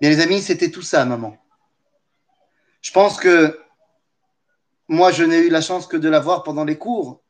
Bien 0.00 0.10
les 0.10 0.20
amis, 0.20 0.40
c'était 0.40 0.70
tout 0.70 0.82
ça, 0.82 1.04
maman. 1.04 1.36
Je 2.80 2.90
pense 2.90 3.18
que 3.18 3.60
moi, 4.88 5.12
je 5.12 5.24
n'ai 5.24 5.38
eu 5.38 5.48
la 5.48 5.60
chance 5.60 5.86
que 5.86 5.96
de 5.96 6.08
la 6.08 6.18
voir 6.18 6.42
pendant 6.42 6.64
les 6.64 6.78
cours, 6.78 7.22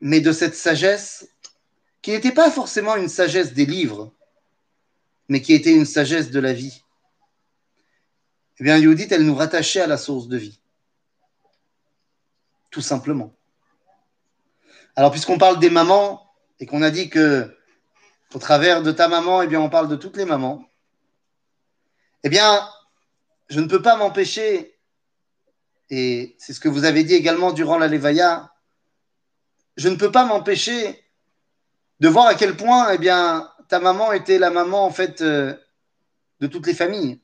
mais 0.00 0.20
de 0.20 0.32
cette 0.32 0.54
sagesse 0.54 1.28
qui 2.02 2.10
n'était 2.10 2.32
pas 2.32 2.50
forcément 2.50 2.96
une 2.96 3.08
sagesse 3.08 3.54
des 3.54 3.66
livres, 3.66 4.12
mais 5.28 5.40
qui 5.40 5.54
était 5.54 5.74
une 5.74 5.86
sagesse 5.86 6.30
de 6.30 6.40
la 6.40 6.52
vie. 6.52 6.82
Eh 8.58 8.64
bien, 8.64 8.76
Yudit, 8.76 9.08
elle 9.10 9.24
nous 9.24 9.34
rattachait 9.34 9.80
à 9.80 9.86
la 9.86 9.96
source 9.96 10.28
de 10.28 10.36
vie. 10.36 10.60
Tout 12.74 12.80
simplement. 12.80 13.32
Alors, 14.96 15.12
puisqu'on 15.12 15.38
parle 15.38 15.60
des 15.60 15.70
mamans 15.70 16.34
et 16.58 16.66
qu'on 16.66 16.82
a 16.82 16.90
dit 16.90 17.08
que 17.08 17.56
au 18.34 18.40
travers 18.40 18.82
de 18.82 18.90
ta 18.90 19.06
maman, 19.06 19.42
eh 19.42 19.46
bien, 19.46 19.60
on 19.60 19.70
parle 19.70 19.86
de 19.86 19.94
toutes 19.94 20.16
les 20.16 20.24
mamans, 20.24 20.68
eh 22.24 22.28
bien, 22.28 22.68
je 23.48 23.60
ne 23.60 23.68
peux 23.68 23.80
pas 23.80 23.94
m'empêcher, 23.94 24.76
et 25.88 26.34
c'est 26.40 26.52
ce 26.52 26.58
que 26.58 26.68
vous 26.68 26.84
avez 26.84 27.04
dit 27.04 27.14
également 27.14 27.52
durant 27.52 27.78
la 27.78 27.86
Levaya, 27.86 28.52
je 29.76 29.88
ne 29.88 29.94
peux 29.94 30.10
pas 30.10 30.24
m'empêcher 30.24 31.00
de 32.00 32.08
voir 32.08 32.26
à 32.26 32.34
quel 32.34 32.56
point 32.56 32.90
eh 32.90 32.98
bien, 32.98 33.52
ta 33.68 33.78
maman 33.78 34.12
était 34.12 34.40
la 34.40 34.50
maman 34.50 34.84
en 34.84 34.90
fait 34.90 35.20
euh, 35.20 35.54
de 36.40 36.48
toutes 36.48 36.66
les 36.66 36.74
familles. 36.74 37.20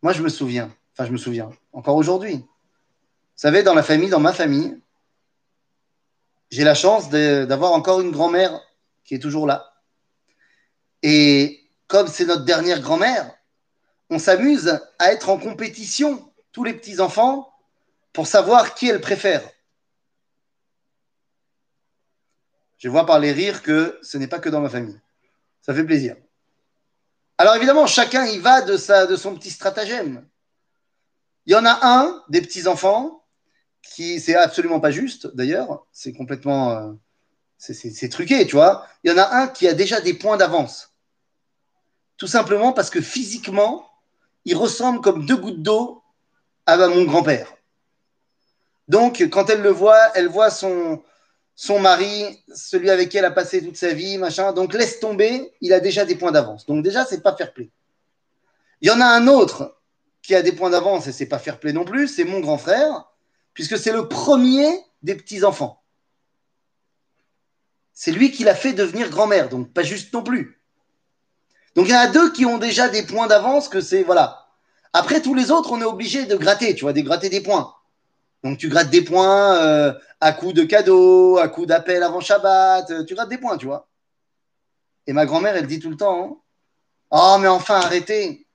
Moi, 0.00 0.14
je 0.14 0.22
me 0.22 0.30
souviens, 0.30 0.74
enfin, 0.94 1.04
je 1.04 1.12
me 1.12 1.18
souviens, 1.18 1.50
encore 1.74 1.96
aujourd'hui. 1.96 2.46
Vous 3.36 3.42
savez, 3.42 3.62
dans 3.62 3.74
la 3.74 3.82
famille, 3.82 4.08
dans 4.08 4.18
ma 4.18 4.32
famille, 4.32 4.80
j'ai 6.50 6.64
la 6.64 6.74
chance 6.74 7.10
d'avoir 7.10 7.72
encore 7.72 8.00
une 8.00 8.10
grand-mère 8.10 8.58
qui 9.04 9.14
est 9.14 9.18
toujours 9.18 9.46
là. 9.46 9.74
Et 11.02 11.68
comme 11.86 12.08
c'est 12.08 12.24
notre 12.24 12.46
dernière 12.46 12.80
grand-mère, 12.80 13.30
on 14.08 14.18
s'amuse 14.18 14.80
à 14.98 15.12
être 15.12 15.28
en 15.28 15.38
compétition, 15.38 16.32
tous 16.52 16.64
les 16.64 16.72
petits-enfants, 16.72 17.52
pour 18.14 18.26
savoir 18.26 18.74
qui 18.74 18.88
elle 18.88 19.02
préfère. 19.02 19.46
Je 22.78 22.88
vois 22.88 23.04
par 23.04 23.18
les 23.18 23.32
rires 23.32 23.62
que 23.62 23.98
ce 24.00 24.16
n'est 24.16 24.28
pas 24.28 24.38
que 24.38 24.48
dans 24.48 24.62
ma 24.62 24.70
famille. 24.70 24.98
Ça 25.60 25.74
fait 25.74 25.84
plaisir. 25.84 26.16
Alors 27.36 27.54
évidemment, 27.54 27.86
chacun 27.86 28.24
y 28.24 28.38
va 28.38 28.62
de, 28.62 28.78
sa, 28.78 29.04
de 29.04 29.16
son 29.16 29.34
petit 29.34 29.50
stratagème. 29.50 30.26
Il 31.44 31.52
y 31.52 31.56
en 31.56 31.66
a 31.66 31.78
un 31.82 32.24
des 32.30 32.40
petits-enfants 32.40 33.22
qui, 33.94 34.20
c'est 34.20 34.34
absolument 34.34 34.80
pas 34.80 34.90
juste 34.90 35.34
d'ailleurs, 35.34 35.86
c'est 35.92 36.12
complètement, 36.12 36.70
euh, 36.70 36.92
c'est 37.58 38.08
truqué, 38.08 38.46
tu 38.46 38.56
vois. 38.56 38.86
Il 39.04 39.10
y 39.10 39.14
en 39.14 39.18
a 39.18 39.36
un 39.36 39.48
qui 39.48 39.66
a 39.68 39.72
déjà 39.72 40.00
des 40.00 40.14
points 40.14 40.36
d'avance. 40.36 40.92
Tout 42.16 42.26
simplement 42.26 42.72
parce 42.72 42.90
que 42.90 43.00
physiquement, 43.00 43.90
il 44.44 44.56
ressemble 44.56 45.00
comme 45.00 45.26
deux 45.26 45.36
gouttes 45.36 45.62
d'eau 45.62 46.02
à 46.66 46.76
mon 46.88 47.04
grand-père. 47.04 47.52
Donc, 48.88 49.20
quand 49.30 49.50
elle 49.50 49.62
le 49.62 49.70
voit, 49.70 50.12
elle 50.14 50.28
voit 50.28 50.50
son, 50.50 51.02
son 51.54 51.80
mari, 51.80 52.42
celui 52.54 52.90
avec 52.90 53.08
qui 53.08 53.18
elle 53.18 53.24
a 53.24 53.30
passé 53.30 53.64
toute 53.64 53.76
sa 53.76 53.92
vie, 53.92 54.18
machin. 54.18 54.52
Donc, 54.52 54.74
laisse 54.74 55.00
tomber, 55.00 55.52
il 55.60 55.72
a 55.72 55.80
déjà 55.80 56.04
des 56.04 56.14
points 56.14 56.32
d'avance. 56.32 56.66
Donc, 56.66 56.84
déjà, 56.84 57.04
c'est 57.04 57.22
pas 57.22 57.34
fair 57.34 57.52
play. 57.52 57.70
Il 58.80 58.88
y 58.88 58.90
en 58.90 59.00
a 59.00 59.06
un 59.06 59.26
autre 59.26 59.76
qui 60.22 60.34
a 60.34 60.42
des 60.42 60.52
points 60.52 60.70
d'avance 60.70 61.06
et 61.06 61.12
c'est 61.12 61.26
pas 61.26 61.38
fair 61.38 61.58
play 61.58 61.72
non 61.72 61.84
plus, 61.84 62.08
c'est 62.08 62.24
mon 62.24 62.40
grand 62.40 62.58
frère, 62.58 63.10
puisque 63.56 63.78
c'est 63.78 63.90
le 63.90 64.06
premier 64.06 64.68
des 65.02 65.14
petits-enfants. 65.14 65.82
C'est 67.94 68.12
lui 68.12 68.30
qui 68.30 68.44
l'a 68.44 68.54
fait 68.54 68.74
devenir 68.74 69.08
grand-mère, 69.08 69.48
donc 69.48 69.72
pas 69.72 69.82
juste 69.82 70.12
non 70.12 70.22
plus. 70.22 70.62
Donc 71.74 71.86
il 71.86 71.92
y 71.92 71.94
en 71.94 72.00
a 72.00 72.06
deux 72.08 72.30
qui 72.32 72.44
ont 72.44 72.58
déjà 72.58 72.90
des 72.90 73.02
points 73.02 73.26
d'avance 73.26 73.70
que 73.70 73.80
c'est 73.80 74.02
voilà. 74.02 74.46
Après 74.92 75.22
tous 75.22 75.34
les 75.34 75.50
autres, 75.50 75.72
on 75.72 75.80
est 75.80 75.86
obligé 75.86 76.26
de 76.26 76.36
gratter, 76.36 76.74
tu 76.74 76.82
vois, 76.82 76.92
de 76.92 77.00
gratter 77.00 77.30
des 77.30 77.40
points. 77.40 77.74
Donc 78.44 78.58
tu 78.58 78.68
grattes 78.68 78.90
des 78.90 79.02
points 79.02 79.56
euh, 79.56 79.94
à 80.20 80.32
coup 80.32 80.52
de 80.52 80.62
cadeaux, 80.62 81.38
à 81.38 81.48
coup 81.48 81.64
d'appel 81.64 82.02
avant 82.02 82.20
Shabbat, 82.20 82.90
euh, 82.90 83.04
tu 83.04 83.14
grattes 83.14 83.30
des 83.30 83.38
points, 83.38 83.56
tu 83.56 83.64
vois. 83.64 83.88
Et 85.06 85.14
ma 85.14 85.24
grand-mère, 85.24 85.56
elle 85.56 85.66
dit 85.66 85.80
tout 85.80 85.90
le 85.90 85.96
temps, 85.96 86.44
oh 87.10 87.36
mais 87.40 87.48
enfin 87.48 87.76
arrêtez, 87.76 88.46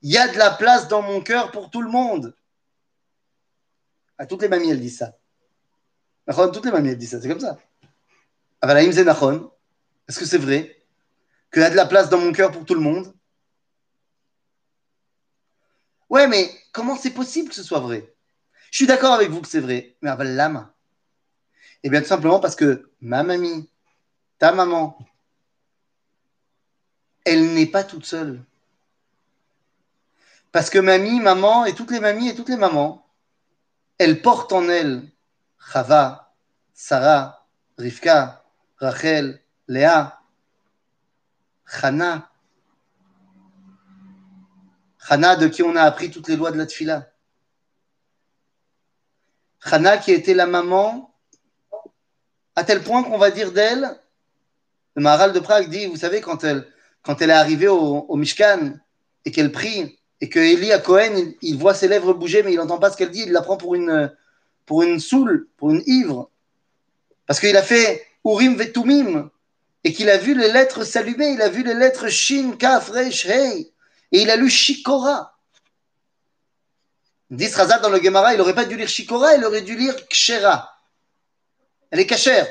il 0.00 0.10
y 0.10 0.18
a 0.18 0.26
de 0.26 0.38
la 0.38 0.50
place 0.50 0.88
dans 0.88 1.02
mon 1.02 1.20
cœur 1.20 1.52
pour 1.52 1.70
tout 1.70 1.82
le 1.82 1.90
monde. 1.90 2.34
À 4.22 4.26
toutes 4.26 4.42
les 4.42 4.48
mamies, 4.48 4.70
elles 4.70 4.80
disent 4.80 4.98
ça. 4.98 5.18
Toutes 6.52 6.64
les 6.64 6.70
mamies, 6.70 6.90
elles 6.90 6.96
disent 6.96 7.10
ça, 7.10 7.20
c'est 7.20 7.28
comme 7.28 7.40
ça. 7.40 7.58
Est-ce 8.62 10.18
que 10.20 10.24
c'est 10.24 10.38
vrai 10.38 10.80
qu'il 11.52 11.60
y 11.60 11.64
a 11.64 11.70
de 11.70 11.74
la 11.74 11.86
place 11.86 12.08
dans 12.08 12.18
mon 12.18 12.30
cœur 12.30 12.52
pour 12.52 12.64
tout 12.64 12.74
le 12.74 12.80
monde? 12.80 13.12
Ouais, 16.08 16.28
mais 16.28 16.48
comment 16.70 16.94
c'est 16.96 17.10
possible 17.10 17.48
que 17.48 17.56
ce 17.56 17.64
soit 17.64 17.80
vrai? 17.80 18.14
Je 18.70 18.76
suis 18.76 18.86
d'accord 18.86 19.12
avec 19.12 19.28
vous 19.28 19.40
que 19.40 19.48
c'est 19.48 19.58
vrai, 19.58 19.96
mais 20.02 20.10
à 20.10 20.16
l'âme. 20.22 20.70
Eh 21.82 21.90
bien, 21.90 22.00
tout 22.00 22.06
simplement 22.06 22.38
parce 22.38 22.54
que 22.54 22.92
ma 23.00 23.24
mamie, 23.24 23.68
ta 24.38 24.52
maman, 24.52 24.96
elle 27.24 27.54
n'est 27.54 27.66
pas 27.66 27.82
toute 27.82 28.06
seule. 28.06 28.40
Parce 30.52 30.70
que 30.70 30.78
mamie, 30.78 31.18
maman, 31.18 31.64
et 31.64 31.74
toutes 31.74 31.90
les 31.90 31.98
mamies 31.98 32.28
et 32.28 32.36
toutes 32.36 32.50
les 32.50 32.56
mamans, 32.56 33.01
elles 33.98 34.22
portent 34.22 34.52
en 34.52 34.68
elles 34.68 35.08
Chava, 35.72 36.34
Sarah, 36.74 37.46
Rivka, 37.78 38.44
Rachel, 38.78 39.40
Léa, 39.68 40.20
Chana. 41.64 42.30
Chana 45.08 45.36
de 45.36 45.48
qui 45.48 45.62
on 45.62 45.76
a 45.76 45.82
appris 45.82 46.10
toutes 46.10 46.28
les 46.28 46.36
lois 46.36 46.50
de 46.50 46.58
la 46.58 46.66
tfila. 46.66 47.08
Chana 49.64 49.98
qui 49.98 50.10
était 50.10 50.34
la 50.34 50.46
maman, 50.46 51.14
à 52.56 52.64
tel 52.64 52.82
point 52.82 53.02
qu'on 53.02 53.18
va 53.18 53.30
dire 53.30 53.52
d'elle, 53.52 53.98
le 54.94 55.02
Maharal 55.02 55.32
de 55.32 55.40
Prague 55.40 55.70
dit, 55.70 55.86
vous 55.86 55.96
savez, 55.96 56.20
quand 56.20 56.44
elle, 56.44 56.66
quand 57.02 57.22
elle 57.22 57.30
est 57.30 57.34
arrivée 57.34 57.68
au, 57.68 58.14
Mishkan 58.16 58.74
et 59.24 59.30
qu'elle 59.30 59.52
prie, 59.52 59.98
et 60.22 60.28
que 60.28 60.38
Eli 60.38 60.72
à 60.72 60.78
Cohen, 60.78 61.34
il, 61.42 61.58
voit 61.58 61.74
ses 61.74 61.88
lèvres 61.88 62.14
bouger, 62.14 62.44
mais 62.44 62.52
il 62.52 62.56
n'entend 62.56 62.78
pas 62.78 62.92
ce 62.92 62.96
qu'elle 62.96 63.10
dit, 63.10 63.24
il 63.26 63.32
la 63.32 63.42
prend 63.42 63.56
pour 63.56 63.74
une, 63.74 64.14
pour 64.66 64.84
une 64.84 65.00
soule, 65.00 65.48
pour 65.56 65.72
une 65.72 65.82
ivre. 65.84 66.30
Parce 67.26 67.40
qu'il 67.40 67.56
a 67.56 67.62
fait 67.62 68.06
Urim 68.24 68.54
Vetumim, 68.54 69.30
et 69.82 69.92
qu'il 69.92 70.08
a 70.08 70.18
vu 70.18 70.38
les 70.38 70.52
lettres 70.52 70.84
s'allumer, 70.84 71.30
il 71.30 71.42
a 71.42 71.48
vu 71.48 71.64
les 71.64 71.74
lettres 71.74 72.08
Shin, 72.08 72.52
Kaf, 72.56 72.90
Resh, 72.90 73.26
Hey, 73.26 73.72
et 74.12 74.22
il 74.22 74.30
a 74.30 74.36
lu 74.36 74.48
Shikora. 74.48 75.36
Dit 77.28 77.48
Razal 77.48 77.80
dans 77.80 77.90
le 77.90 78.00
Gemara, 78.00 78.32
il 78.32 78.38
n'aurait 78.38 78.54
pas 78.54 78.64
dû 78.64 78.76
lire 78.76 78.88
Shikora, 78.88 79.34
il 79.34 79.44
aurait 79.44 79.62
dû 79.62 79.76
lire 79.76 79.96
Kshera. 80.06 80.70
Elle 81.90 81.98
est 81.98 82.06
cachère. 82.06 82.46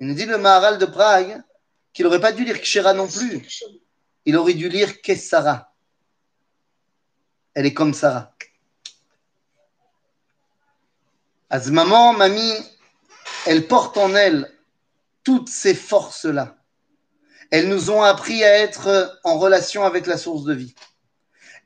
Il 0.00 0.06
nous 0.06 0.14
dit 0.14 0.24
le 0.24 0.38
Maharal 0.38 0.78
de 0.78 0.86
Prague 0.86 1.42
qu'il 1.92 2.06
n'aurait 2.06 2.22
pas 2.22 2.32
dû 2.32 2.42
lire 2.42 2.58
Kshera 2.58 2.94
non 2.94 3.06
plus. 3.06 3.46
Il 4.24 4.34
aurait 4.38 4.54
dû 4.54 4.70
lire 4.70 5.02
Kessara. 5.02 5.69
Elle 7.54 7.66
est 7.66 7.74
comme 7.74 7.94
Sarah. 7.94 8.32
Az 11.50 11.70
maman, 11.70 12.12
mamie, 12.12 12.56
elle 13.46 13.66
porte 13.66 13.96
en 13.96 14.14
elle 14.14 14.48
toutes 15.24 15.48
ces 15.48 15.74
forces-là. 15.74 16.56
Elles 17.50 17.68
nous 17.68 17.90
ont 17.90 18.02
appris 18.02 18.44
à 18.44 18.58
être 18.58 19.18
en 19.24 19.38
relation 19.38 19.84
avec 19.84 20.06
la 20.06 20.16
source 20.16 20.44
de 20.44 20.54
vie. 20.54 20.74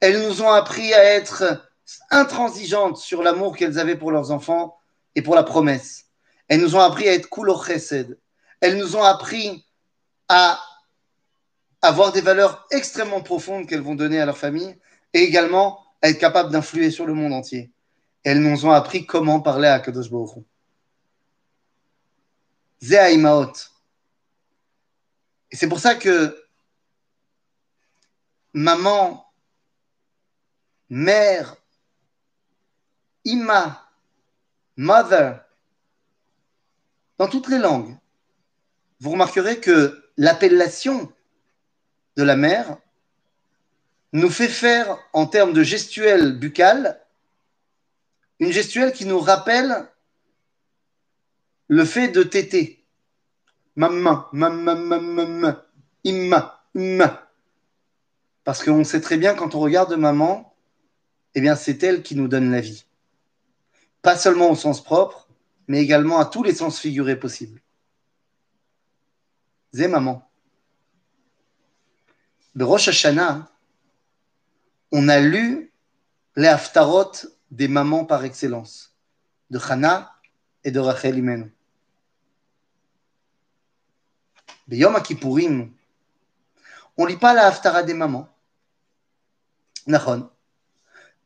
Elles 0.01 0.27
nous 0.27 0.41
ont 0.41 0.51
appris 0.51 0.95
à 0.95 1.05
être 1.05 1.69
intransigeantes 2.11 2.97
sur 2.97 3.23
l'amour 3.23 3.57
qu'elles 3.57 3.79
avaient 3.79 3.97
pour 3.97 4.11
leurs 4.11 4.31
enfants 4.31 4.79
et 5.15 5.23
pour 5.23 5.35
la 5.35 5.43
promesse. 5.43 6.07
Elles 6.49 6.61
nous 6.61 6.77
ont 6.77 6.81
appris 6.81 7.07
à 7.09 7.13
être 7.13 7.29
kulo 7.29 7.63
chesed. 7.63 8.19
Elles 8.61 8.79
nous 8.79 8.97
ont 8.97 9.03
appris 9.03 9.67
à 10.29 10.59
avoir 11.83 12.13
des 12.13 12.23
valeurs 12.23 12.67
extrêmement 12.71 13.21
profondes 13.21 13.69
qu'elles 13.69 13.83
vont 13.83 13.95
donner 13.95 14.19
à 14.21 14.27
leur 14.27 14.39
famille 14.39 14.79
et 15.15 15.23
également 15.23 15.83
être 16.03 16.19
capables 16.19 16.53
d'influer 16.53 16.91
sur 16.91 17.07
le 17.07 17.15
monde 17.15 17.33
entier. 17.33 17.73
Elles 18.25 18.43
nous 18.43 18.67
ont 18.67 18.73
appris 18.73 19.07
comment 19.07 19.41
parler 19.41 19.69
à 19.69 19.81
Kadosh 19.81 20.11
Baruch. 20.11 20.45
Et 25.51 25.57
c'est 25.57 25.69
pour 25.69 25.79
ça 25.79 25.95
que 25.95 26.45
maman, 28.53 29.25
mère, 30.91 31.57
Ima, 33.25 33.89
mother, 34.77 35.41
dans 37.17 37.29
toutes 37.29 37.49
les 37.49 37.59
langues, 37.59 37.97
vous 39.01 39.11
remarquerez 39.11 39.61
que 39.61 40.11
l'appellation 40.19 41.11
de 42.17 42.23
la 42.23 42.37
mère 42.37 42.77
nous 44.15 44.31
fait 44.31 44.49
faire, 44.49 44.97
en 45.13 45.27
termes 45.27 45.53
de 45.53 45.65
gestuelle 45.65 46.39
buccale, 46.39 47.01
une 48.39 48.53
gestuelle 48.53 48.93
qui 48.93 49.07
nous 49.07 49.19
rappelle 49.19 49.89
le 51.67 51.85
fait 51.85 52.09
de 52.09 52.23
téter. 52.23 52.85
Maman, 53.75 54.27
maman, 54.33 54.77
maman, 54.77 55.57
imma, 56.05 56.65
imma. 56.77 57.29
Parce 58.45 58.63
qu'on 58.63 58.85
sait 58.85 59.01
très 59.01 59.17
bien 59.17 59.35
quand 59.35 59.57
on 59.57 59.61
regarde 59.61 59.95
maman, 59.95 60.55
eh 61.35 61.41
bien 61.41 61.57
c'est 61.57 61.83
elle 61.83 62.05
qui 62.05 62.15
nous 62.15 62.29
donne 62.29 62.53
la 62.53 62.61
vie. 62.61 62.85
Pas 64.01 64.17
seulement 64.17 64.49
au 64.49 64.55
sens 64.55 64.85
propre, 64.85 65.29
mais 65.67 65.83
également 65.83 66.21
à 66.21 66.27
tous 66.27 66.45
les 66.45 66.55
sens 66.55 66.79
figurés 66.79 67.19
possibles. 67.19 67.61
Zé 69.73 69.89
maman. 69.89 70.31
Rosh 72.57 72.87
Hashanah, 72.87 73.51
on 74.97 75.09
a 75.09 75.19
lu 75.19 75.73
les 76.37 76.47
Haftarot 76.47 77.11
des 77.51 77.67
mamans 77.67 78.05
par 78.05 78.25
excellence, 78.25 78.95
de 79.51 79.59
Hana 79.59 80.13
et 80.63 80.71
de 80.71 80.79
Rachel 80.79 81.19
Imenu. 81.19 81.53
Yom 84.69 84.95
Kippourim, 85.03 85.73
on 86.97 87.05
ne 87.05 87.09
lit 87.09 87.17
pas 87.17 87.35
la 87.35 87.49
Haftara 87.49 87.83
des 87.83 87.93
mamans. 87.93 88.29
Nachon. 89.89 90.31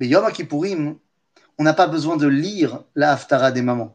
Yom 0.01 0.33
Kippourim, 0.33 0.99
on 1.59 1.63
n'a 1.63 1.75
pas 1.75 1.89
besoin 1.89 2.17
de 2.17 2.27
lire 2.27 2.85
la 2.95 3.13
Haftara 3.13 3.53
des 3.53 3.61
mamans. 3.61 3.95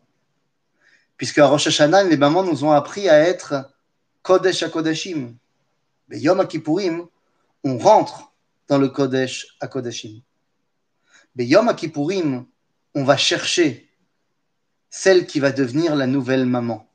Puisque 1.17 1.39
à 1.39 1.47
Rosh 1.47 1.65
Hashanah, 1.65 2.03
les 2.03 2.17
mamans 2.17 2.43
nous 2.43 2.63
ont 2.63 2.71
appris 2.71 3.09
à 3.09 3.19
être 3.19 3.73
Kodesh 4.21 4.61
à 4.61 4.69
Kodeshim. 4.69 5.35
Yom 6.11 6.47
Kippourim, 6.47 7.07
on 7.63 7.79
rentre 7.79 8.32
dans 8.67 8.77
le 8.77 8.89
Kodesh 8.89 9.55
à 9.59 9.67
Kodeshim. 9.67 10.21
Yom 11.37 11.75
Kippourim, 11.75 12.45
on 12.95 13.03
va 13.03 13.17
chercher 13.17 13.89
celle 14.89 15.25
qui 15.25 15.39
va 15.39 15.51
devenir 15.51 15.95
la 15.95 16.07
nouvelle 16.07 16.45
maman. 16.45 16.87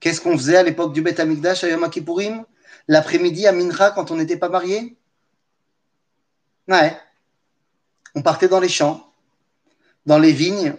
Qu'est-ce 0.00 0.20
qu'on 0.20 0.36
faisait 0.36 0.56
à 0.56 0.62
l'époque 0.62 0.92
du 0.92 1.02
Beth 1.02 1.20
Amikdash 1.20 1.64
à 1.64 1.68
Yom 1.68 1.88
Kippourim 1.90 2.44
L'après-midi 2.88 3.46
à 3.46 3.52
Mincha 3.52 3.90
quand 3.90 4.10
on 4.10 4.16
n'était 4.16 4.36
pas 4.36 4.48
marié 4.48 4.96
Ouais. 6.68 6.96
On 8.14 8.22
partait 8.22 8.48
dans 8.48 8.60
les 8.60 8.68
champs, 8.68 9.12
dans 10.06 10.18
les 10.18 10.32
vignes, 10.32 10.74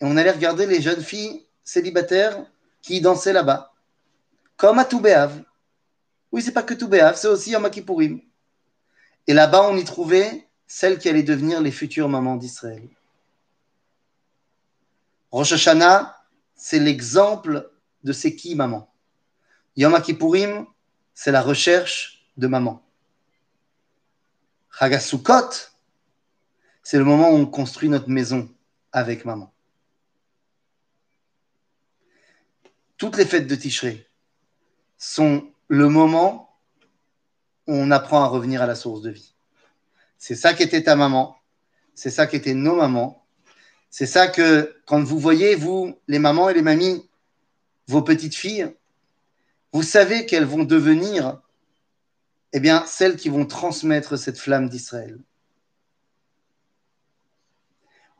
et 0.00 0.04
on 0.04 0.16
allait 0.16 0.30
regarder 0.30 0.66
les 0.66 0.80
jeunes 0.80 1.02
filles 1.02 1.46
célibataires 1.64 2.44
qui 2.80 3.00
dansaient 3.00 3.32
là-bas. 3.32 3.72
Comme 4.56 4.78
à 4.78 4.84
Toubéav. 4.84 5.42
Oui, 6.30 6.40
c'est 6.42 6.52
pas 6.52 6.62
que 6.62 6.74
Toubéav, 6.74 7.16
c'est 7.16 7.28
aussi 7.28 7.50
Yom 7.50 7.68
Kippourim. 7.68 8.20
Et 9.26 9.34
là-bas, 9.34 9.68
on 9.68 9.76
y 9.76 9.84
trouvait 9.84 10.48
celles 10.66 10.98
qui 10.98 11.08
allaient 11.08 11.22
devenir 11.22 11.60
les 11.60 11.70
futures 11.70 12.08
mamans 12.08 12.36
d'Israël. 12.36 12.88
Rosh 15.30 15.52
Hashanah, 15.52 16.18
c'est 16.54 16.78
l'exemple 16.78 17.70
de 18.04 18.12
c'est 18.12 18.34
qui 18.34 18.54
maman. 18.54 18.92
Yom 19.76 20.00
c'est 21.14 21.32
la 21.32 21.42
recherche 21.42 22.26
de 22.36 22.46
maman. 22.46 22.82
Chagasukot, 24.78 25.50
c'est 26.82 26.98
le 26.98 27.04
moment 27.04 27.30
où 27.30 27.34
on 27.34 27.46
construit 27.46 27.88
notre 27.88 28.08
maison 28.08 28.48
avec 28.92 29.24
maman. 29.24 29.52
Toutes 32.96 33.16
les 33.16 33.26
fêtes 33.26 33.46
de 33.46 33.54
Tishré 33.54 34.08
sont 34.96 35.50
le 35.68 35.88
moment 35.88 36.51
on 37.66 37.90
apprend 37.90 38.22
à 38.22 38.26
revenir 38.26 38.62
à 38.62 38.66
la 38.66 38.74
source 38.74 39.02
de 39.02 39.10
vie. 39.10 39.34
C'est 40.18 40.34
ça 40.34 40.54
qu'était 40.54 40.82
ta 40.82 40.96
maman, 40.96 41.36
c'est 41.94 42.10
ça 42.10 42.26
qu'étaient 42.26 42.54
nos 42.54 42.76
mamans, 42.76 43.24
c'est 43.90 44.06
ça 44.06 44.28
que 44.28 44.76
quand 44.86 45.02
vous 45.02 45.18
voyez, 45.18 45.54
vous, 45.54 45.98
les 46.08 46.18
mamans 46.18 46.48
et 46.48 46.54
les 46.54 46.62
mamies, 46.62 47.08
vos 47.88 48.02
petites 48.02 48.34
filles, 48.34 48.74
vous 49.72 49.82
savez 49.82 50.26
qu'elles 50.26 50.44
vont 50.44 50.64
devenir 50.64 51.40
eh 52.52 52.60
bien, 52.60 52.84
celles 52.86 53.16
qui 53.16 53.28
vont 53.28 53.46
transmettre 53.46 54.18
cette 54.18 54.38
flamme 54.38 54.68
d'Israël. 54.68 55.18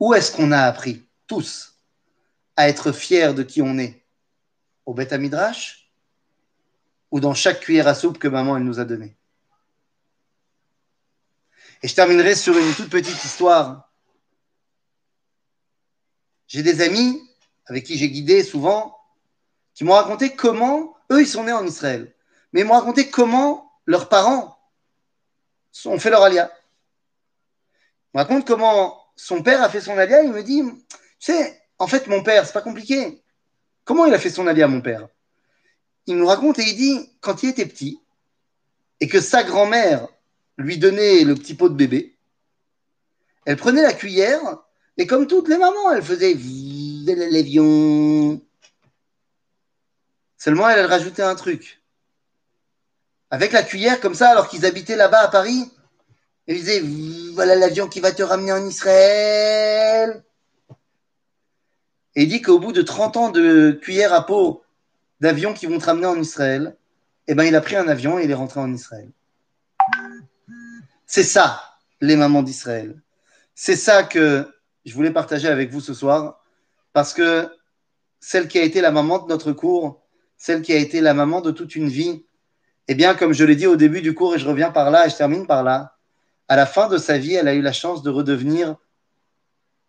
Où 0.01 0.14
est-ce 0.14 0.34
qu'on 0.34 0.53
a 0.53 0.62
appris, 0.62 1.05
tous, 1.26 1.78
à 2.57 2.68
être 2.68 2.93
fiers 2.93 3.34
de 3.34 3.43
qui 3.43 3.62
on 3.62 3.78
est? 3.78 4.03
Au 4.84 4.95
Beth 4.95 5.12
Midrash 5.12 5.93
Ou 7.11 7.20
dans 7.20 7.34
chaque 7.34 7.61
cuillère 7.61 7.86
à 7.86 7.95
soupe 7.95 8.18
que 8.18 8.26
maman 8.26 8.57
elle 8.57 8.64
nous 8.64 8.80
a 8.80 8.84
donnée? 8.84 9.16
Et 11.83 11.89
je 11.89 11.95
terminerai 11.95 12.35
sur 12.35 12.57
une 12.57 12.74
toute 12.74 12.91
petite 12.91 13.24
histoire. 13.24 13.91
J'ai 16.47 16.62
des 16.62 16.80
amis 16.80 17.20
avec 17.66 17.85
qui 17.85 17.97
j'ai 17.97 18.09
guidé 18.09 18.45
souvent 18.45 18.97
qui 19.74 19.85
m'ont 19.85 19.95
raconté 19.95 20.35
comment, 20.35 20.97
eux, 21.11 21.22
ils 21.22 21.26
sont 21.26 21.45
nés 21.45 21.53
en 21.53 21.66
Israël, 21.66 22.14
mais 22.53 22.61
ils 22.61 22.66
m'ont 22.66 22.74
raconté 22.74 23.11
comment 23.11 23.72
leurs 23.87 24.09
parents 24.09 24.59
ont 25.87 25.99
fait 25.99 26.11
leur 26.11 26.22
alia. 26.22 26.53
Ils 28.12 28.18
me 28.18 28.20
raconte 28.20 28.47
comment 28.47 29.03
son 29.16 29.43
père 29.43 29.62
a 29.62 29.70
fait 29.70 29.80
son 29.80 29.97
alia, 29.97 30.22
il 30.22 30.30
me 30.30 30.43
dit, 30.43 30.62
tu 30.91 30.97
sais, 31.18 31.62
en 31.78 31.87
fait, 31.87 32.07
mon 32.07 32.22
père, 32.22 32.47
c'est 32.47 32.53
pas 32.53 32.61
compliqué. 32.61 33.22
Comment 33.85 34.07
il 34.07 34.14
a 34.14 34.18
fait 34.18 34.30
son 34.30 34.47
alia, 34.47 34.68
mon 34.68 34.83
père? 34.83 35.09
Il 36.07 36.16
nous 36.16 36.26
raconte 36.26 36.59
et 36.59 36.68
il 36.68 36.76
dit, 36.76 37.11
quand 37.20 37.43
il 37.43 37.49
était 37.49 37.66
petit, 37.66 38.01
et 39.01 39.09
que 39.09 39.20
sa 39.20 39.43
grand-mère 39.43 40.07
lui 40.59 40.79
donnait 40.79 41.25
le 41.25 41.35
petit 41.35 41.55
pot 41.55 41.69
de 41.69 41.75
bébé, 41.75 42.17
elle 43.45 43.57
prenait 43.57 43.83
la 43.83 43.93
cuillère, 43.93 44.41
et 44.97 45.07
comme 45.07 45.27
toutes 45.27 45.49
les 45.49 45.59
mamans, 45.59 45.93
elle 45.93 46.03
faisait 46.03 46.35
l'avion. 47.07 48.41
Seulement, 50.37 50.69
elle, 50.69 50.87
rajoutait 50.87 51.23
un 51.23 51.35
truc. 51.35 51.83
Avec 53.31 53.53
la 53.53 53.63
cuillère, 53.63 54.01
comme 54.01 54.15
ça, 54.15 54.31
alors 54.31 54.49
qu'ils 54.49 54.67
habitaient 54.67 54.97
là-bas 54.97 55.21
à 55.21 55.29
Paris, 55.29 55.71
elle 56.47 56.57
disait 56.57 56.83
Voilà 57.35 57.55
l'avion 57.55 57.89
qui 57.89 58.01
va 58.01 58.13
te 58.13 58.23
ramener 58.23 58.53
en 58.53 58.67
Israël. 58.67 60.23
Et 62.15 62.25
il 62.25 62.29
dit 62.29 62.43
qu'au 62.43 62.59
bout 62.59 62.73
de 62.73 62.83
30 62.83 63.17
ans 63.17 63.31
de 63.31 63.79
cuillère 63.83 64.13
à 64.13 64.27
peau 64.27 64.63
d'avion 65.21 65.55
qui 65.55 65.67
vont 65.67 65.79
te 65.79 65.87
ramener 65.87 66.07
en 66.07 66.21
Israël, 66.21 66.77
eh 67.27 67.35
ben, 67.35 67.45
il 67.45 67.57
a 67.57 67.61
pris 67.61 67.77
un 67.77 67.89
avion 67.89 68.19
et 68.19 68.25
il 68.25 68.31
est 68.31 68.35
rentré 68.35 68.61
en 68.61 68.73
Israël. 68.73 69.11
C'est 71.15 71.25
ça, 71.25 71.63
les 72.01 72.17
mamans 72.17 72.43
d'Israël. 72.43 72.99
C'est 73.55 73.77
ça 73.77 74.03
que 74.03 74.51
je 74.87 74.95
voulais 74.95 75.11
partager 75.11 75.47
avec 75.47 75.71
vous 75.71 75.83
ce 75.83 75.93
soir, 75.93 76.43
parce 76.95 77.13
que 77.13 77.55
celle 78.19 78.49
qui 78.49 78.59
a 78.59 78.63
été 78.63 78.81
la 78.81 78.91
maman 78.91 79.19
de 79.19 79.29
notre 79.29 79.53
cours, 79.53 80.07
celle 80.39 80.63
qui 80.63 80.73
a 80.73 80.79
été 80.79 81.03
la 81.03 81.13
maman 81.13 81.43
de 81.43 81.51
toute 81.51 81.77
une 81.77 81.91
vie, 81.91 82.25
eh 82.89 82.95
bien, 82.95 83.15
comme 83.15 83.35
je 83.35 83.45
l'ai 83.45 83.57
dit 83.57 83.67
au 83.67 83.77
début 83.77 84.01
du 84.01 84.15
cours, 84.15 84.37
et 84.37 84.39
je 84.39 84.49
reviens 84.49 84.71
par 84.71 84.91
là, 84.91 85.07
et 85.07 85.11
je 85.11 85.17
termine 85.17 85.47
par 85.47 85.63
là, 85.63 85.99
à 86.49 86.57
la 86.57 86.65
fin 86.65 86.89
de 86.89 86.97
sa 86.97 87.19
vie, 87.19 87.35
elle 87.35 87.49
a 87.49 87.53
eu 87.53 87.61
la 87.61 87.75
chance 87.75 88.03
de 88.03 88.09
redevenir 88.09 88.77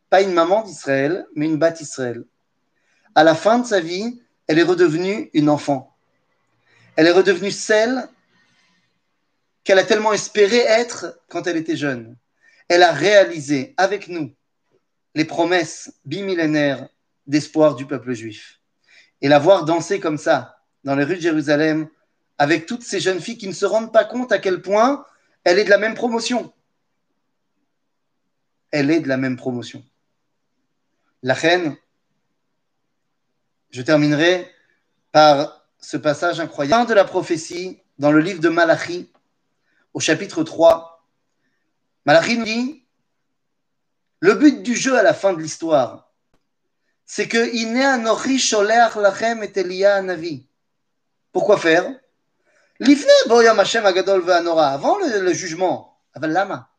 pas 0.09 0.23
une 0.23 0.33
maman 0.33 0.61
d'Israël, 0.63 1.25
mais 1.35 1.45
une 1.45 1.57
batte 1.57 1.79
Israël. 1.79 2.25
à 3.15 3.23
la 3.23 3.33
fin 3.33 3.59
de 3.59 3.65
sa 3.65 3.79
vie, 3.79 4.21
elle 4.47 4.59
est 4.59 4.63
redevenue 4.63 5.29
une 5.33 5.47
enfant. 5.47 5.95
Elle 6.97 7.07
est 7.07 7.11
redevenue 7.11 7.51
celle 7.51 8.09
qu'elle 9.63 9.79
a 9.79 9.83
tellement 9.83 10.13
espéré 10.13 10.57
être 10.57 11.19
quand 11.29 11.47
elle 11.47 11.57
était 11.57 11.75
jeune. 11.75 12.15
Elle 12.67 12.83
a 12.83 12.91
réalisé 12.91 13.73
avec 13.77 14.07
nous 14.07 14.33
les 15.15 15.25
promesses 15.25 15.93
bimillénaires 16.05 16.87
d'espoir 17.27 17.75
du 17.75 17.85
peuple 17.85 18.13
juif. 18.13 18.59
Et 19.21 19.27
la 19.27 19.39
voir 19.39 19.65
danser 19.65 19.99
comme 19.99 20.17
ça 20.17 20.59
dans 20.83 20.95
les 20.95 21.03
rues 21.03 21.15
de 21.15 21.21
Jérusalem 21.21 21.87
avec 22.37 22.65
toutes 22.65 22.83
ces 22.83 22.99
jeunes 22.99 23.21
filles 23.21 23.37
qui 23.37 23.47
ne 23.47 23.53
se 23.53 23.65
rendent 23.65 23.93
pas 23.93 24.05
compte 24.05 24.31
à 24.31 24.39
quel 24.39 24.61
point 24.61 25.05
elle 25.43 25.59
est 25.59 25.63
de 25.63 25.69
la 25.69 25.77
même 25.77 25.93
promotion. 25.93 26.53
Elle 28.71 28.89
est 28.91 29.01
de 29.01 29.07
la 29.07 29.17
même 29.17 29.37
promotion. 29.37 29.83
La 31.21 31.33
reine, 31.33 31.77
je 33.69 33.81
terminerai 33.81 34.51
par 35.11 35.67
ce 35.79 35.95
passage 35.95 36.39
incroyable 36.39 36.89
de 36.89 36.93
la 36.93 37.05
prophétie 37.05 37.79
dans 37.99 38.11
le 38.11 38.19
livre 38.19 38.41
de 38.41 38.49
Malachi, 38.49 39.09
au 39.93 39.99
chapitre 39.99 40.43
3. 40.43 41.05
Malachi 42.05 42.37
nous 42.37 42.45
dit 42.45 42.83
le 44.19 44.35
but 44.35 44.63
du 44.63 44.75
jeu 44.75 44.97
à 44.97 45.03
la 45.03 45.13
fin 45.13 45.33
de 45.33 45.41
l'histoire, 45.41 46.09
c'est 47.05 47.27
que 47.27 47.37
Anochi 47.93 48.39
Lachem 48.65 49.43
et 49.43 49.51
Elia 49.59 50.01
Navi. 50.01 50.47
Pourquoi 51.33 51.57
faire? 51.57 51.91
L'ifne 52.79 53.09
Boyam 53.27 53.59
Hashem 53.59 53.85
Agadol 53.85 54.23
avant 54.31 54.97
le, 54.99 55.19
le 55.19 55.33
jugement. 55.33 55.97
Aval 56.13 56.31
Lama. 56.31 56.69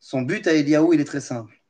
Son 0.00 0.22
but 0.22 0.46
à 0.46 0.54
Eliaou, 0.54 0.94
il 0.94 1.00
est 1.00 1.04
très 1.04 1.20
simple. 1.20 1.60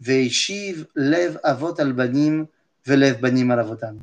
Veishiv 0.00 0.86
lev 0.94 1.38
avot 1.42 1.78
albanim 1.78 2.46
velev 2.86 3.20
banim 3.20 3.50
alavotam. 3.50 4.00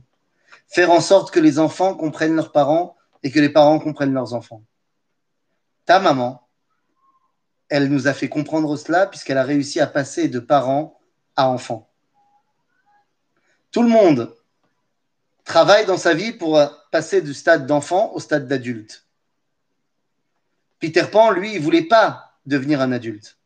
Faire 0.68 0.92
en 0.92 1.02
sorte 1.02 1.32
que 1.32 1.40
les 1.40 1.58
enfants 1.58 1.96
comprennent 1.96 2.36
leurs 2.36 2.52
parents 2.52 2.96
et 3.24 3.32
que 3.32 3.40
les 3.40 3.50
parents 3.50 3.80
comprennent 3.80 4.14
leurs 4.14 4.34
enfants. 4.34 4.62
Ta 5.86 6.00
maman, 6.00 6.48
elle 7.70 7.90
nous 7.90 8.08
a 8.08 8.14
fait 8.14 8.30
comprendre 8.30 8.76
cela 8.78 9.08
puisqu'elle 9.08 9.38
a 9.38 9.44
réussi 9.44 9.80
à 9.80 9.88
passer 9.88 10.28
de 10.28 10.40
parents 10.40 11.00
à 11.36 11.50
enfants. 11.50 11.90
Tout 13.72 13.84
le 13.84 13.90
monde 13.90 14.36
travaille 15.44 15.86
dans 15.86 15.98
sa 15.98 16.14
vie 16.14 16.32
pour 16.32 16.60
passer 16.92 17.22
du 17.22 17.34
stade 17.34 17.68
d'enfant 17.68 18.12
au 18.14 18.20
stade 18.20 18.48
d'adulte. 18.48 19.06
Peter 20.80 21.06
Pan, 21.12 21.32
lui, 21.32 21.56
il 21.56 21.62
voulait 21.62 21.84
pas 21.84 22.38
devenir 22.46 22.82
un 22.82 22.92
adulte. 22.92 23.38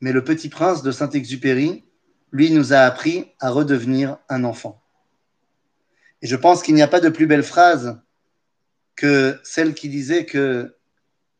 Mais 0.00 0.12
le 0.12 0.24
petit 0.24 0.48
prince 0.48 0.82
de 0.82 0.92
Saint-Exupéry, 0.92 1.84
lui, 2.32 2.50
nous 2.50 2.72
a 2.72 2.78
appris 2.78 3.32
à 3.38 3.50
redevenir 3.50 4.18
un 4.28 4.44
enfant. 4.44 4.82
Et 6.22 6.26
je 6.26 6.36
pense 6.36 6.62
qu'il 6.62 6.74
n'y 6.74 6.82
a 6.82 6.88
pas 6.88 7.00
de 7.00 7.08
plus 7.08 7.26
belle 7.26 7.42
phrase 7.42 8.00
que 8.96 9.38
celle 9.44 9.74
qui 9.74 9.88
disait 9.88 10.26
que 10.26 10.76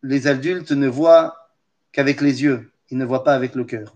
les 0.03 0.27
adultes 0.27 0.73
ne 0.73 0.89
voient 0.89 1.51
qu'avec 1.93 2.21
les 2.21 2.43
yeux, 2.43 2.71
ils 2.91 2.99
ne 2.99 3.05
voient 3.05 3.25
pas 3.25 3.35
avec 3.35 3.55
le 3.55 3.65
cœur. 3.65 3.95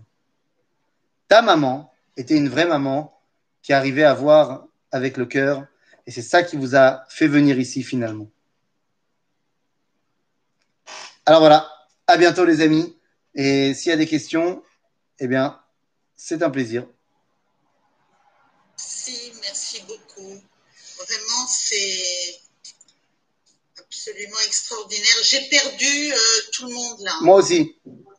Ta 1.27 1.41
maman 1.41 1.91
était 2.17 2.37
une 2.37 2.49
vraie 2.49 2.67
maman 2.67 3.19
qui 3.61 3.73
arrivait 3.73 4.03
à 4.03 4.13
voir 4.13 4.67
avec 4.91 5.17
le 5.17 5.25
cœur, 5.25 5.65
et 6.05 6.11
c'est 6.11 6.21
ça 6.21 6.43
qui 6.43 6.55
vous 6.55 6.75
a 6.75 7.03
fait 7.09 7.27
venir 7.27 7.59
ici 7.59 7.83
finalement. 7.83 8.29
Alors 11.25 11.39
voilà, 11.39 11.67
à 12.07 12.17
bientôt 12.17 12.45
les 12.45 12.61
amis, 12.61 12.95
et 13.33 13.73
s'il 13.73 13.89
y 13.89 13.93
a 13.93 13.97
des 13.97 14.05
questions, 14.05 14.63
eh 15.19 15.27
bien, 15.27 15.59
c'est 16.15 16.43
un 16.43 16.49
plaisir. 16.49 16.87
Merci, 18.77 19.33
merci 19.41 19.81
beaucoup. 19.87 20.41
Vraiment, 20.97 21.47
c'est 21.47 22.44
absolument 24.05 24.39
extraordinaire. 24.45 25.17
J'ai 25.23 25.41
perdu 25.49 26.11
euh, 26.11 26.17
tout 26.53 26.67
le 26.67 26.73
monde 26.73 26.99
là. 27.01 27.11
Moi 27.21 27.37
aussi. 27.37 27.75